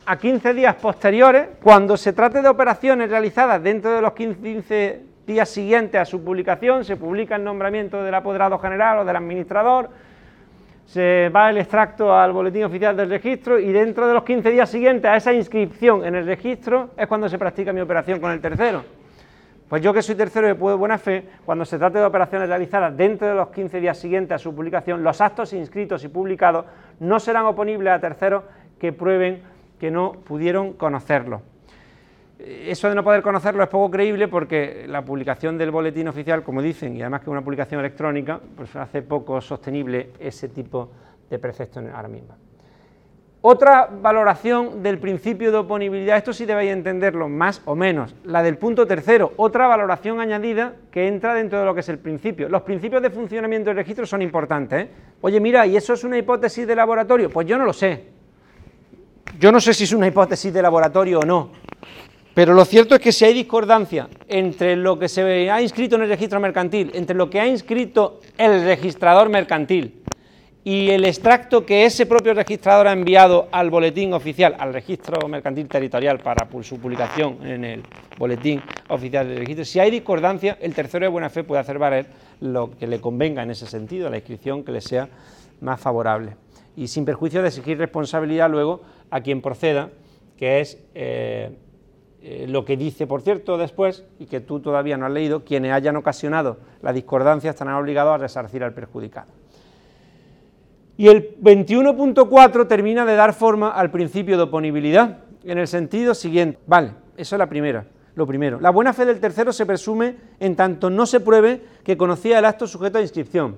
a 0.06 0.16
15 0.16 0.54
días 0.54 0.76
posteriores, 0.76 1.48
cuando 1.62 1.96
se 1.96 2.12
trate 2.12 2.42
de 2.42 2.48
operaciones 2.48 3.10
realizadas 3.10 3.62
dentro 3.62 3.92
de 3.92 4.02
los 4.02 4.12
15 4.12 5.00
días 5.26 5.48
siguientes 5.48 6.00
a 6.00 6.04
su 6.04 6.22
publicación, 6.22 6.84
se 6.84 6.96
publica 6.96 7.36
el 7.36 7.44
nombramiento 7.44 8.02
del 8.02 8.14
apoderado 8.14 8.58
general 8.58 9.00
o 9.00 9.04
del 9.04 9.16
administrador, 9.16 9.90
se 10.86 11.30
va 11.30 11.50
el 11.50 11.58
extracto 11.58 12.14
al 12.14 12.32
boletín 12.32 12.64
oficial 12.64 12.96
del 12.96 13.08
registro 13.08 13.58
y 13.58 13.72
dentro 13.72 14.06
de 14.06 14.14
los 14.14 14.24
15 14.24 14.50
días 14.50 14.70
siguientes 14.70 15.10
a 15.10 15.16
esa 15.16 15.32
inscripción 15.32 16.04
en 16.04 16.14
el 16.14 16.26
registro 16.26 16.90
es 16.96 17.06
cuando 17.06 17.28
se 17.28 17.38
practica 17.38 17.72
mi 17.72 17.80
operación 17.80 18.20
con 18.20 18.30
el 18.30 18.40
tercero. 18.40 18.84
Pues 19.68 19.82
yo 19.82 19.94
que 19.94 20.02
soy 20.02 20.16
tercero 20.16 20.46
de 20.46 20.52
buena 20.52 20.98
fe, 20.98 21.24
cuando 21.46 21.64
se 21.64 21.78
trate 21.78 21.98
de 21.98 22.04
operaciones 22.04 22.48
realizadas 22.48 22.94
dentro 22.94 23.26
de 23.26 23.34
los 23.34 23.48
15 23.48 23.80
días 23.80 23.96
siguientes 23.98 24.34
a 24.34 24.38
su 24.38 24.54
publicación, 24.54 25.02
los 25.02 25.20
actos 25.20 25.54
inscritos 25.54 26.04
y 26.04 26.08
publicados 26.08 26.66
no 27.00 27.18
serán 27.18 27.46
oponibles 27.46 27.92
a 27.92 27.98
terceros 27.98 28.44
que 28.78 28.92
prueben 28.92 29.40
que 29.80 29.90
no 29.90 30.12
pudieron 30.12 30.74
conocerlo 30.74 31.51
eso 32.44 32.88
de 32.88 32.94
no 32.94 33.04
poder 33.04 33.22
conocerlo 33.22 33.62
es 33.62 33.68
poco 33.68 33.90
creíble 33.90 34.28
porque 34.28 34.84
la 34.88 35.04
publicación 35.04 35.58
del 35.58 35.70
boletín 35.70 36.08
oficial, 36.08 36.42
como 36.42 36.62
dicen, 36.62 36.96
y 36.96 37.02
además 37.02 37.20
que 37.20 37.26
es 37.26 37.32
una 37.32 37.42
publicación 37.42 37.80
electrónica, 37.80 38.40
pues 38.56 38.74
hace 38.76 39.02
poco 39.02 39.40
sostenible 39.40 40.10
ese 40.18 40.48
tipo 40.48 40.90
de 41.30 41.38
preceptos 41.38 41.84
ahora 41.92 42.08
mismo. 42.08 42.34
Otra 43.44 43.88
valoración 43.90 44.84
del 44.84 44.98
principio 44.98 45.50
de 45.50 45.58
oponibilidad, 45.58 46.16
esto 46.16 46.32
sí 46.32 46.46
debéis 46.46 46.70
entenderlo 46.70 47.28
más 47.28 47.60
o 47.64 47.74
menos, 47.74 48.14
la 48.22 48.40
del 48.40 48.56
punto 48.56 48.86
tercero, 48.86 49.32
otra 49.36 49.66
valoración 49.66 50.20
añadida 50.20 50.74
que 50.92 51.08
entra 51.08 51.34
dentro 51.34 51.58
de 51.58 51.64
lo 51.64 51.74
que 51.74 51.80
es 51.80 51.88
el 51.88 51.98
principio. 51.98 52.48
Los 52.48 52.62
principios 52.62 53.02
de 53.02 53.10
funcionamiento 53.10 53.70
del 53.70 53.78
registro 53.78 54.06
son 54.06 54.22
importantes. 54.22 54.84
¿eh? 54.84 54.90
Oye, 55.22 55.40
mira, 55.40 55.66
¿y 55.66 55.76
eso 55.76 55.92
es 55.92 56.04
una 56.04 56.18
hipótesis 56.18 56.68
de 56.68 56.76
laboratorio? 56.76 57.30
Pues 57.30 57.48
yo 57.48 57.58
no 57.58 57.64
lo 57.64 57.72
sé. 57.72 58.04
Yo 59.40 59.50
no 59.50 59.60
sé 59.60 59.74
si 59.74 59.84
es 59.84 59.92
una 59.92 60.06
hipótesis 60.06 60.52
de 60.52 60.62
laboratorio 60.62 61.18
o 61.18 61.24
no. 61.24 61.50
Pero 62.34 62.54
lo 62.54 62.64
cierto 62.64 62.94
es 62.94 63.00
que 63.00 63.12
si 63.12 63.26
hay 63.26 63.34
discordancia 63.34 64.08
entre 64.26 64.76
lo 64.76 64.98
que 64.98 65.08
se 65.08 65.50
ha 65.50 65.60
inscrito 65.60 65.96
en 65.96 66.02
el 66.02 66.08
registro 66.08 66.40
mercantil, 66.40 66.90
entre 66.94 67.14
lo 67.14 67.28
que 67.28 67.40
ha 67.40 67.46
inscrito 67.46 68.20
el 68.38 68.64
registrador 68.64 69.28
mercantil 69.28 70.02
y 70.64 70.90
el 70.90 71.04
extracto 71.04 71.66
que 71.66 71.84
ese 71.84 72.06
propio 72.06 72.32
registrador 72.32 72.86
ha 72.86 72.92
enviado 72.92 73.48
al 73.52 73.68
boletín 73.68 74.14
oficial, 74.14 74.56
al 74.58 74.72
registro 74.72 75.28
mercantil 75.28 75.68
territorial 75.68 76.20
para 76.20 76.48
su 76.62 76.78
publicación 76.78 77.46
en 77.46 77.64
el 77.64 77.82
boletín 78.16 78.62
oficial 78.88 79.28
del 79.28 79.38
registro, 79.38 79.64
si 79.66 79.80
hay 79.80 79.90
discordancia, 79.90 80.56
el 80.60 80.74
tercero 80.74 81.04
de 81.04 81.10
buena 81.10 81.28
fe 81.28 81.44
puede 81.44 81.60
hacer 81.60 81.78
valer 81.78 82.06
lo 82.40 82.70
que 82.78 82.86
le 82.86 83.00
convenga 83.00 83.42
en 83.42 83.50
ese 83.50 83.66
sentido, 83.66 84.08
la 84.08 84.16
inscripción 84.16 84.64
que 84.64 84.72
le 84.72 84.80
sea 84.80 85.08
más 85.60 85.80
favorable. 85.80 86.36
Y 86.76 86.88
sin 86.88 87.04
perjuicio 87.04 87.42
de 87.42 87.48
exigir 87.48 87.76
responsabilidad 87.76 88.48
luego 88.48 88.80
a 89.10 89.20
quien 89.20 89.42
proceda, 89.42 89.90
que 90.38 90.60
es 90.60 90.78
eh, 90.94 91.50
eh, 92.24 92.46
lo 92.48 92.64
que 92.64 92.76
dice, 92.76 93.08
por 93.08 93.22
cierto, 93.22 93.58
después, 93.58 94.04
y 94.20 94.26
que 94.26 94.40
tú 94.40 94.60
todavía 94.60 94.96
no 94.96 95.06
has 95.06 95.12
leído, 95.12 95.44
quienes 95.44 95.72
hayan 95.72 95.96
ocasionado 95.96 96.58
la 96.80 96.92
discordancia 96.92 97.50
estarán 97.50 97.74
obligados 97.74 98.14
a 98.14 98.18
resarcir 98.18 98.62
al 98.62 98.72
perjudicado. 98.74 99.26
Y 100.96 101.08
el 101.08 101.36
21.4 101.40 102.68
termina 102.68 103.04
de 103.04 103.16
dar 103.16 103.34
forma 103.34 103.70
al 103.70 103.90
principio 103.90 104.36
de 104.36 104.44
oponibilidad, 104.44 105.18
en 105.42 105.58
el 105.58 105.66
sentido 105.66 106.14
siguiente. 106.14 106.60
Vale, 106.64 106.92
eso 107.16 107.34
es 107.34 107.38
la 107.40 107.48
primera, 107.48 107.86
lo 108.14 108.24
primero. 108.24 108.60
La 108.60 108.70
buena 108.70 108.92
fe 108.92 109.04
del 109.04 109.18
tercero 109.18 109.52
se 109.52 109.66
presume 109.66 110.14
en 110.38 110.54
tanto 110.54 110.90
no 110.90 111.06
se 111.06 111.18
pruebe 111.18 111.60
que 111.82 111.96
conocía 111.96 112.38
el 112.38 112.44
acto 112.44 112.68
sujeto 112.68 112.98
a 112.98 113.02
inscripción. 113.02 113.56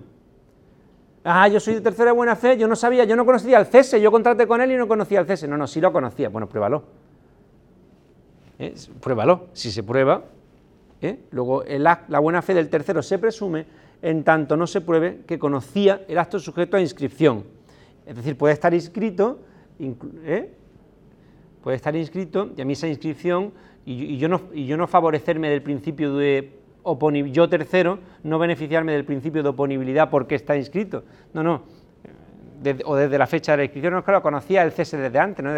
Ah, 1.23 1.49
yo 1.49 1.61
soy 1.61 1.75
de 1.75 1.81
tercera 1.83 2.13
buena 2.13 2.35
fe, 2.35 2.57
yo 2.57 2.67
no 2.67 2.77
sabía, 2.77 3.05
yo 3.05 3.15
no 3.15 3.27
conocía 3.27 3.59
al 3.59 3.67
cese, 3.67 4.01
yo 4.01 4.11
contraté 4.11 4.47
con 4.47 4.63
él 4.63 4.73
y 4.73 4.77
no 4.77 4.89
conocía 4.89 5.21
al 5.21 5.27
cese. 5.27 5.47
No, 5.47 5.59
no, 5.59 5.67
sí 5.67 5.83
lo 5.83 5.93
conocía. 5.93 6.31
Bueno, 6.31 6.49
pruébalo. 6.49 7.04
¿Eh? 8.59 8.75
Pruébalo. 9.01 9.49
Si 9.53 9.71
se 9.71 9.83
prueba, 9.83 10.25
¿eh? 11.01 11.21
luego 11.31 11.65
la 11.67 12.19
buena 12.21 12.43
fe 12.43 12.55
del 12.55 12.69
tercero 12.69 13.03
se 13.03 13.19
presume 13.19 13.67
en 14.05 14.23
tanto 14.23 14.55
no 14.57 14.67
se 14.67 14.83
pruebe 14.83 15.21
que 15.27 15.39
conocía 15.39 16.05
el 16.09 16.19
acto 16.19 16.39
sujeto 16.39 16.77
a 16.77 16.81
inscripción. 16.81 17.45
Es 18.05 18.15
decir, 18.15 18.37
puede 18.37 18.53
estar 18.53 18.75
inscrito, 18.75 19.41
¿eh? 20.27 20.53
puede 21.63 21.77
estar 21.77 21.97
inscrito, 21.97 22.51
y 22.55 22.61
a 22.61 22.67
mí 22.67 22.75
esa 22.75 22.87
inscripción, 22.87 23.53
y, 23.87 24.19
yo, 24.19 24.29
no, 24.29 24.43
y 24.53 24.67
yo 24.67 24.77
no 24.77 24.87
favorecerme 24.87 25.49
del 25.49 25.63
principio 25.63 26.15
de 26.17 26.53
yo 27.33 27.49
tercero, 27.49 27.99
no 28.23 28.39
beneficiarme 28.39 28.93
del 28.93 29.07
principio 29.07 29.43
de 29.43 29.49
oponibilidad 29.49 30.11
porque 30.11 30.35
está 30.35 30.55
inscrito. 30.55 31.05
No, 31.33 31.43
no, 31.43 31.63
o 32.85 32.97
desde 32.97 33.19
la 33.19 33.27
fecha 33.27 33.53
de 33.53 33.59
la 33.59 33.65
inscripción, 33.65 33.93
no 33.93 33.99
es 34.01 34.05
que 34.05 34.13
lo 34.13 34.23
conocía 34.23 34.63
el 34.63 34.73
cese 34.73 34.97
desde 34.97 35.19
antes, 35.19 35.45
¿no? 35.45 35.53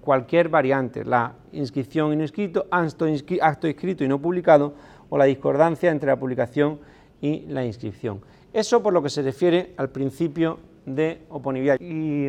cualquier 0.00 0.48
variante, 0.48 1.04
la 1.04 1.32
inscripción 1.52 2.12
y 2.12 2.16
no 2.16 2.22
inscrito, 2.22 2.66
acto, 2.70 3.06
inscrito 3.06 4.04
y 4.04 4.08
no 4.08 4.20
publicado, 4.20 4.74
o 5.08 5.18
la 5.18 5.24
discordancia 5.24 5.90
entre 5.90 6.08
la 6.08 6.16
publicación 6.16 6.80
y 7.20 7.46
la 7.48 7.64
inscripción. 7.64 8.20
Eso 8.52 8.82
por 8.82 8.92
lo 8.92 9.02
que 9.02 9.10
se 9.10 9.22
refiere 9.22 9.74
al 9.76 9.90
principio 9.90 10.58
de 10.84 11.22
oponibilidad. 11.28 11.78
Y, 11.80 12.28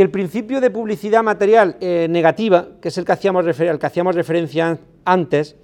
el 0.00 0.10
principio 0.10 0.60
de 0.60 0.70
publicidad 0.70 1.22
material 1.22 1.76
eh, 1.80 2.06
negativa, 2.08 2.68
que 2.80 2.88
es 2.88 2.98
el 2.98 3.04
que, 3.04 3.12
hacíamos 3.12 3.44
que 3.56 3.86
hacíamos 3.86 4.14
referencia 4.14 4.78
antes, 5.04 5.56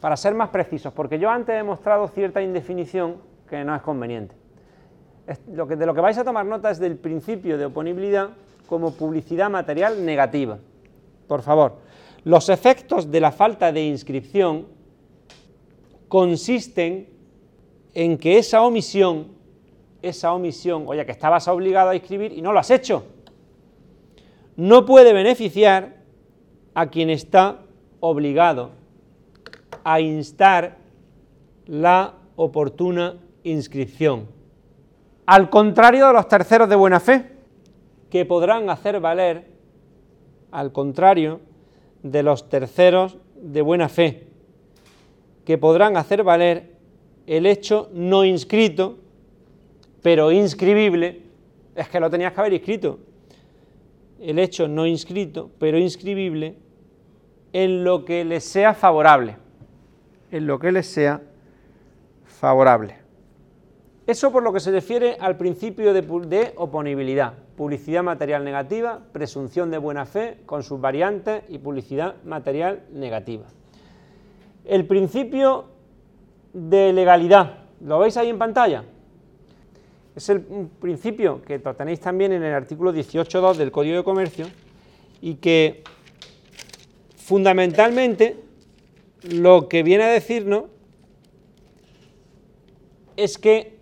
para 0.00 0.16
ser 0.16 0.34
más 0.34 0.50
precisos, 0.50 0.92
porque 0.92 1.18
yo 1.18 1.30
antes 1.30 1.58
he 1.58 1.62
mostrado 1.62 2.06
cierta 2.08 2.42
indefinición 2.42 3.16
que 3.48 3.64
no 3.64 3.74
es 3.74 3.82
conveniente. 3.82 4.34
De 5.26 5.86
lo 5.86 5.94
que 5.94 6.00
vais 6.00 6.18
a 6.18 6.24
tomar 6.24 6.46
nota 6.46 6.70
es 6.70 6.78
del 6.78 6.96
principio 6.96 7.58
de 7.58 7.64
oponibilidad 7.64 8.30
como 8.66 8.92
publicidad 8.92 9.50
material 9.50 10.04
negativa. 10.04 10.58
Por 11.26 11.42
favor, 11.42 11.78
los 12.22 12.48
efectos 12.48 13.10
de 13.10 13.20
la 13.20 13.32
falta 13.32 13.72
de 13.72 13.84
inscripción 13.84 14.66
consisten 16.08 17.08
en 17.94 18.18
que 18.18 18.38
esa 18.38 18.62
omisión, 18.62 19.28
esa 20.02 20.32
omisión, 20.32 20.84
oye, 20.86 21.04
que 21.04 21.12
estabas 21.12 21.48
obligado 21.48 21.90
a 21.90 21.96
inscribir 21.96 22.32
y 22.32 22.42
no 22.42 22.52
lo 22.52 22.60
has 22.60 22.70
hecho, 22.70 23.04
no 24.54 24.86
puede 24.86 25.12
beneficiar 25.12 25.96
a 26.74 26.88
quien 26.88 27.10
está 27.10 27.62
obligado 28.00 28.70
a 29.82 30.00
instar 30.00 30.78
la 31.66 32.14
oportuna 32.36 33.16
inscripción. 33.42 34.35
Al 35.26 35.50
contrario 35.50 36.06
de 36.06 36.12
los 36.12 36.28
terceros 36.28 36.68
de 36.68 36.76
buena 36.76 37.00
fe, 37.00 37.32
que 38.10 38.24
podrán 38.24 38.70
hacer 38.70 39.00
valer, 39.00 39.48
al 40.52 40.70
contrario 40.70 41.40
de 42.04 42.22
los 42.22 42.48
terceros 42.48 43.18
de 43.34 43.60
buena 43.60 43.88
fe, 43.88 44.28
que 45.44 45.58
podrán 45.58 45.96
hacer 45.96 46.22
valer 46.22 46.76
el 47.26 47.44
hecho 47.44 47.90
no 47.92 48.24
inscrito, 48.24 48.98
pero 50.00 50.30
inscribible, 50.30 51.22
es 51.74 51.88
que 51.88 51.98
lo 51.98 52.08
tenías 52.08 52.32
que 52.32 52.40
haber 52.40 52.52
inscrito, 52.52 53.00
el 54.20 54.38
hecho 54.38 54.68
no 54.68 54.86
inscrito, 54.86 55.50
pero 55.58 55.76
inscribible, 55.76 56.54
en 57.52 57.82
lo 57.82 58.04
que 58.04 58.24
les 58.24 58.44
sea 58.44 58.74
favorable, 58.74 59.36
en 60.30 60.46
lo 60.46 60.60
que 60.60 60.70
les 60.70 60.86
sea 60.86 61.20
favorable. 62.24 63.05
Eso 64.06 64.30
por 64.30 64.44
lo 64.44 64.52
que 64.52 64.60
se 64.60 64.70
refiere 64.70 65.16
al 65.18 65.36
principio 65.36 65.92
de, 65.92 66.52
oponibilidad, 66.56 67.34
publicidad 67.56 68.04
material 68.04 68.44
negativa, 68.44 69.00
presunción 69.12 69.70
de 69.72 69.78
buena 69.78 70.06
fe 70.06 70.38
con 70.46 70.62
sus 70.62 70.80
variantes 70.80 71.42
y 71.48 71.58
publicidad 71.58 72.14
material 72.24 72.84
negativa. 72.92 73.46
El 74.64 74.86
principio 74.86 75.64
de 76.52 76.92
legalidad, 76.92 77.64
¿lo 77.80 77.98
veis 77.98 78.16
ahí 78.16 78.28
en 78.28 78.38
pantalla? 78.38 78.84
Es 80.14 80.28
el 80.28 80.40
principio 80.40 81.42
que 81.42 81.58
tenéis 81.58 81.98
también 81.98 82.32
en 82.32 82.44
el 82.44 82.54
artículo 82.54 82.94
18.2 82.94 83.56
del 83.56 83.72
Código 83.72 83.96
de 83.96 84.04
Comercio 84.04 84.46
y 85.20 85.34
que 85.34 85.82
fundamentalmente 87.16 88.36
lo 89.22 89.68
que 89.68 89.82
viene 89.82 90.04
a 90.04 90.08
decirnos 90.08 90.64
es 93.16 93.36
que 93.36 93.75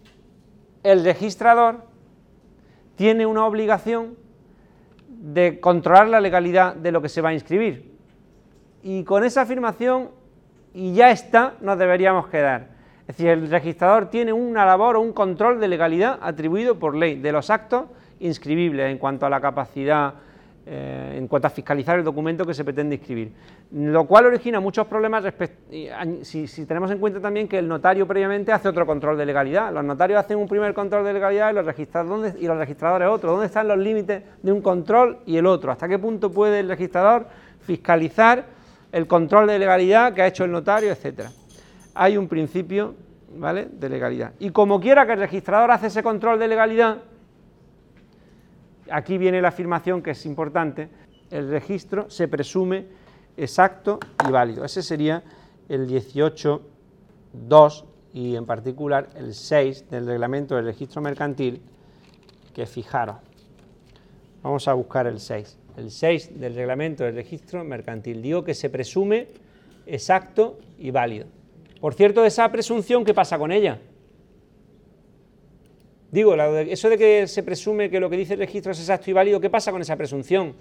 el 0.84 1.02
registrador 1.02 1.78
tiene 2.94 3.26
una 3.26 3.44
obligación 3.46 4.16
de 5.08 5.58
controlar 5.58 6.06
la 6.08 6.20
legalidad 6.20 6.76
de 6.76 6.92
lo 6.92 7.02
que 7.02 7.08
se 7.08 7.20
va 7.20 7.30
a 7.30 7.34
inscribir. 7.34 7.92
Y 8.82 9.02
con 9.02 9.24
esa 9.24 9.42
afirmación 9.42 10.10
y 10.74 10.92
ya 10.92 11.10
está, 11.10 11.54
nos 11.60 11.78
deberíamos 11.78 12.28
quedar. 12.28 12.68
Es 13.02 13.16
decir, 13.16 13.28
el 13.28 13.50
registrador 13.50 14.10
tiene 14.10 14.32
una 14.32 14.66
labor 14.66 14.96
o 14.96 15.00
un 15.00 15.12
control 15.12 15.58
de 15.58 15.68
legalidad 15.68 16.18
atribuido 16.20 16.78
por 16.78 16.94
ley 16.94 17.16
de 17.16 17.32
los 17.32 17.48
actos 17.48 17.86
inscribibles 18.20 18.90
en 18.90 18.98
cuanto 18.98 19.24
a 19.24 19.30
la 19.30 19.40
capacidad, 19.40 20.14
eh, 20.66 21.16
en 21.18 21.28
cuanto 21.28 21.46
a 21.46 21.50
fiscalizar 21.50 21.98
el 21.98 22.04
documento 22.04 22.46
que 22.46 22.54
se 22.54 22.64
pretende 22.64 22.96
inscribir. 22.96 23.32
Lo 23.72 24.06
cual 24.06 24.26
origina 24.26 24.60
muchos 24.60 24.86
problemas 24.86 25.24
si, 26.22 26.46
si, 26.46 26.66
tenemos 26.66 26.90
en 26.90 26.98
cuenta 26.98 27.20
también 27.20 27.48
que 27.48 27.58
el 27.58 27.68
notario 27.68 28.06
previamente 28.06 28.52
hace 28.52 28.68
otro 28.68 28.86
control 28.86 29.18
de 29.18 29.26
legalidad. 29.26 29.72
Los 29.72 29.84
notarios 29.84 30.20
hacen 30.20 30.38
un 30.38 30.48
primer 30.48 30.74
control 30.74 31.04
de 31.04 31.12
legalidad 31.12 31.50
y 31.50 31.54
los, 31.54 31.66
registradores, 31.66 32.36
y 32.40 32.46
los 32.46 32.56
registradores 32.56 33.08
otro. 33.08 33.32
¿Dónde 33.32 33.46
están 33.46 33.68
los 33.68 33.78
límites 33.78 34.22
de 34.42 34.52
un 34.52 34.62
control 34.62 35.18
y 35.26 35.36
el 35.36 35.46
otro? 35.46 35.72
¿Hasta 35.72 35.88
qué 35.88 35.98
punto 35.98 36.30
puede 36.30 36.60
el 36.60 36.68
registrador 36.68 37.26
fiscalizar 37.60 38.44
el 38.94 39.08
control 39.08 39.48
de 39.48 39.58
legalidad 39.58 40.14
que 40.14 40.22
ha 40.22 40.28
hecho 40.28 40.44
el 40.44 40.52
notario, 40.52 40.92
etcétera. 40.92 41.32
Hay 41.94 42.16
un 42.16 42.28
principio 42.28 42.94
¿vale? 43.36 43.66
de 43.68 43.88
legalidad. 43.88 44.34
Y 44.38 44.50
como 44.50 44.80
quiera 44.80 45.04
que 45.04 45.14
el 45.14 45.18
registrador 45.18 45.72
hace 45.72 45.88
ese 45.88 46.04
control 46.04 46.38
de 46.38 46.46
legalidad, 46.46 46.98
aquí 48.90 49.18
viene 49.18 49.42
la 49.42 49.48
afirmación 49.48 50.02
que 50.02 50.12
es 50.12 50.26
importante, 50.26 50.88
el 51.30 51.50
registro 51.50 52.08
se 52.10 52.28
presume 52.28 52.86
exacto 53.36 53.98
y 54.28 54.30
válido. 54.30 54.64
Ese 54.64 54.82
sería 54.82 55.22
el 55.68 55.88
18.2 55.88 57.84
y 58.12 58.36
en 58.36 58.46
particular 58.46 59.08
el 59.16 59.34
6 59.34 59.90
del 59.90 60.06
reglamento 60.06 60.56
del 60.56 60.66
registro 60.66 61.02
mercantil, 61.02 61.60
que 62.54 62.66
fijaros. 62.66 63.16
Vamos 64.42 64.68
a 64.68 64.74
buscar 64.74 65.06
el 65.06 65.18
6 65.18 65.58
el 65.76 65.90
6 65.90 66.38
del 66.38 66.54
reglamento 66.54 67.04
del 67.04 67.14
registro 67.14 67.64
mercantil. 67.64 68.22
Digo 68.22 68.44
que 68.44 68.54
se 68.54 68.70
presume 68.70 69.28
exacto 69.86 70.58
y 70.78 70.90
válido. 70.90 71.26
Por 71.80 71.94
cierto, 71.94 72.24
esa 72.24 72.50
presunción, 72.50 73.04
¿qué 73.04 73.12
pasa 73.12 73.38
con 73.38 73.52
ella? 73.52 73.80
Digo, 76.14 76.36
eso 76.36 76.88
de 76.88 76.96
que 76.96 77.26
se 77.26 77.42
presume 77.42 77.90
que 77.90 77.98
lo 77.98 78.08
que 78.08 78.16
dice 78.16 78.34
el 78.34 78.38
registro 78.38 78.70
es 78.70 78.78
exacto 78.78 79.10
y 79.10 79.12
válido, 79.12 79.40
¿qué 79.40 79.50
pasa 79.50 79.72
con 79.72 79.82
esa 79.82 79.96
presunción? 79.96 80.54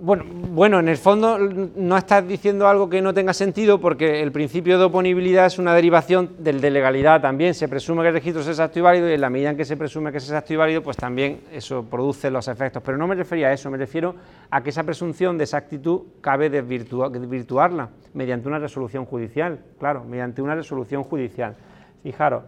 Bueno, 0.00 0.24
bueno, 0.24 0.80
en 0.80 0.88
el 0.88 0.96
fondo 0.96 1.36
no 1.38 1.98
estás 1.98 2.26
diciendo 2.26 2.66
algo 2.66 2.88
que 2.88 3.02
no 3.02 3.12
tenga 3.12 3.34
sentido 3.34 3.78
porque 3.78 4.22
el 4.22 4.32
principio 4.32 4.78
de 4.78 4.84
oponibilidad 4.84 5.44
es 5.44 5.58
una 5.58 5.74
derivación 5.74 6.36
del 6.38 6.62
de 6.62 6.70
legalidad 6.70 7.20
también. 7.20 7.52
Se 7.52 7.68
presume 7.68 8.00
que 8.00 8.08
el 8.08 8.14
registro 8.14 8.40
es 8.40 8.48
exacto 8.48 8.78
y 8.78 8.82
válido 8.82 9.10
y 9.10 9.12
en 9.12 9.20
la 9.20 9.28
medida 9.28 9.50
en 9.50 9.58
que 9.58 9.66
se 9.66 9.76
presume 9.76 10.10
que 10.10 10.16
es 10.16 10.24
exacto 10.24 10.54
y 10.54 10.56
válido, 10.56 10.82
pues 10.82 10.96
también 10.96 11.42
eso 11.52 11.84
produce 11.84 12.30
los 12.30 12.48
efectos. 12.48 12.82
Pero 12.82 12.96
no 12.96 13.06
me 13.06 13.16
refería 13.16 13.48
a 13.48 13.52
eso, 13.52 13.70
me 13.70 13.76
refiero 13.76 14.14
a 14.48 14.62
que 14.62 14.70
esa 14.70 14.82
presunción 14.82 15.36
de 15.36 15.44
exactitud 15.44 16.04
cabe 16.22 16.48
desvirtuarla 16.48 17.90
mediante 18.14 18.48
una 18.48 18.58
resolución 18.58 19.04
judicial. 19.04 19.58
Claro, 19.78 20.04
mediante 20.04 20.40
una 20.40 20.54
resolución 20.54 21.02
judicial. 21.02 21.54
Fijaros, 22.02 22.44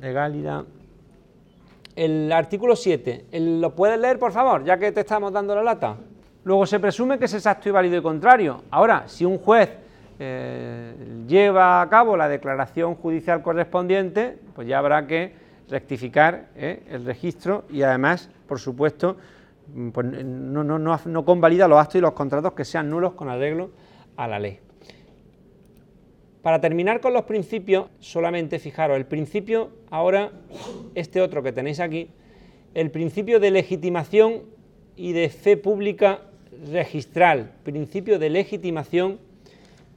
legalidad 0.00 0.64
el 1.96 2.30
artículo 2.30 2.76
7, 2.76 3.26
¿lo 3.32 3.74
puedes 3.74 3.98
leer, 3.98 4.18
por 4.18 4.30
favor, 4.30 4.62
ya 4.64 4.76
que 4.78 4.92
te 4.92 5.00
estamos 5.00 5.32
dando 5.32 5.54
la 5.54 5.62
lata? 5.62 5.96
Luego 6.44 6.66
se 6.66 6.78
presume 6.78 7.18
que 7.18 7.24
es 7.24 7.34
exacto 7.34 7.68
y 7.68 7.72
válido 7.72 7.96
y 7.96 8.02
contrario. 8.02 8.62
Ahora, 8.70 9.04
si 9.08 9.24
un 9.24 9.38
juez 9.38 9.70
eh, 10.18 10.94
lleva 11.26 11.80
a 11.80 11.88
cabo 11.88 12.16
la 12.16 12.28
declaración 12.28 12.94
judicial 12.94 13.42
correspondiente, 13.42 14.38
pues 14.54 14.68
ya 14.68 14.78
habrá 14.78 15.06
que 15.06 15.34
rectificar 15.68 16.50
eh, 16.54 16.84
el 16.90 17.04
registro 17.04 17.64
y 17.70 17.82
además, 17.82 18.30
por 18.46 18.60
supuesto, 18.60 19.16
pues 19.92 20.06
no, 20.06 20.62
no, 20.62 20.78
no, 20.78 21.00
no 21.04 21.24
convalida 21.24 21.66
los 21.66 21.78
actos 21.78 21.96
y 21.96 22.00
los 22.00 22.12
contratos 22.12 22.52
que 22.52 22.64
sean 22.64 22.88
nulos 22.88 23.14
con 23.14 23.28
arreglo 23.28 23.70
a 24.16 24.28
la 24.28 24.38
ley. 24.38 24.60
Para 26.46 26.60
terminar 26.60 27.00
con 27.00 27.12
los 27.12 27.24
principios, 27.24 27.86
solamente 27.98 28.60
fijaros, 28.60 28.96
el 28.96 29.04
principio, 29.04 29.70
ahora, 29.90 30.30
este 30.94 31.20
otro 31.20 31.42
que 31.42 31.50
tenéis 31.50 31.80
aquí, 31.80 32.10
el 32.72 32.92
principio 32.92 33.40
de 33.40 33.50
legitimación 33.50 34.44
y 34.94 35.10
de 35.10 35.28
fe 35.28 35.56
pública 35.56 36.20
registral, 36.70 37.50
principio 37.64 38.20
de 38.20 38.30
legitimación 38.30 39.18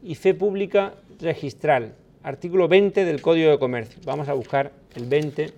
y 0.01 0.15
fe 0.15 0.33
pública 0.33 0.95
registral, 1.19 1.93
artículo 2.23 2.67
20 2.67 3.05
del 3.05 3.21
Código 3.21 3.51
de 3.51 3.59
Comercio. 3.59 3.99
Vamos 4.03 4.27
a 4.27 4.33
buscar 4.33 4.71
el 4.95 5.05
20. 5.05 5.53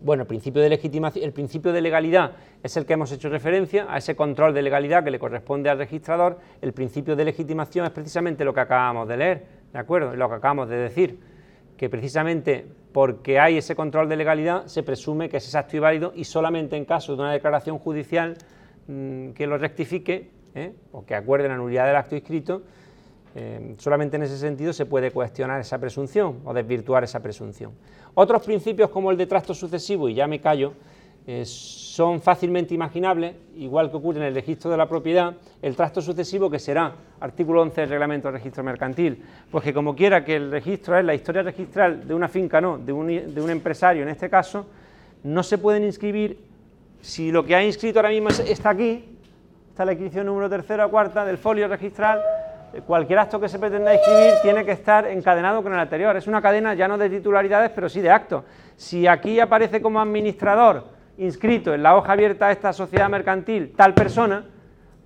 Bueno, 0.00 0.22
el 0.22 0.26
principio 0.28 0.62
de 0.62 0.68
legitimación, 0.68 1.24
el 1.24 1.32
principio 1.32 1.72
de 1.72 1.80
legalidad 1.80 2.32
es 2.62 2.76
el 2.76 2.86
que 2.86 2.92
hemos 2.92 3.10
hecho 3.10 3.28
referencia, 3.28 3.86
a 3.88 3.98
ese 3.98 4.14
control 4.14 4.54
de 4.54 4.62
legalidad 4.62 5.02
que 5.02 5.10
le 5.10 5.18
corresponde 5.18 5.70
al 5.70 5.78
registrador. 5.78 6.38
El 6.62 6.72
principio 6.72 7.16
de 7.16 7.24
legitimación 7.24 7.84
es 7.84 7.90
precisamente 7.90 8.44
lo 8.44 8.54
que 8.54 8.60
acabamos 8.60 9.08
de 9.08 9.16
leer 9.16 9.58
¿de 9.72 9.78
acuerdo? 9.78 10.14
Lo 10.14 10.28
que 10.28 10.34
acabamos 10.36 10.68
de 10.68 10.76
decir, 10.76 11.18
que 11.76 11.88
precisamente 11.88 12.66
porque 12.92 13.38
hay 13.38 13.58
ese 13.58 13.76
control 13.76 14.08
de 14.08 14.16
legalidad 14.16 14.66
se 14.66 14.82
presume 14.82 15.28
que 15.28 15.36
es 15.36 15.44
exacto 15.44 15.76
y 15.76 15.80
válido 15.80 16.12
y 16.14 16.24
solamente 16.24 16.76
en 16.76 16.84
caso 16.84 17.14
de 17.14 17.22
una 17.22 17.32
declaración 17.32 17.78
judicial 17.78 18.36
mm, 18.88 19.30
que 19.30 19.46
lo 19.46 19.58
rectifique 19.58 20.30
¿eh? 20.54 20.72
o 20.92 21.04
que 21.04 21.14
acuerde 21.14 21.48
la 21.48 21.56
nulidad 21.56 21.86
del 21.86 21.96
acto 21.96 22.16
inscrito, 22.16 22.62
eh, 23.34 23.74
solamente 23.78 24.16
en 24.16 24.22
ese 24.22 24.38
sentido 24.38 24.72
se 24.72 24.86
puede 24.86 25.10
cuestionar 25.10 25.60
esa 25.60 25.78
presunción 25.78 26.40
o 26.44 26.54
desvirtuar 26.54 27.04
esa 27.04 27.20
presunción. 27.20 27.72
Otros 28.14 28.42
principios 28.42 28.90
como 28.90 29.10
el 29.10 29.16
de 29.16 29.26
trasto 29.26 29.54
sucesivo, 29.54 30.08
y 30.08 30.14
ya 30.14 30.26
me 30.26 30.40
callo, 30.40 30.72
eh, 31.30 31.44
son 31.44 32.22
fácilmente 32.22 32.74
imaginables, 32.74 33.34
igual 33.56 33.90
que 33.90 33.96
ocurre 33.98 34.20
en 34.20 34.24
el 34.24 34.34
registro 34.34 34.70
de 34.70 34.78
la 34.78 34.88
propiedad, 34.88 35.34
el 35.60 35.76
trasto 35.76 36.00
sucesivo 36.00 36.48
que 36.48 36.58
será, 36.58 36.94
artículo 37.20 37.60
11 37.60 37.82
del 37.82 37.90
reglamento 37.90 38.28
del 38.28 38.38
registro 38.38 38.64
mercantil, 38.64 39.22
pues 39.50 39.62
que 39.62 39.74
como 39.74 39.94
quiera 39.94 40.24
que 40.24 40.36
el 40.36 40.50
registro 40.50 40.98
es 40.98 41.04
la 41.04 41.14
historia 41.14 41.42
registral 41.42 42.08
de 42.08 42.14
una 42.14 42.28
finca, 42.28 42.62
no, 42.62 42.78
de 42.78 42.92
un, 42.92 43.06
de 43.08 43.40
un 43.42 43.50
empresario 43.50 44.04
en 44.04 44.08
este 44.08 44.30
caso, 44.30 44.66
no 45.22 45.42
se 45.42 45.58
pueden 45.58 45.84
inscribir, 45.84 46.38
si 47.02 47.30
lo 47.30 47.44
que 47.44 47.54
ha 47.54 47.62
inscrito 47.62 47.98
ahora 47.98 48.08
mismo 48.08 48.30
está 48.30 48.70
aquí, 48.70 49.04
está 49.68 49.84
la 49.84 49.92
inscripción 49.92 50.24
número 50.24 50.48
tercera 50.48 50.86
o 50.86 50.90
cuarta 50.90 51.26
del 51.26 51.36
folio 51.36 51.68
registral, 51.68 52.22
cualquier 52.86 53.18
acto 53.18 53.40
que 53.40 53.48
se 53.48 53.58
pretenda 53.58 53.94
inscribir 53.94 54.34
tiene 54.42 54.64
que 54.64 54.72
estar 54.72 55.06
encadenado 55.06 55.62
con 55.62 55.72
el 55.72 55.78
anterior. 55.78 56.16
Es 56.16 56.26
una 56.26 56.42
cadena 56.42 56.74
ya 56.74 56.88
no 56.88 56.98
de 56.98 57.10
titularidades, 57.10 57.70
pero 57.70 57.88
sí 57.88 58.00
de 58.00 58.10
actos. 58.10 58.44
Si 58.76 59.06
aquí 59.06 59.40
aparece 59.40 59.82
como 59.82 60.00
administrador, 60.00 60.86
inscrito 61.18 61.74
en 61.74 61.82
la 61.82 61.96
hoja 61.96 62.12
abierta 62.12 62.46
a 62.46 62.52
esta 62.52 62.72
sociedad 62.72 63.08
mercantil 63.08 63.72
tal 63.76 63.94
persona, 63.94 64.44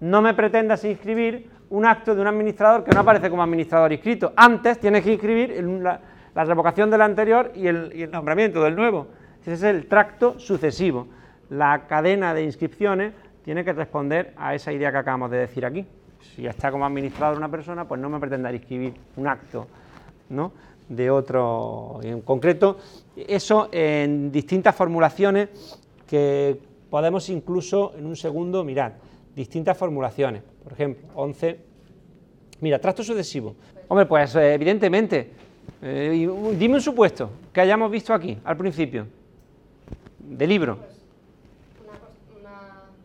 no 0.01 0.21
me 0.21 0.35
pretendas 0.35 0.85
inscribir 0.85 1.51
un 1.71 1.87
acto 1.87 2.15
de 2.15 2.21
un 2.21 2.27
administrador 2.27 2.85
que 2.85 2.93
no 2.93 3.01
aparece 3.01 3.31
como 3.31 3.43
administrador 3.43 3.93
inscrito. 3.93 4.33
Antes 4.37 4.79
tienes 4.79 5.03
que 5.05 5.13
inscribir 5.13 5.65
la, 5.81 6.01
revocación 6.45 6.91
del 6.91 7.01
anterior 7.01 7.53
y 7.55 7.67
el, 7.67 8.11
nombramiento 8.11 8.63
del 8.63 8.77
nuevo. 8.77 9.09
Ese 9.41 9.55
es 9.55 9.63
el 9.63 9.87
tracto 9.87 10.39
sucesivo. 10.39 11.09
La 11.49 11.87
cadena 11.87 12.35
de 12.35 12.43
inscripciones 12.43 13.15
tiene 13.43 13.65
que 13.65 13.73
responder 13.73 14.35
a 14.37 14.55
esa 14.55 14.73
idea 14.73 14.93
que 14.93 14.99
acabamos 14.99 15.31
de 15.31 15.39
decir 15.39 15.65
aquí. 15.65 15.87
Si 16.35 16.47
está 16.47 16.71
como 16.71 16.87
administrador 16.87 17.37
una 17.37 17.51
persona, 17.51 17.87
pues 17.87 18.01
no 18.01 18.09
me 18.09 18.19
pretenda 18.19 18.53
inscribir 18.53 18.95
un 19.17 19.27
acto 19.27 19.67
¿no? 20.31 20.53
de 20.89 21.11
otro 21.11 22.01
en 22.03 22.21
concreto. 22.23 22.79
Eso 23.17 23.69
en 23.73 24.31
distintas 24.33 24.75
formulaciones 24.75 25.49
que 26.07 26.59
podemos 26.91 27.29
incluso 27.29 27.95
en 27.97 28.07
un 28.07 28.17
segundo 28.17 28.65
mirar 28.65 28.95
distintas 29.35 29.77
formulaciones. 29.77 30.43
Por 30.63 30.73
ejemplo, 30.73 31.09
11. 31.15 31.59
Mira, 32.61 32.79
trato 32.79 33.03
sucesivo. 33.03 33.55
Hombre, 33.89 34.07
pues 34.07 34.35
eh, 34.37 34.55
evidentemente, 34.55 35.31
eh, 35.83 36.29
dime 36.59 36.75
un 36.75 36.81
supuesto 36.81 37.31
que 37.53 37.61
hayamos 37.61 37.91
visto 37.91 38.15
aquí 38.15 38.39
al 38.45 38.57
principio, 38.57 39.07
de 40.19 40.47
libro. 40.47 40.79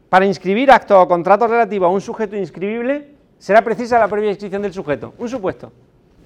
Para 0.10 0.26
inscribir 0.26 0.72
acto 0.72 0.96
o 0.96 1.08
contrato 1.08 1.48
relativo 1.48 1.84
a 1.86 1.92
un 1.92 2.00
sujeto 2.00 2.40
inscribible, 2.40 3.12
será 3.38 3.60
precisa 3.62 4.00
la 4.00 4.08
previa 4.08 4.32
inscripción 4.32 4.62
del 4.62 4.72
sujeto. 4.72 5.14
Un 5.20 5.28
supuesto. 5.28 5.72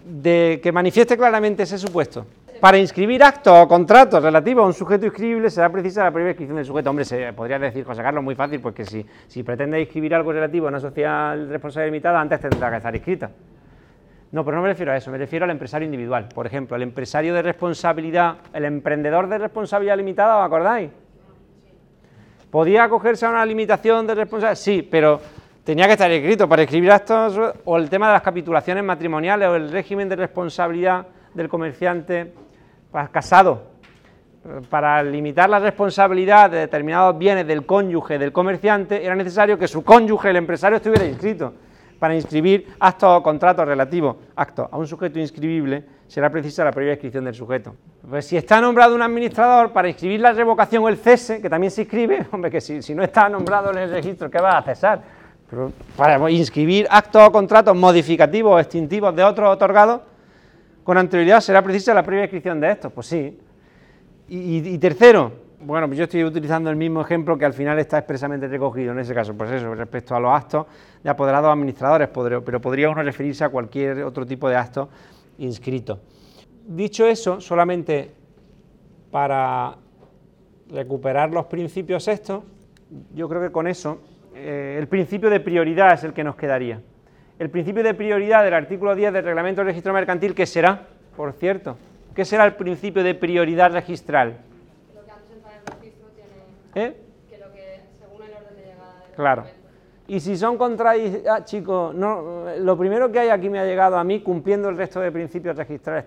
De 0.05 0.59
que 0.61 0.71
manifieste 0.71 1.17
claramente 1.17 1.63
ese 1.63 1.79
supuesto. 1.79 2.27
Para 2.61 2.77
inscribir 2.77 3.23
actos 3.23 3.57
o 3.57 3.67
contratos 3.67 4.21
relativos 4.21 4.61
a 4.61 4.67
un 4.67 4.73
sujeto 4.73 5.07
inscribible 5.07 5.49
será 5.49 5.71
precisa 5.71 6.03
la 6.03 6.11
previa 6.11 6.29
inscripción 6.29 6.57
del 6.57 6.65
sujeto. 6.65 6.91
Hombre, 6.91 7.05
se 7.05 7.33
podría 7.33 7.57
decir, 7.57 7.83
José 7.83 8.03
Carlos, 8.03 8.23
muy 8.23 8.35
fácil, 8.35 8.61
porque 8.61 8.85
si, 8.85 9.03
si 9.27 9.41
pretende 9.41 9.81
inscribir 9.81 10.13
algo 10.13 10.31
relativo 10.31 10.67
a 10.67 10.69
una 10.69 10.79
sociedad 10.79 11.35
responsable 11.49 11.87
limitada, 11.87 12.21
antes 12.21 12.39
tendrá 12.39 12.69
que 12.69 12.77
estar 12.77 12.95
inscrita. 12.95 13.31
No, 14.31 14.45
pero 14.45 14.57
no 14.57 14.63
me 14.63 14.69
refiero 14.69 14.91
a 14.91 14.95
eso, 14.95 15.09
me 15.09 15.17
refiero 15.17 15.45
al 15.45 15.51
empresario 15.51 15.85
individual. 15.85 16.29
Por 16.35 16.45
ejemplo, 16.45 16.75
el 16.75 16.83
empresario 16.83 17.33
de 17.33 17.41
responsabilidad, 17.41 18.35
el 18.53 18.65
emprendedor 18.65 19.27
de 19.27 19.39
responsabilidad 19.39 19.97
limitada, 19.97 20.37
¿os 20.37 20.45
acordáis? 20.45 20.91
¿Podía 22.51 22.83
acogerse 22.83 23.25
a 23.25 23.29
una 23.29 23.45
limitación 23.45 24.05
de 24.05 24.13
responsabilidad? 24.13 24.55
Sí, 24.55 24.81
pero 24.81 25.21
tenía 25.63 25.85
que 25.85 25.93
estar 25.93 26.11
escrito 26.11 26.49
para 26.49 26.63
escribir 26.63 26.91
actos 26.91 27.39
o 27.63 27.77
el 27.77 27.89
tema 27.89 28.07
de 28.07 28.13
las 28.13 28.21
capitulaciones 28.21 28.83
matrimoniales 28.83 29.47
o 29.47 29.55
el 29.55 29.71
régimen 29.71 30.09
de 30.09 30.17
responsabilidad 30.17 31.07
del 31.33 31.47
comerciante 31.47 32.33
casado, 33.09 33.71
para 34.69 35.01
limitar 35.01 35.49
la 35.49 35.59
responsabilidad 35.59 36.49
de 36.49 36.57
determinados 36.57 37.17
bienes 37.17 37.47
del 37.47 37.65
cónyuge 37.65 38.19
del 38.19 38.33
comerciante, 38.33 39.05
era 39.05 39.15
necesario 39.15 39.57
que 39.57 39.67
su 39.67 39.81
cónyuge, 39.83 40.31
el 40.31 40.35
empresario, 40.35 40.75
estuviera 40.75 41.05
inscrito. 41.05 41.53
Para 41.99 42.15
inscribir 42.15 42.67
actos 42.79 43.19
o 43.19 43.23
contratos 43.23 43.65
relativos 43.65 44.15
actos 44.35 44.67
a 44.69 44.77
un 44.77 44.87
sujeto 44.87 45.19
inscribible, 45.19 45.85
será 46.11 46.29
precisa 46.29 46.65
la 46.65 46.73
previa 46.73 46.91
inscripción 46.91 47.23
del 47.23 47.33
sujeto. 47.33 47.73
Pues 48.09 48.25
si 48.25 48.35
está 48.35 48.59
nombrado 48.59 48.93
un 48.93 49.01
administrador, 49.01 49.71
para 49.71 49.87
inscribir 49.87 50.19
la 50.19 50.33
revocación 50.33 50.83
o 50.83 50.89
el 50.89 50.97
cese, 50.97 51.41
que 51.41 51.49
también 51.49 51.71
se 51.71 51.83
inscribe, 51.83 52.27
hombre, 52.33 52.51
que 52.51 52.59
si, 52.59 52.93
no 52.93 53.01
está 53.01 53.29
nombrado 53.29 53.71
en 53.71 53.77
el 53.77 53.91
registro, 53.91 54.29
¿qué 54.29 54.41
va 54.41 54.57
a 54.57 54.61
cesar? 54.61 55.01
Pero 55.49 55.71
para 55.95 56.29
inscribir 56.29 56.85
actos 56.89 57.25
o 57.25 57.31
contratos 57.31 57.73
modificativos 57.77 58.51
o 58.53 58.59
extintivos 58.59 59.15
de 59.15 59.23
otros 59.23 59.51
otorgados, 59.51 60.01
con 60.83 60.97
anterioridad 60.97 61.39
será 61.39 61.61
precisa 61.61 61.93
la 61.93 62.03
previa 62.03 62.25
inscripción 62.25 62.59
de 62.59 62.71
estos, 62.71 62.91
pues 62.91 63.07
sí. 63.07 63.39
Y, 64.27 64.77
tercero, 64.79 65.31
bueno, 65.61 65.87
pues 65.87 65.97
yo 65.97 66.03
estoy 66.03 66.25
utilizando 66.25 66.69
el 66.69 66.75
mismo 66.75 66.99
ejemplo 66.99 67.37
que 67.37 67.45
al 67.45 67.53
final 67.53 67.79
está 67.79 67.99
expresamente 67.99 68.49
recogido 68.49 68.91
en 68.91 68.99
ese 68.99 69.13
caso, 69.13 69.33
pues 69.33 69.49
eso, 69.51 69.73
respecto 69.75 70.13
a 70.13 70.19
los 70.19 70.33
actos 70.33 70.65
de 71.01 71.09
apoderados 71.09 71.53
administradores, 71.53 72.09
pero 72.09 72.59
podría 72.59 72.89
uno 72.89 73.01
referirse 73.01 73.45
a 73.45 73.49
cualquier 73.49 74.03
otro 74.03 74.25
tipo 74.25 74.49
de 74.49 74.57
acto 74.57 74.89
inscrito. 75.37 75.99
Dicho 76.67 77.05
eso, 77.05 77.41
solamente 77.41 78.11
para 79.09 79.75
recuperar 80.69 81.31
los 81.31 81.45
principios 81.47 82.07
estos, 82.07 82.43
yo 83.13 83.27
creo 83.27 83.41
que 83.41 83.51
con 83.51 83.67
eso 83.67 83.99
eh, 84.35 84.77
el 84.79 84.87
principio 84.87 85.29
de 85.29 85.39
prioridad 85.39 85.93
es 85.93 86.03
el 86.03 86.13
que 86.13 86.23
nos 86.23 86.35
quedaría 86.35 86.81
el 87.41 87.49
principio 87.49 87.81
de 87.81 87.95
prioridad 87.95 88.43
del 88.43 88.53
artículo 88.53 88.93
10 88.93 89.13
del 89.13 89.25
reglamento 89.25 89.61
del 89.61 89.69
registro 89.69 89.93
mercantil, 89.93 90.35
¿qué 90.35 90.45
será, 90.45 90.85
por 91.17 91.33
cierto? 91.33 91.75
¿Qué 92.13 92.23
será 92.23 92.45
el 92.45 92.53
principio 92.53 93.03
de 93.03 93.15
prioridad 93.15 93.71
registral? 93.71 94.37
Lo 94.93 95.03
que 95.03 95.09
antes 95.09 95.37
el 95.37 95.73
registro 95.73 96.07
tiene... 96.09 96.87
¿Eh? 96.87 96.95
Que 97.31 97.39
lo 97.39 97.51
que, 97.51 97.79
según 97.99 98.27
el 98.27 98.33
orden 98.35 98.55
de 98.57 98.61
llegada 98.61 99.05
Claro. 99.15 99.45
Y 100.07 100.19
si 100.19 100.35
son 100.35 100.57
contradicciones, 100.57 101.27
ah, 101.27 101.45
chicos, 101.45 101.95
lo 101.95 102.77
primero 102.77 103.11
que 103.11 103.19
hay 103.19 103.29
aquí 103.29 103.49
me 103.49 103.59
ha 103.59 103.65
llegado 103.65 103.97
a 103.97 104.03
mí, 104.03 104.21
cumpliendo 104.21 104.69
el 104.69 104.77
resto 104.77 104.99
de 104.99 105.11
principios 105.11 105.55
registrales 105.55 106.05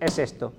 es 0.00 0.18
esto. 0.18 0.52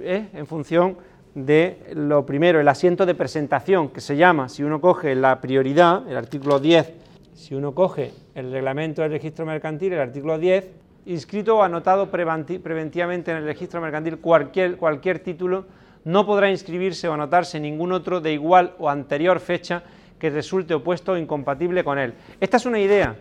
¿eh? 0.00 0.28
En 0.34 0.46
función 0.46 0.96
de 1.34 1.78
lo 1.94 2.26
primero, 2.26 2.60
el 2.60 2.68
asiento 2.68 3.06
de 3.06 3.14
presentación, 3.14 3.88
que 3.88 4.00
se 4.00 4.16
llama, 4.16 4.48
si 4.48 4.62
uno 4.62 4.80
coge 4.80 5.14
la 5.14 5.40
prioridad, 5.40 6.06
el 6.08 6.16
artículo 6.16 6.58
10 6.58 7.02
si 7.34 7.54
uno 7.54 7.74
coge 7.74 8.12
el 8.34 8.52
reglamento 8.52 9.02
del 9.02 9.10
registro 9.10 9.46
mercantil, 9.46 9.94
el 9.94 10.00
artículo 10.00 10.38
10, 10.38 10.68
inscrito 11.06 11.56
o 11.56 11.62
anotado 11.62 12.10
preventivamente 12.10 13.30
en 13.30 13.38
el 13.38 13.44
registro 13.44 13.80
mercantil 13.80 14.18
cualquier, 14.18 14.76
cualquier 14.76 15.18
título, 15.18 15.64
no 16.04 16.26
podrá 16.26 16.50
inscribirse 16.50 17.08
o 17.08 17.14
anotarse 17.14 17.58
ningún 17.58 17.92
otro 17.92 18.20
de 18.20 18.32
igual 18.32 18.74
o 18.78 18.88
anterior 18.88 19.40
fecha 19.40 19.82
que 20.22 20.30
resulte 20.30 20.72
opuesto 20.72 21.14
o 21.14 21.16
incompatible 21.16 21.82
con 21.82 21.98
él. 21.98 22.14
Esta 22.40 22.56
es 22.56 22.64
una 22.64 22.78
idea 22.78 23.16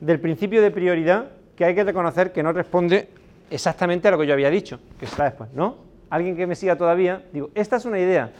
del 0.00 0.18
principio 0.18 0.62
de 0.62 0.70
prioridad 0.70 1.26
que 1.54 1.66
hay 1.66 1.74
que 1.74 1.84
reconocer 1.84 2.32
que 2.32 2.42
no 2.42 2.50
responde 2.50 3.10
exactamente 3.50 4.08
a 4.08 4.12
lo 4.12 4.18
que 4.18 4.26
yo 4.26 4.32
había 4.32 4.48
dicho, 4.48 4.80
que 4.98 5.04
está 5.04 5.24
después, 5.24 5.52
¿no? 5.52 5.76
Alguien 6.08 6.34
que 6.34 6.46
me 6.46 6.54
siga 6.54 6.74
todavía, 6.74 7.22
digo, 7.30 7.50
esta 7.54 7.76
es 7.76 7.84
una 7.84 7.98
idea 7.98 8.30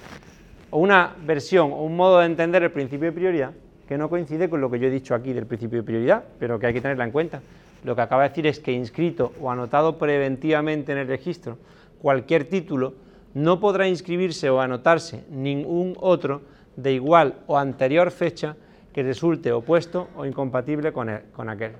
o 0.70 0.78
una 0.78 1.14
versión 1.26 1.70
o 1.74 1.82
un 1.82 1.94
modo 1.94 2.20
de 2.20 2.24
entender 2.24 2.62
el 2.62 2.70
principio 2.70 3.04
de 3.04 3.12
prioridad 3.12 3.50
que 3.86 3.98
no 3.98 4.08
coincide 4.08 4.48
con 4.48 4.62
lo 4.62 4.70
que 4.70 4.78
yo 4.78 4.86
he 4.86 4.90
dicho 4.90 5.14
aquí 5.14 5.34
del 5.34 5.44
principio 5.44 5.80
de 5.80 5.82
prioridad, 5.82 6.24
pero 6.38 6.58
que 6.58 6.68
hay 6.68 6.72
que 6.72 6.80
tenerla 6.80 7.04
en 7.04 7.10
cuenta. 7.10 7.42
Lo 7.84 7.94
que 7.94 8.00
acaba 8.00 8.22
de 8.22 8.30
decir 8.30 8.46
es 8.46 8.60
que 8.60 8.72
inscrito 8.72 9.34
o 9.42 9.50
anotado 9.50 9.98
preventivamente 9.98 10.90
en 10.90 10.96
el 10.96 11.06
registro 11.06 11.58
cualquier 12.00 12.44
título 12.44 12.94
no 13.34 13.60
podrá 13.60 13.86
inscribirse 13.86 14.48
o 14.48 14.62
anotarse 14.62 15.22
ningún 15.28 15.94
otro 16.00 16.55
de 16.76 16.92
igual 16.92 17.42
o 17.46 17.56
anterior 17.56 18.10
fecha 18.10 18.56
que 18.92 19.02
resulte 19.02 19.52
opuesto 19.52 20.08
o 20.16 20.24
incompatible 20.24 20.92
con, 20.92 21.08
con 21.32 21.48
aquel. 21.48 21.72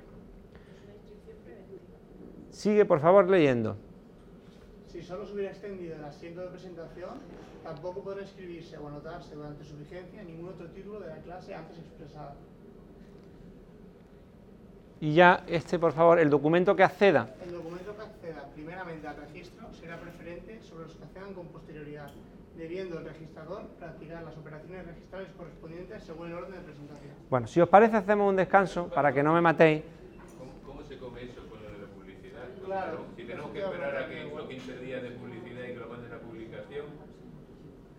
Sigue, 2.51 2.85
por 2.85 2.99
favor, 2.99 3.29
leyendo. 3.29 3.77
Si 4.87 5.01
solo 5.03 5.25
se 5.25 5.33
hubiera 5.33 5.51
extendido 5.51 5.95
el 5.95 6.03
asiento 6.03 6.41
de 6.41 6.47
presentación, 6.47 7.09
tampoco 7.63 8.01
podrá 8.01 8.21
inscribirse 8.21 8.77
o 8.77 8.87
anotarse 8.87 9.35
durante 9.35 9.63
su 9.63 9.77
vigencia 9.77 10.23
ningún 10.23 10.49
otro 10.49 10.67
título 10.67 10.99
de 11.01 11.07
la 11.07 11.17
clase 11.17 11.53
antes 11.53 11.77
expresada. 11.77 12.35
Y 14.99 15.13
ya 15.13 15.43
este, 15.47 15.77
por 15.77 15.91
favor, 15.91 16.17
el 16.19 16.29
documento 16.29 16.75
que 16.75 16.83
acceda. 16.83 17.35
El 17.45 17.51
documento 17.51 17.95
que 17.95 18.01
acceda 18.01 18.49
primeramente 18.55 19.07
al 19.07 19.17
registro 19.17 19.67
será 19.73 19.99
preferente 19.99 20.59
sobre 20.63 20.85
los 20.85 20.95
que 20.95 21.03
accedan 21.03 21.33
con 21.33 21.47
posterioridad, 21.47 22.09
debiendo 22.57 22.97
el 22.97 23.05
registrador 23.05 23.67
practicar 23.79 24.23
las 24.23 24.35
operaciones 24.35 24.85
registrales 24.87 25.29
correspondientes 25.37 26.03
según 26.03 26.27
el 26.27 26.33
orden 26.33 26.51
de 26.53 26.59
presentación. 26.59 27.11
Bueno, 27.29 27.47
si 27.47 27.61
os 27.61 27.69
parece 27.69 27.97
hacemos 27.97 28.29
un 28.29 28.35
descanso 28.35 28.87
para 28.89 29.13
que 29.13 29.21
no 29.21 29.33
me 29.33 29.41
matéis. 29.41 29.83
¿Cómo, 30.65 30.81
se 30.83 30.97
come 30.97 31.23
eso 31.23 31.41
con 31.49 31.61
lo 31.61 31.71
de 31.71 31.77
la 31.77 31.87
publicidad? 31.87 32.41
Claro. 32.65 33.05
Si 33.15 33.23
tenemos 33.23 33.51
que 33.51 33.59
esperar 33.59 33.95
a 33.95 34.09
que 34.09 34.23
los 34.23 34.47
15 34.47 34.79
días 34.79 35.03
de 35.03 35.11
publicidad 35.11 35.63
y 35.63 35.73
que 35.73 35.79
lo 35.79 35.87
manden 35.87 36.11
a 36.11 36.17
publicación. 36.17 36.85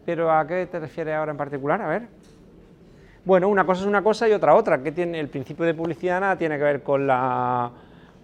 ¿Pero 0.05 0.33
a 0.33 0.47
qué 0.47 0.67
te 0.67 0.81
refieres 0.81 1.15
ahora 1.15 1.31
en 1.31 1.39
particular? 1.39 1.81
A 1.81 1.89
ver. 1.89 2.03
Bueno, 3.25 3.49
una 3.49 3.65
cosa 3.65 3.83
es 3.83 3.87
una 3.87 4.03
cosa 4.03 4.29
y 4.29 4.33
otra 4.33 4.55
otra. 4.55 4.83
que 4.83 4.91
tiene 4.91 5.21
el 5.21 5.29
principio 5.29 5.65
de 5.67 5.75
publicidad? 5.75 6.21
Nada 6.21 6.37
tiene 6.37 6.59
que 6.59 6.65
ver 6.65 6.83
con 6.83 7.07
la 7.07 7.71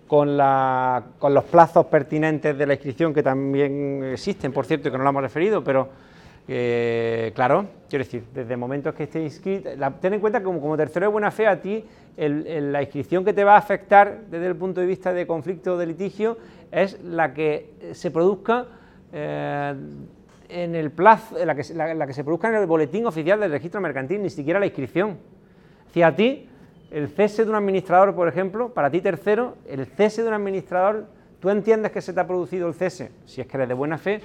con, 0.09 0.37
la, 0.37 1.03
con 1.19 1.33
los 1.33 1.45
plazos 1.45 1.87
pertinentes 1.87 2.57
de 2.57 2.67
la 2.67 2.75
inscripción 2.75 3.15
que 3.15 3.23
también 3.23 4.05
existen, 4.13 4.53
por 4.53 4.67
cierto, 4.67 4.89
y 4.89 4.93
que 4.93 4.99
no 4.99 5.03
lo 5.03 5.11
hemos 5.11 5.23
referido, 5.23 5.65
pero 5.65 5.89
eh, 6.47 7.33
claro, 7.35 7.67
quiero 7.89 8.05
decir, 8.05 8.25
desde 8.35 8.57
momentos 8.57 8.95
que 8.95 9.05
esté 9.05 9.23
inscrito, 9.23 9.71
ten 10.01 10.15
en 10.15 10.21
cuenta 10.21 10.41
que 10.41 10.45
como, 10.45 10.77
tercero 10.77 11.07
de 11.07 11.13
buena 11.13 11.31
fe 11.31 11.47
a 11.47 11.61
ti 11.61 11.85
la 12.17 12.83
inscripción 12.83 13.25
que 13.25 13.33
te 13.33 13.45
va 13.45 13.55
a 13.55 13.59
afectar 13.59 14.21
desde 14.31 14.47
el 14.47 14.57
punto 14.57 14.81
de 14.81 14.87
vista 14.87 15.13
de 15.13 15.27
conflicto 15.27 15.75
o 15.75 15.77
de 15.77 15.87
litigio 15.87 16.39
es 16.71 17.03
la 17.03 17.33
que 17.33 17.73
se 17.93 18.11
produzca 18.11 18.67
eh, 19.13 19.75
en 20.49 20.75
el 20.75 20.91
plazo, 20.91 21.37
la 21.45 21.55
que, 21.57 21.65
se 21.65 22.25
produzca 22.25 22.49
en 22.49 22.57
el 22.57 22.67
boletín 22.67 23.07
oficial 23.07 23.41
del 23.41 23.51
registro 23.51 23.81
mercantil, 23.81 24.23
ni 24.23 24.31
siquiera 24.31 24.61
la 24.61 24.67
inscripción. 24.67 25.19
Si 25.93 26.03
a 26.03 26.15
ti, 26.15 26.49
el 26.91 27.09
cese 27.09 27.45
de 27.45 27.51
un 27.51 27.57
administrador, 27.57 28.15
por 28.15 28.29
ejemplo, 28.29 28.69
para 28.75 28.91
ti 28.91 29.01
tercero, 29.01 29.57
el 29.67 29.87
cese 29.87 30.23
de 30.23 30.29
un 30.29 30.35
administrador, 30.35 31.07
tú 31.41 31.49
entiendes 31.51 31.91
que 31.91 32.01
se 32.01 32.13
te 32.13 32.21
ha 32.21 32.27
producido 32.27 32.69
el 32.69 32.75
cese, 32.75 33.11
si 33.25 33.41
es 33.41 33.47
que 33.47 33.57
eres 33.57 33.69
de 33.69 33.75
buena 33.75 33.99
fe, 33.99 34.21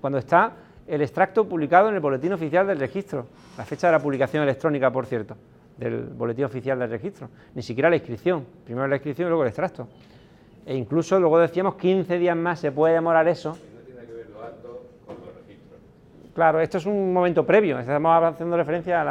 cuando 0.00 0.18
está 0.18 0.52
el 0.86 1.02
extracto 1.02 1.48
publicado 1.48 1.88
en 1.88 1.94
el 1.94 2.00
boletín 2.00 2.32
oficial 2.32 2.66
del 2.66 2.78
registro, 2.78 3.26
la 3.56 3.64
fecha 3.64 3.88
de 3.88 3.92
la 3.92 3.98
publicación 3.98 4.42
electrónica, 4.42 4.90
por 4.90 5.06
cierto, 5.06 5.36
del 5.76 6.04
boletín 6.04 6.44
oficial 6.44 6.78
del 6.78 6.90
registro, 6.90 7.28
ni 7.54 7.62
siquiera 7.62 7.88
la 7.88 7.96
inscripción, 7.96 8.44
primero 8.64 8.86
la 8.88 8.96
inscripción 8.96 9.26
y 9.26 9.30
luego 9.30 9.42
el 9.42 9.48
extracto. 9.48 9.88
E 10.64 10.76
incluso 10.76 11.18
luego 11.18 11.38
decíamos 11.38 11.74
15 11.74 12.18
días 12.18 12.36
más 12.36 12.60
se 12.60 12.70
puede 12.70 12.94
demorar 12.94 13.26
eso 13.26 13.56
Claro, 16.34 16.60
esto 16.60 16.78
es 16.78 16.86
un 16.86 17.12
momento 17.12 17.44
previo, 17.44 17.78
estamos 17.78 18.24
haciendo 18.24 18.56
referencia 18.56 19.02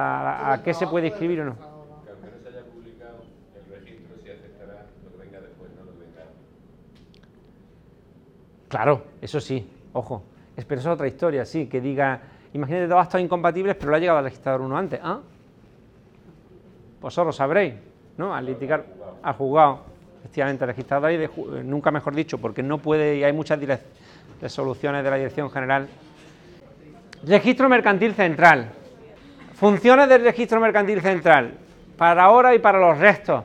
a, 0.54 0.64
qué 0.64 0.74
se 0.74 0.88
puede 0.88 1.08
escribir 1.08 1.42
o 1.42 1.46
no. 1.46 1.56
Claro, 8.68 9.04
eso 9.22 9.40
sí, 9.40 9.70
ojo. 9.94 10.24
Pero 10.56 10.80
eso 10.80 10.90
es 10.90 10.94
otra 10.94 11.08
historia, 11.08 11.46
sí, 11.46 11.68
que 11.68 11.82
diga, 11.82 12.22
imagínate 12.54 12.88
dos 12.88 13.00
actos 13.02 13.20
incompatibles, 13.20 13.76
pero 13.76 13.92
lo 13.92 13.98
ha 13.98 14.00
llegado 14.00 14.20
al 14.20 14.26
registrador 14.26 14.62
uno 14.62 14.78
antes. 14.78 15.00
¿Ah? 15.04 15.20
Vosotros 17.02 17.36
sabréis, 17.36 17.74
¿no? 18.18 18.36
Al 18.36 18.46
litigar, 18.46 18.86
al 19.24 19.34
juzgado, 19.34 19.82
efectivamente, 20.20 20.64
el 20.64 20.68
registrador, 20.70 21.10
de, 21.10 21.30
nunca 21.64 21.90
mejor 21.90 22.14
dicho, 22.14 22.38
porque 22.38 22.62
no 22.62 22.78
puede, 22.78 23.18
y 23.18 23.24
hay 23.24 23.34
muchas 23.34 23.60
resoluciones 24.40 25.04
de 25.04 25.10
la 25.10 25.16
Dirección 25.16 25.50
General 25.50 25.88
Registro 27.24 27.70
Mercantil 27.70 28.14
Central. 28.16 28.72
Funciones 29.54 30.10
del 30.10 30.24
Registro 30.24 30.60
Mercantil 30.60 31.02
Central. 31.02 31.54
Para 31.96 32.24
ahora 32.24 32.56
y 32.56 32.60
para 32.60 32.80
los 32.80 32.98
restos. 32.98 33.44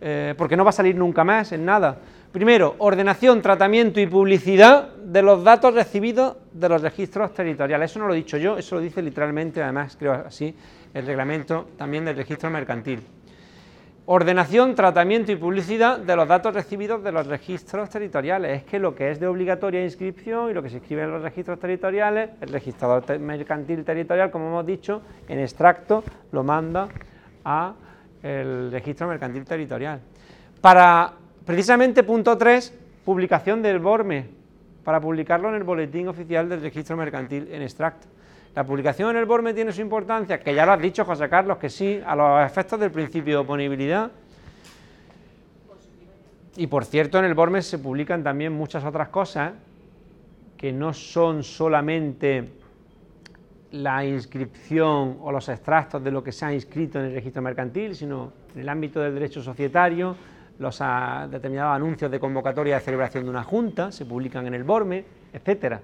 Eh, 0.00 0.34
porque 0.36 0.56
no 0.56 0.64
va 0.64 0.70
a 0.70 0.72
salir 0.72 0.94
nunca 0.94 1.24
más 1.24 1.52
en 1.52 1.64
nada. 1.64 1.96
Primero, 2.32 2.74
ordenación, 2.78 3.40
tratamiento 3.40 3.98
y 3.98 4.06
publicidad 4.06 4.93
de 5.14 5.22
los 5.22 5.44
datos 5.44 5.72
recibidos 5.72 6.38
de 6.52 6.68
los 6.68 6.82
registros 6.82 7.32
territoriales. 7.32 7.88
Eso 7.88 8.00
no 8.00 8.08
lo 8.08 8.14
he 8.14 8.16
dicho 8.16 8.36
yo, 8.36 8.58
eso 8.58 8.74
lo 8.74 8.80
dice 8.80 9.00
literalmente, 9.00 9.62
además 9.62 9.94
creo 9.96 10.12
así, 10.12 10.52
el 10.92 11.06
reglamento 11.06 11.68
también 11.78 12.04
del 12.04 12.16
registro 12.16 12.50
mercantil. 12.50 13.00
Ordenación, 14.06 14.74
tratamiento 14.74 15.30
y 15.30 15.36
publicidad 15.36 16.00
de 16.00 16.16
los 16.16 16.26
datos 16.26 16.52
recibidos 16.52 17.04
de 17.04 17.12
los 17.12 17.28
registros 17.28 17.90
territoriales. 17.90 18.62
Es 18.62 18.64
que 18.64 18.80
lo 18.80 18.96
que 18.96 19.12
es 19.12 19.20
de 19.20 19.28
obligatoria 19.28 19.84
inscripción 19.84 20.50
y 20.50 20.52
lo 20.52 20.64
que 20.64 20.70
se 20.70 20.78
escribe 20.78 21.04
en 21.04 21.12
los 21.12 21.22
registros 21.22 21.60
territoriales, 21.60 22.30
el 22.40 22.48
registrador 22.48 23.16
mercantil 23.20 23.84
territorial, 23.84 24.32
como 24.32 24.48
hemos 24.48 24.66
dicho, 24.66 25.00
en 25.28 25.38
extracto 25.38 26.02
lo 26.32 26.42
manda 26.42 26.88
a 27.44 27.72
el 28.20 28.72
registro 28.72 29.06
mercantil 29.06 29.44
territorial. 29.44 30.00
Para, 30.60 31.12
precisamente, 31.46 32.02
punto 32.02 32.36
3, 32.36 32.80
publicación 33.04 33.62
del 33.62 33.78
BORME, 33.78 34.42
para 34.84 35.00
publicarlo 35.00 35.48
en 35.48 35.56
el 35.56 35.64
boletín 35.64 36.08
oficial 36.08 36.48
del 36.48 36.60
registro 36.60 36.96
mercantil 36.96 37.48
en 37.50 37.62
extracto. 37.62 38.06
La 38.54 38.64
publicación 38.64 39.10
en 39.10 39.16
el 39.16 39.24
BORME 39.24 39.52
tiene 39.52 39.72
su 39.72 39.80
importancia, 39.80 40.38
que 40.38 40.54
ya 40.54 40.64
lo 40.64 40.72
has 40.72 40.80
dicho, 40.80 41.04
José 41.04 41.28
Carlos, 41.28 41.58
que 41.58 41.68
sí, 41.68 42.00
a 42.06 42.14
los 42.14 42.46
efectos 42.46 42.78
del 42.78 42.92
principio 42.92 43.34
de 43.34 43.38
oponibilidad. 43.38 44.12
Y 46.56 46.68
por 46.68 46.84
cierto, 46.84 47.18
en 47.18 47.24
el 47.24 47.34
BORME 47.34 47.62
se 47.62 47.78
publican 47.78 48.22
también 48.22 48.52
muchas 48.52 48.84
otras 48.84 49.08
cosas 49.08 49.54
que 50.56 50.72
no 50.72 50.92
son 50.92 51.42
solamente 51.42 52.48
la 53.72 54.04
inscripción 54.04 55.18
o 55.20 55.32
los 55.32 55.48
extractos 55.48 56.04
de 56.04 56.12
lo 56.12 56.22
que 56.22 56.30
se 56.30 56.44
ha 56.44 56.54
inscrito 56.54 57.00
en 57.00 57.06
el 57.06 57.14
registro 57.14 57.42
mercantil, 57.42 57.96
sino 57.96 58.32
en 58.54 58.60
el 58.60 58.68
ámbito 58.68 59.00
del 59.00 59.14
derecho 59.14 59.42
societario, 59.42 60.14
los 60.58 60.78
determinados 61.30 61.76
anuncios 61.76 62.10
de 62.10 62.20
convocatoria 62.20 62.76
de 62.76 62.80
celebración 62.80 63.24
de 63.24 63.30
una 63.30 63.42
junta 63.42 63.90
se 63.90 64.04
publican 64.04 64.46
en 64.46 64.54
el 64.54 64.64
BORME, 64.64 65.04
etcétera 65.32 65.80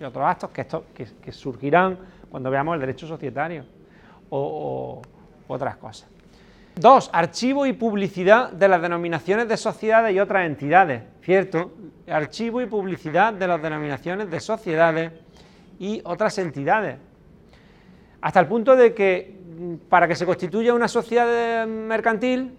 y 0.00 0.04
otros 0.04 0.24
actos 0.24 0.50
que, 0.50 0.60
esto, 0.62 0.84
que, 0.94 1.32
surgirán 1.32 1.98
cuando 2.30 2.50
veamos 2.50 2.74
el 2.74 2.80
derecho 2.80 3.06
societario 3.06 3.64
o, 4.30 5.00
otras 5.48 5.76
cosas. 5.76 6.08
Dos, 6.74 7.08
archivo 7.12 7.64
y 7.66 7.72
publicidad 7.72 8.52
de 8.52 8.68
las 8.68 8.82
denominaciones 8.82 9.48
de 9.48 9.56
sociedades 9.56 10.14
y 10.14 10.20
otras 10.20 10.44
entidades, 10.44 11.02
¿cierto? 11.22 11.72
Archivo 12.06 12.60
y 12.60 12.66
publicidad 12.66 13.32
de 13.32 13.48
las 13.48 13.62
denominaciones 13.62 14.30
de 14.30 14.40
sociedades 14.40 15.12
y 15.78 16.02
otras 16.04 16.36
entidades. 16.38 16.98
Hasta 18.20 18.40
el 18.40 18.46
punto 18.46 18.76
de 18.76 18.92
que 18.92 19.38
mm, 19.58 19.74
para 19.88 20.06
que 20.06 20.16
se 20.16 20.26
constituya 20.26 20.74
una 20.74 20.88
sociedad 20.88 21.66
mercantil 21.66 22.52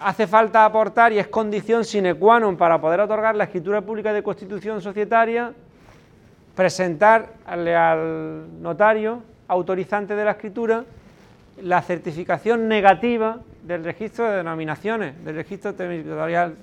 hace 0.00 0.26
falta 0.26 0.64
aportar 0.64 1.12
y 1.12 1.18
es 1.18 1.28
condición 1.28 1.84
sine 1.84 2.14
qua 2.16 2.40
non 2.40 2.56
para 2.56 2.80
poder 2.80 3.04
otorgar 3.04 3.36
la 3.36 3.44
escritura 3.44 3.84
pública 3.84 4.16
de 4.16 4.24
constitución 4.24 4.80
societaria 4.80 5.52
presentar 6.56 7.36
al 7.44 8.62
notario 8.62 9.22
autorizante 9.46 10.16
de 10.16 10.24
la 10.24 10.32
escritura 10.32 10.84
la 11.62 11.82
certificación 11.82 12.66
negativa 12.66 13.40
del 13.62 13.84
registro 13.84 14.24
de 14.24 14.38
denominaciones, 14.38 15.22
del 15.22 15.36
registro 15.36 15.74
territorial 15.74 16.56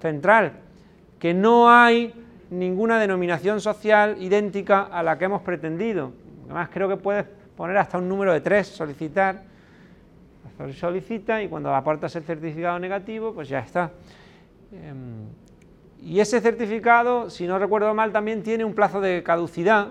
central, 0.00 0.52
que 1.20 1.34
no 1.34 1.70
hay 1.70 2.12
ninguna 2.50 2.98
denominación 2.98 3.60
social 3.60 4.16
idéntica 4.18 4.82
a 4.90 5.02
la 5.02 5.16
que 5.16 5.26
hemos 5.26 5.42
pretendido. 5.42 6.12
Además 6.46 6.70
creo 6.72 6.88
que 6.88 6.96
puedes 6.96 7.24
poner 7.56 7.78
hasta 7.78 7.98
un 7.98 8.08
número 8.08 8.32
de 8.32 8.40
tres, 8.40 8.66
solicitar, 8.66 9.42
solicita 10.72 11.42
y 11.42 11.48
cuando 11.48 11.74
aportas 11.74 12.14
el 12.16 12.24
certificado 12.24 12.78
negativo, 12.78 13.32
pues 13.32 13.48
ya 13.48 13.60
está. 13.60 13.92
Em, 14.72 15.26
y 16.02 16.20
ese 16.20 16.40
certificado, 16.40 17.30
si 17.30 17.46
no 17.46 17.58
recuerdo 17.58 17.92
mal, 17.94 18.12
también 18.12 18.42
tiene 18.42 18.64
un 18.64 18.74
plazo 18.74 19.00
de 19.00 19.22
caducidad. 19.22 19.88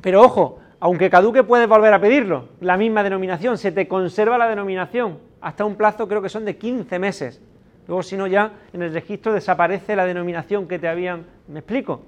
Pero 0.00 0.22
ojo, 0.22 0.58
aunque 0.80 1.10
caduque 1.10 1.44
puedes 1.44 1.68
volver 1.68 1.94
a 1.94 2.00
pedirlo, 2.00 2.48
la 2.60 2.76
misma 2.76 3.02
denominación, 3.02 3.58
se 3.58 3.72
te 3.72 3.88
conserva 3.88 4.38
la 4.38 4.48
denominación 4.48 5.18
hasta 5.42 5.64
un 5.64 5.74
plazo 5.74 6.08
creo 6.08 6.22
que 6.22 6.28
son 6.28 6.44
de 6.44 6.56
15 6.56 6.98
meses. 6.98 7.40
Luego 7.88 8.02
si 8.02 8.16
no 8.16 8.26
ya 8.28 8.52
en 8.72 8.82
el 8.82 8.92
registro 8.92 9.32
desaparece 9.32 9.96
la 9.96 10.06
denominación 10.06 10.68
que 10.68 10.78
te 10.78 10.88
habían... 10.88 11.26
¿Me 11.48 11.58
explico? 11.58 12.02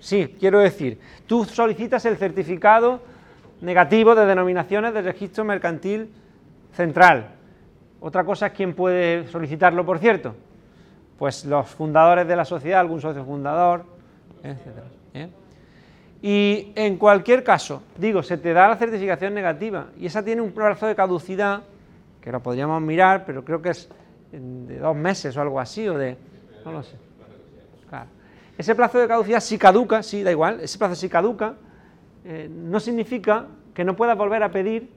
Sí, 0.00 0.34
quiero 0.38 0.58
decir, 0.58 0.98
tú 1.26 1.44
solicitas 1.44 2.04
el 2.04 2.16
certificado 2.16 3.00
negativo 3.60 4.14
de 4.14 4.26
denominaciones 4.26 4.94
del 4.94 5.04
registro 5.04 5.44
mercantil 5.44 6.10
central. 6.72 7.34
Otra 8.00 8.24
cosa 8.24 8.46
es 8.46 8.52
quién 8.52 8.74
puede 8.74 9.26
solicitarlo, 9.28 9.84
por 9.84 9.98
cierto. 9.98 10.34
Pues 11.18 11.44
los 11.44 11.68
fundadores 11.68 12.26
de 12.28 12.36
la 12.36 12.44
sociedad, 12.44 12.80
algún 12.80 13.00
socio 13.00 13.24
fundador, 13.24 13.84
etc. 14.42 15.28
Y 16.20 16.72
en 16.74 16.96
cualquier 16.96 17.44
caso, 17.44 17.82
digo, 17.96 18.22
se 18.22 18.38
te 18.38 18.52
da 18.52 18.68
la 18.68 18.76
certificación 18.76 19.34
negativa 19.34 19.86
y 19.96 20.06
esa 20.06 20.24
tiene 20.24 20.42
un 20.42 20.50
plazo 20.50 20.86
de 20.86 20.96
caducidad, 20.96 21.62
que 22.20 22.32
lo 22.32 22.42
podríamos 22.42 22.82
mirar, 22.82 23.24
pero 23.24 23.44
creo 23.44 23.62
que 23.62 23.70
es 23.70 23.88
de 24.32 24.78
dos 24.78 24.96
meses 24.96 25.36
o 25.36 25.40
algo 25.40 25.60
así, 25.60 25.88
o 25.88 25.96
de... 25.96 26.16
no 26.64 26.72
lo 26.72 26.82
sé. 26.82 26.96
Claro. 27.88 28.06
Ese 28.56 28.74
plazo 28.74 28.98
de 28.98 29.06
caducidad 29.06 29.40
si 29.40 29.58
caduca, 29.58 30.02
sí, 30.02 30.24
da 30.24 30.32
igual, 30.32 30.60
ese 30.60 30.76
plazo 30.76 30.96
si 30.96 31.08
caduca, 31.08 31.54
eh, 32.24 32.48
no 32.50 32.80
significa 32.80 33.46
que 33.72 33.84
no 33.84 33.94
puedas 33.94 34.18
volver 34.18 34.42
a 34.42 34.50
pedir 34.50 34.90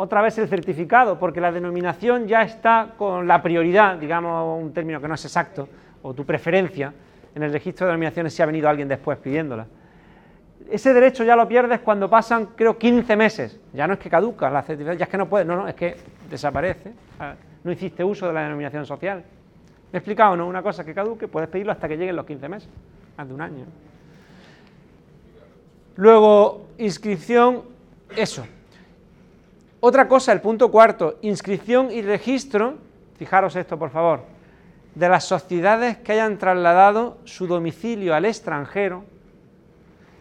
otra 0.00 0.22
vez 0.22 0.38
el 0.38 0.48
certificado, 0.48 1.18
porque 1.18 1.42
la 1.42 1.52
denominación 1.52 2.26
ya 2.26 2.42
está 2.42 2.94
con 2.96 3.28
la 3.28 3.42
prioridad, 3.42 3.98
digamos 3.98 4.58
un 4.62 4.72
término 4.72 4.98
que 4.98 5.06
no 5.06 5.14
es 5.14 5.24
exacto, 5.26 5.68
o 6.02 6.14
tu 6.14 6.24
preferencia, 6.24 6.92
en 7.34 7.42
el 7.42 7.52
registro 7.52 7.86
de 7.86 7.92
denominaciones 7.92 8.32
si 8.32 8.42
ha 8.42 8.46
venido 8.46 8.68
alguien 8.68 8.88
después 8.88 9.18
pidiéndola. 9.18 9.66
Ese 10.70 10.94
derecho 10.94 11.22
ya 11.22 11.36
lo 11.36 11.46
pierdes 11.46 11.80
cuando 11.80 12.08
pasan, 12.08 12.46
creo, 12.56 12.78
15 12.78 13.14
meses. 13.14 13.60
Ya 13.74 13.86
no 13.86 13.94
es 13.94 13.98
que 13.98 14.08
caduca 14.08 14.48
la 14.48 14.62
certificación, 14.62 14.98
ya 14.98 15.04
es 15.04 15.10
que 15.10 15.18
no 15.18 15.28
puedes, 15.28 15.46
no, 15.46 15.56
no, 15.56 15.68
es 15.68 15.74
que 15.74 15.96
desaparece. 16.30 16.92
No 17.62 17.70
hiciste 17.70 18.02
uso 18.02 18.26
de 18.26 18.32
la 18.32 18.44
denominación 18.44 18.86
social. 18.86 19.18
¿Me 19.92 19.96
he 19.96 19.98
explicado 19.98 20.34
no? 20.34 20.46
Una 20.46 20.62
cosa 20.62 20.82
que 20.82 20.94
caduque, 20.94 21.28
puedes 21.28 21.50
pedirlo 21.50 21.72
hasta 21.72 21.86
que 21.88 21.98
lleguen 21.98 22.16
los 22.16 22.24
15 22.24 22.48
meses, 22.48 22.68
más 23.18 23.28
de 23.28 23.34
un 23.34 23.40
año. 23.42 23.64
Luego, 25.96 26.68
inscripción, 26.78 27.64
eso. 28.16 28.46
Otra 29.80 30.08
cosa, 30.08 30.32
el 30.32 30.42
punto 30.42 30.70
cuarto, 30.70 31.18
inscripción 31.22 31.90
y 31.90 32.02
registro, 32.02 32.76
fijaros 33.16 33.56
esto 33.56 33.78
por 33.78 33.90
favor, 33.90 34.24
de 34.94 35.08
las 35.08 35.24
sociedades 35.24 35.96
que 35.96 36.12
hayan 36.12 36.36
trasladado 36.36 37.16
su 37.24 37.46
domicilio 37.46 38.14
al 38.14 38.26
extranjero 38.26 39.04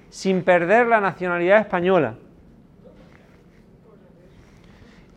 sin 0.09 0.43
perder 0.43 0.87
la 0.87 1.01
nacionalidad 1.01 1.59
española. 1.59 2.15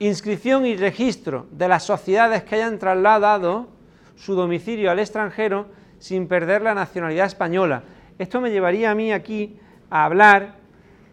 Inscripción 0.01 0.67
y 0.67 0.77
registro 0.77 1.47
de 1.53 1.69
las 1.69 1.85
sociedades 1.85 2.43
que 2.43 2.57
hayan 2.57 2.81
trasladado 2.81 3.69
su 4.17 4.35
domicilio 4.35 4.91
al 4.91 4.99
extranjero 4.99 5.67
sin 6.01 6.27
perder 6.27 6.63
la 6.63 6.75
nacionalidad 6.75 7.27
española. 7.27 7.85
Esto 8.19 8.41
me 8.41 8.51
llevaría 8.51 8.91
a 8.91 8.95
mí 8.97 9.13
aquí 9.13 9.57
a 9.89 10.05
hablar 10.05 10.57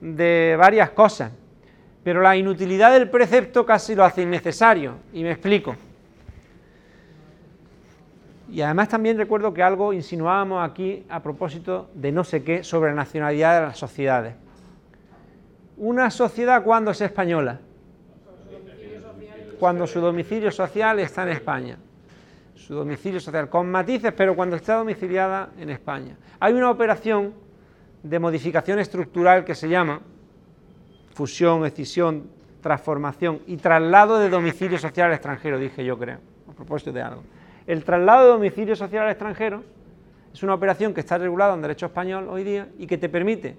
de 0.01 0.55
varias 0.57 0.89
cosas, 0.89 1.31
pero 2.03 2.21
la 2.21 2.35
inutilidad 2.35 2.91
del 2.91 3.09
precepto 3.09 3.65
casi 3.65 3.95
lo 3.95 4.03
hace 4.03 4.21
innecesario, 4.21 4.95
y 5.13 5.23
me 5.23 5.31
explico. 5.31 5.75
Y 8.51 8.61
además 8.61 8.89
también 8.89 9.17
recuerdo 9.17 9.53
que 9.53 9.61
algo 9.61 9.93
insinuábamos 9.93 10.67
aquí 10.67 11.05
a 11.09 11.21
propósito 11.21 11.89
de 11.93 12.11
no 12.11 12.23
sé 12.23 12.43
qué 12.43 12.63
sobre 12.63 12.89
la 12.89 12.95
nacionalidad 12.95 13.59
de 13.59 13.67
las 13.67 13.77
sociedades. 13.77 14.33
Una 15.77 16.09
sociedad 16.09 16.63
cuando 16.63 16.91
es 16.91 17.01
española, 17.01 17.59
cuando 19.59 19.85
su 19.85 19.99
domicilio 19.99 20.51
social 20.51 20.99
está 20.99 21.23
en 21.23 21.29
España 21.29 21.77
su 22.69 22.75
domicilio 22.75 23.19
social, 23.19 23.49
con 23.49 23.71
matices, 23.71 24.13
pero 24.15 24.35
cuando 24.35 24.55
está 24.55 24.75
domiciliada 24.75 25.49
en 25.57 25.71
España. 25.71 26.15
Hay 26.39 26.53
una 26.53 26.69
operación 26.69 27.33
de 28.03 28.19
modificación 28.19 28.77
estructural 28.77 29.43
que 29.43 29.55
se 29.55 29.67
llama 29.67 30.01
fusión, 31.19 31.65
escisión, 31.65 32.29
transformación 32.61 33.41
y 33.45 33.57
traslado 33.57 34.19
de 34.19 34.29
domicilio 34.29 34.79
social 34.79 35.07
al 35.07 35.15
extranjero, 35.15 35.59
dije 35.59 35.83
yo 35.83 35.99
creo, 35.99 36.19
a 36.49 36.53
propósito 36.53 36.93
de 36.93 37.01
algo. 37.01 37.23
El 37.67 37.83
traslado 37.83 38.23
de 38.23 38.29
domicilio 38.29 38.73
social 38.73 39.03
al 39.03 39.09
extranjero 39.09 39.61
es 40.33 40.41
una 40.43 40.53
operación 40.53 40.93
que 40.93 41.01
está 41.01 41.17
regulada 41.17 41.55
en 41.55 41.61
derecho 41.61 41.87
español 41.87 42.29
hoy 42.29 42.45
día 42.45 42.69
y 42.77 42.87
que 42.87 42.97
te 42.97 43.09
permite 43.09 43.57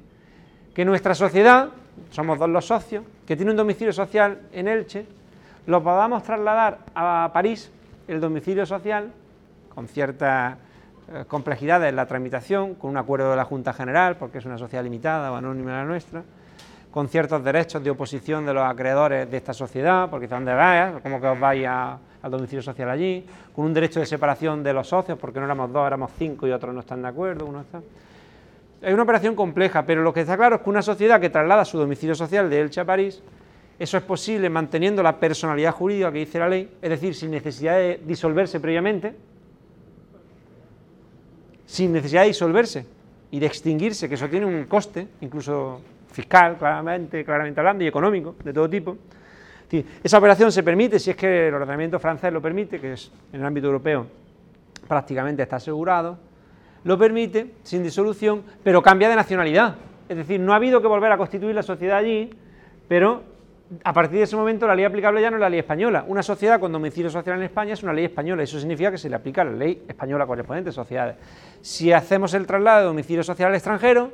que 0.73 0.87
nuestra 0.87 1.15
sociedad, 1.15 1.69
somos 2.11 2.39
dos 2.39 2.49
los 2.49 2.65
socios, 2.65 3.05
que 3.27 3.37
tiene 3.37 3.51
un 3.51 3.59
domicilio 3.59 3.93
social 3.93 4.41
en 4.55 4.67
Elche, 4.67 5.05
lo 5.67 5.83
podamos 5.83 6.23
trasladar 6.23 6.79
a 6.95 7.29
París 7.35 7.71
el 8.09 8.23
domicilio 8.23 8.65
social, 8.65 9.13
con 9.75 9.87
ciertas 9.87 10.57
eh, 11.13 11.25
complejidades 11.29 11.91
en 11.91 11.97
la 11.97 12.07
tramitación, 12.07 12.75
con 12.77 12.89
un 12.89 12.97
acuerdo 12.97 13.33
de 13.33 13.37
la 13.37 13.45
Junta 13.45 13.75
General, 13.75 14.17
porque 14.17 14.39
es 14.39 14.47
una 14.47 14.57
sociedad 14.57 14.83
limitada 14.83 15.31
o 15.31 15.35
anónima 15.35 15.73
la 15.73 15.85
nuestra, 15.85 16.23
con 16.91 17.09
ciertos 17.09 17.43
derechos 17.45 17.82
de 17.82 17.91
oposición 17.91 18.45
de 18.45 18.55
los 18.55 18.64
acreedores 18.64 19.30
de 19.30 19.36
esta 19.36 19.55
sociedad, 19.55 20.11
porque 20.11 20.26
dónde 20.26 20.53
vais, 20.53 21.01
como 21.03 21.20
que 21.20 21.26
os 21.26 21.38
vais 21.38 21.66
al 21.66 22.30
domicilio 22.30 22.62
social 22.62 22.91
allí, 22.91 23.24
con 23.55 23.64
un 23.66 23.74
derecho 23.74 24.01
de 24.01 24.07
separación 24.07 24.62
de 24.62 24.72
los 24.72 24.88
socios, 24.88 25.18
porque 25.18 25.38
no 25.38 25.47
éramos 25.47 25.72
dos, 25.72 25.86
éramos 25.86 26.11
cinco 26.18 26.47
y 26.47 26.51
otros 26.51 26.74
no 26.74 26.80
están 26.80 27.03
de 27.03 27.09
acuerdo, 27.09 27.47
uno 27.47 27.61
está. 27.61 27.80
Es 28.82 28.95
una 28.95 29.03
operación 29.03 29.34
compleja, 29.34 29.84
pero 29.84 30.03
lo 30.03 30.12
que 30.12 30.20
está 30.20 30.36
claro 30.36 30.57
es 30.57 30.62
que 30.62 30.70
una 30.70 30.82
sociedad 30.82 31.20
que 31.20 31.30
traslada 31.30 31.64
su 31.64 31.78
domicilio 31.78 32.14
social 32.14 32.49
de 32.49 32.61
Elche 32.61 32.80
a 32.80 32.84
París 32.84 33.22
eso 33.80 33.97
es 33.97 34.03
posible 34.03 34.51
manteniendo 34.51 35.03
la 35.03 35.18
personalidad 35.18 35.72
jurídica 35.72 36.12
que 36.12 36.18
dice 36.18 36.38
la 36.38 36.51
ley, 36.51 36.68
es 36.82 36.91
decir, 36.91 37.14
sin 37.14 37.30
necesidad 37.30 37.76
de 37.76 37.99
disolverse 38.05 38.61
previamente, 38.61 39.14
sin 41.64 41.91
necesidad 41.91 42.20
de 42.20 42.28
disolverse 42.28 42.84
y 43.30 43.38
de 43.38 43.47
extinguirse, 43.47 44.07
que 44.07 44.16
eso 44.16 44.28
tiene 44.28 44.45
un 44.45 44.66
coste, 44.66 45.09
incluso 45.22 45.80
fiscal, 46.13 46.57
claramente, 46.59 47.25
claramente 47.25 47.61
hablando, 47.61 47.85
y 47.85 47.87
económico, 47.87 48.37
de 48.43 48.53
todo 48.53 48.69
tipo. 48.69 48.97
Esa 50.03 50.19
operación 50.19 50.51
se 50.51 50.63
permite 50.63 50.99
si 50.99 51.11
es 51.11 51.17
que 51.17 51.49
el 51.49 51.55
ordenamiento 51.55 51.99
francés 52.01 52.33
lo 52.33 52.43
permite, 52.43 52.81
que 52.81 52.95
es 52.95 53.13
en 53.33 53.41
el 53.41 53.47
ámbito 53.47 53.69
europeo 53.69 54.07
prácticamente 54.89 55.43
está 55.45 55.57
asegurado, 55.57 56.19
lo 56.83 56.99
permite 56.99 57.53
sin 57.63 57.83
disolución, 57.83 58.43
pero 58.65 58.83
cambia 58.83 59.09
de 59.09 59.15
nacionalidad. 59.15 59.77
Es 60.09 60.17
decir, 60.17 60.41
no 60.41 60.53
ha 60.53 60.57
habido 60.57 60.83
que 60.83 60.89
volver 60.89 61.13
a 61.13 61.17
constituir 61.17 61.55
la 61.55 61.63
sociedad 61.63 61.99
allí, 61.99 62.29
pero 62.89 63.23
a 63.85 63.93
partir 63.93 64.19
de 64.19 64.25
ese 64.25 64.35
momento 64.35 64.67
la 64.67 64.75
ley 64.75 64.85
aplicable 64.85 65.23
ya 65.23 65.31
no 65.31 65.37
es 65.37 65.41
la 65.41 65.49
ley 65.49 65.61
española. 65.61 66.05
Una 66.09 66.25
sociedad 66.25 66.59
con 66.59 66.73
domicilio 66.73 67.09
social 67.09 67.37
en 67.37 67.45
España 67.45 67.75
es 67.75 67.85
una 67.85 67.93
ley 67.93 68.07
española. 68.07 68.43
Eso 68.43 68.59
significa 68.59 68.91
que 68.91 68.99
se 68.99 69.09
le 69.09 69.15
aplica 69.15 69.45
la 69.45 69.53
ley 69.53 69.85
española 69.87 70.27
correspondiente 70.27 70.71
a 70.71 70.73
sociedades. 70.73 71.17
Si 71.61 71.93
hacemos 71.93 72.35
el 72.35 72.49
traslado 72.49 72.81
de 72.81 72.87
domicilio 72.87 73.23
social 73.23 73.51
al 73.51 73.55
extranjero, 73.55 74.11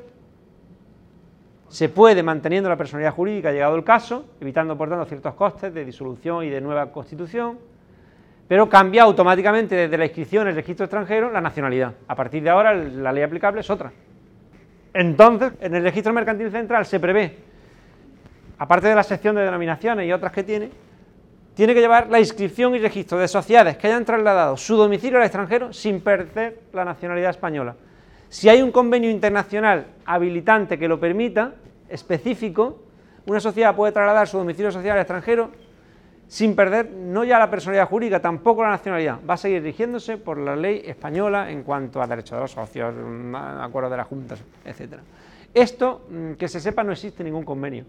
se 1.68 1.88
puede, 1.88 2.22
manteniendo 2.22 2.68
la 2.68 2.76
personalidad 2.76 3.12
jurídica 3.12 3.52
llegado 3.52 3.76
el 3.76 3.84
caso, 3.84 4.26
evitando 4.40 4.76
por 4.76 4.88
tanto 4.88 5.04
ciertos 5.04 5.34
costes 5.34 5.74
de 5.74 5.84
disolución 5.84 6.44
y 6.44 6.48
de 6.48 6.60
nueva 6.60 6.92
constitución, 6.92 7.58
pero 8.48 8.68
cambia 8.68 9.02
automáticamente 9.02 9.74
desde 9.74 9.98
la 9.98 10.04
inscripción 10.04 10.42
en 10.42 10.48
el 10.48 10.54
registro 10.54 10.84
extranjero 10.84 11.30
la 11.30 11.40
nacionalidad. 11.40 11.94
A 12.06 12.14
partir 12.14 12.42
de 12.42 12.50
ahora 12.50 12.74
la 12.74 13.12
ley 13.12 13.22
aplicable 13.22 13.60
es 13.60 13.70
otra. 13.70 13.92
Entonces, 14.94 15.52
en 15.60 15.74
el 15.74 15.82
registro 15.82 16.12
mercantil 16.12 16.50
central 16.50 16.86
se 16.86 17.00
prevé 17.00 17.46
aparte 18.58 18.88
de 18.88 18.94
la 18.94 19.02
sección 19.02 19.36
de 19.36 19.42
denominaciones 19.42 20.06
y 20.06 20.12
otras 20.12 20.32
que 20.32 20.42
tiene, 20.42 20.70
tiene 21.54 21.74
que 21.74 21.80
llevar 21.80 22.08
la 22.08 22.20
inscripción 22.20 22.74
y 22.74 22.78
registro 22.78 23.18
de 23.18 23.28
sociedades 23.28 23.76
que 23.76 23.86
hayan 23.86 24.04
trasladado 24.04 24.56
su 24.56 24.76
domicilio 24.76 25.18
al 25.18 25.24
extranjero 25.24 25.72
sin 25.72 26.00
perder 26.00 26.60
la 26.72 26.84
nacionalidad 26.84 27.30
española. 27.30 27.74
Si 28.28 28.48
hay 28.48 28.62
un 28.62 28.72
convenio 28.72 29.10
internacional 29.10 29.86
habilitante 30.04 30.78
que 30.78 30.88
lo 30.88 30.98
permita, 30.98 31.54
específico, 31.88 32.82
una 33.26 33.40
sociedad 33.40 33.74
puede 33.74 33.92
trasladar 33.92 34.28
su 34.28 34.38
domicilio 34.38 34.70
social 34.70 34.92
al 34.92 35.02
extranjero 35.02 35.50
sin 36.28 36.56
perder 36.56 36.90
no 36.90 37.24
ya 37.24 37.38
la 37.38 37.50
personalidad 37.50 37.88
jurídica, 37.88 38.20
tampoco 38.20 38.62
la 38.62 38.70
nacionalidad. 38.70 39.18
Va 39.28 39.34
a 39.34 39.36
seguir 39.36 39.62
rigiéndose 39.62 40.18
por 40.18 40.38
la 40.38 40.56
ley 40.56 40.82
española 40.84 41.50
en 41.50 41.62
cuanto 41.62 42.02
a 42.02 42.06
derechos 42.06 42.32
de 42.32 42.40
los 42.40 42.50
socios, 42.50 42.94
acuerdos 43.60 43.90
de 43.90 43.96
las 43.96 44.06
juntas, 44.06 44.42
etc. 44.64 44.94
Esto, 45.54 46.06
mm, 46.10 46.32
que 46.32 46.48
se 46.48 46.60
sepa, 46.60 46.82
no 46.82 46.92
existe 46.92 47.22
ningún 47.22 47.44
convenio. 47.44 47.84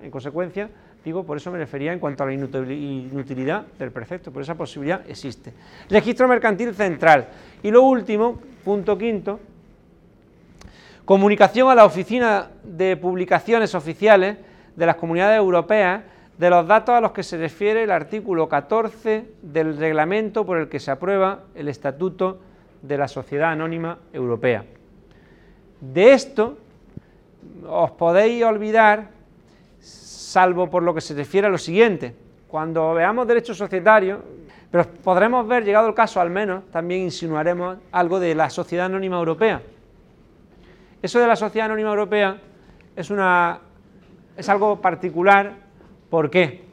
En 0.00 0.10
consecuencia, 0.10 0.70
digo, 1.04 1.24
por 1.24 1.36
eso 1.36 1.50
me 1.50 1.58
refería 1.58 1.92
en 1.92 1.98
cuanto 1.98 2.22
a 2.22 2.26
la 2.26 2.32
inutilidad 2.32 3.66
del 3.78 3.92
precepto, 3.92 4.32
por 4.32 4.42
esa 4.42 4.54
posibilidad 4.54 5.02
existe. 5.08 5.52
Registro 5.90 6.26
mercantil 6.26 6.74
central. 6.74 7.28
Y 7.62 7.70
lo 7.70 7.82
último, 7.82 8.40
punto 8.64 8.96
quinto, 8.96 9.38
comunicación 11.04 11.68
a 11.70 11.74
la 11.74 11.84
Oficina 11.84 12.48
de 12.62 12.96
Publicaciones 12.96 13.74
Oficiales 13.74 14.38
de 14.74 14.86
las 14.86 14.96
Comunidades 14.96 15.38
Europeas 15.38 16.02
de 16.38 16.50
los 16.50 16.66
datos 16.66 16.94
a 16.94 17.00
los 17.00 17.12
que 17.12 17.22
se 17.22 17.36
refiere 17.36 17.84
el 17.84 17.90
artículo 17.90 18.48
14 18.48 19.28
del 19.42 19.76
reglamento 19.76 20.44
por 20.44 20.58
el 20.58 20.68
que 20.68 20.80
se 20.80 20.90
aprueba 20.90 21.44
el 21.54 21.68
Estatuto 21.68 22.40
de 22.82 22.98
la 22.98 23.08
Sociedad 23.08 23.52
Anónima 23.52 23.98
Europea. 24.12 24.64
De 25.80 26.12
esto 26.12 26.58
os 27.68 27.90
podéis 27.92 28.42
olvidar 28.42 29.10
salvo 30.34 30.68
por 30.68 30.82
lo 30.82 30.92
que 30.92 31.00
se 31.00 31.14
refiere 31.14 31.46
a 31.46 31.50
lo 31.50 31.58
siguiente. 31.58 32.12
Cuando 32.48 32.92
veamos 32.92 33.28
derecho 33.28 33.54
societario, 33.54 34.20
pero 34.68 34.84
podremos 35.04 35.46
ver, 35.46 35.64
llegado 35.64 35.86
el 35.86 35.94
caso 35.94 36.20
al 36.20 36.28
menos, 36.28 36.64
también 36.72 37.02
insinuaremos 37.02 37.78
algo 37.92 38.18
de 38.18 38.34
la 38.34 38.50
sociedad 38.50 38.86
anónima 38.86 39.16
europea. 39.16 39.62
Eso 41.00 41.20
de 41.20 41.28
la 41.28 41.36
sociedad 41.36 41.66
anónima 41.66 41.90
europea 41.90 42.36
es, 42.96 43.10
una, 43.10 43.60
es 44.36 44.48
algo 44.48 44.80
particular. 44.80 45.52
¿Por 46.10 46.28
qué? 46.30 46.64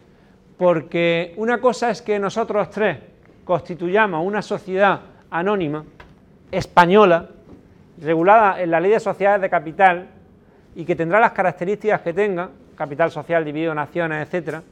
Porque 0.57 1.35
una 1.37 1.61
cosa 1.61 1.91
es 1.91 2.01
que 2.01 2.17
nosotros 2.17 2.67
tres 2.71 2.97
constituyamos 3.45 4.25
una 4.25 4.41
sociedad 4.41 5.01
anónima 5.29 5.85
española, 6.49 7.29
regulada 8.01 8.59
en 8.59 8.71
la 8.71 8.79
ley 8.79 8.89
de 8.89 8.99
sociedades 8.99 9.41
de 9.41 9.51
capital 9.51 10.07
y 10.73 10.83
que 10.83 10.95
tendrá 10.95 11.19
las 11.19 11.33
características 11.33 12.01
que 12.01 12.13
tenga, 12.13 12.49
capital 12.81 13.11
social 13.11 13.45
dividido 13.45 13.73
en 13.73 13.75
naciones, 13.75 14.25
etcétera, 14.25 14.63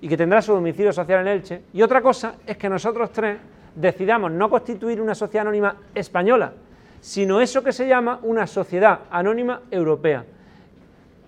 y 0.00 0.08
que 0.08 0.16
tendrá 0.16 0.40
su 0.40 0.54
domicilio 0.54 0.90
social 0.90 1.20
en 1.20 1.28
Elche. 1.28 1.62
Y 1.74 1.82
otra 1.82 2.00
cosa 2.00 2.36
es 2.46 2.56
que 2.56 2.66
nosotros 2.66 3.12
tres 3.12 3.36
decidamos 3.74 4.32
no 4.32 4.48
constituir 4.48 5.02
una 5.02 5.14
sociedad 5.14 5.42
anónima 5.42 5.76
española, 5.94 6.54
sino 6.98 7.42
eso 7.42 7.62
que 7.62 7.72
se 7.72 7.86
llama 7.86 8.20
una 8.22 8.46
sociedad 8.46 9.00
anónima 9.10 9.60
europea, 9.70 10.24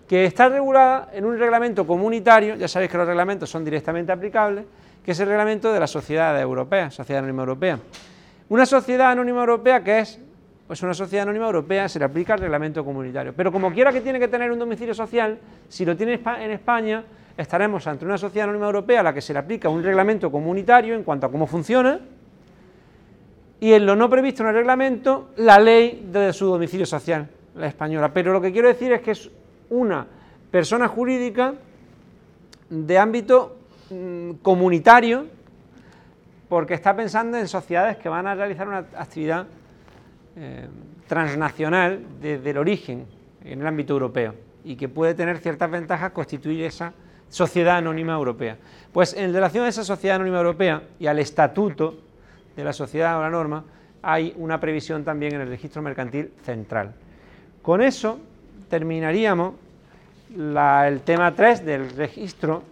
que 0.08 0.24
está 0.24 0.48
regulada 0.48 1.10
en 1.12 1.26
un 1.26 1.38
reglamento 1.38 1.86
comunitario, 1.86 2.56
ya 2.56 2.68
sabéis 2.68 2.90
que 2.90 2.96
los 2.96 3.06
reglamentos 3.06 3.50
son 3.50 3.62
directamente 3.62 4.10
aplicables, 4.10 4.64
que 5.04 5.12
es 5.12 5.20
el 5.20 5.28
reglamento 5.28 5.70
de 5.70 5.80
la 5.80 5.86
sociedad 5.86 6.40
europea, 6.40 6.90
sociedad 6.90 7.18
anónima 7.18 7.42
europea. 7.42 7.78
Una 8.48 8.64
sociedad 8.64 9.10
anónima 9.10 9.40
europea 9.40 9.84
que 9.84 9.98
es 9.98 10.18
pues 10.68 10.82
una 10.82 10.92
sociedad 10.92 11.22
anónima 11.22 11.46
europea 11.46 11.88
se 11.88 11.98
le 11.98 12.04
aplica 12.04 12.34
el 12.34 12.40
reglamento 12.40 12.84
comunitario. 12.84 13.32
Pero 13.34 13.50
como 13.50 13.72
quiera 13.72 13.90
que 13.90 14.02
tiene 14.02 14.20
que 14.20 14.28
tener 14.28 14.52
un 14.52 14.58
domicilio 14.58 14.92
social, 14.92 15.38
si 15.66 15.86
lo 15.86 15.96
tiene 15.96 16.20
en 16.22 16.50
España, 16.50 17.02
estaremos 17.38 17.86
ante 17.86 18.04
una 18.04 18.18
sociedad 18.18 18.44
anónima 18.44 18.66
europea 18.66 19.00
a 19.00 19.02
la 19.02 19.14
que 19.14 19.22
se 19.22 19.32
le 19.32 19.38
aplica 19.38 19.70
un 19.70 19.82
reglamento 19.82 20.30
comunitario 20.30 20.94
en 20.94 21.04
cuanto 21.04 21.26
a 21.26 21.30
cómo 21.30 21.46
funciona, 21.46 21.98
y 23.60 23.72
en 23.72 23.86
lo 23.86 23.96
no 23.96 24.10
previsto 24.10 24.42
en 24.42 24.50
el 24.50 24.56
reglamento, 24.56 25.30
la 25.36 25.58
ley 25.58 26.06
de 26.12 26.34
su 26.34 26.46
domicilio 26.46 26.84
social, 26.84 27.26
la 27.56 27.66
española. 27.66 28.12
Pero 28.12 28.34
lo 28.34 28.40
que 28.42 28.52
quiero 28.52 28.68
decir 28.68 28.92
es 28.92 29.00
que 29.00 29.12
es 29.12 29.30
una 29.70 30.06
persona 30.50 30.86
jurídica 30.86 31.54
de 32.68 32.98
ámbito 32.98 33.56
mm, 33.88 34.32
comunitario, 34.42 35.24
porque 36.46 36.74
está 36.74 36.94
pensando 36.94 37.38
en 37.38 37.48
sociedades 37.48 37.96
que 37.96 38.10
van 38.10 38.26
a 38.26 38.34
realizar 38.34 38.68
una 38.68 38.84
actividad 38.96 39.46
eh, 40.40 40.68
transnacional 41.08 42.00
desde 42.20 42.50
el 42.50 42.58
origen 42.58 43.06
en 43.44 43.60
el 43.60 43.66
ámbito 43.66 43.94
europeo 43.94 44.36
y 44.62 44.76
que 44.76 44.88
puede 44.88 45.14
tener 45.14 45.38
ciertas 45.38 45.68
ventajas 45.68 46.12
constituir 46.12 46.62
esa 46.62 46.92
sociedad 47.28 47.78
anónima 47.78 48.12
europea. 48.14 48.56
Pues 48.92 49.14
en 49.14 49.32
relación 49.32 49.64
a 49.64 49.68
esa 49.68 49.82
sociedad 49.82 50.14
anónima 50.14 50.38
europea 50.38 50.82
y 51.00 51.08
al 51.08 51.18
estatuto 51.18 51.98
de 52.54 52.62
la 52.62 52.72
sociedad 52.72 53.18
o 53.18 53.22
la 53.22 53.30
norma, 53.30 53.64
hay 54.00 54.32
una 54.36 54.60
previsión 54.60 55.02
también 55.02 55.34
en 55.34 55.40
el 55.40 55.48
registro 55.48 55.82
mercantil 55.82 56.30
central. 56.44 56.94
Con 57.60 57.82
eso 57.82 58.20
terminaríamos 58.68 59.54
el 60.36 61.00
tema 61.00 61.34
3 61.34 61.64
del 61.64 61.90
registro 61.90 62.62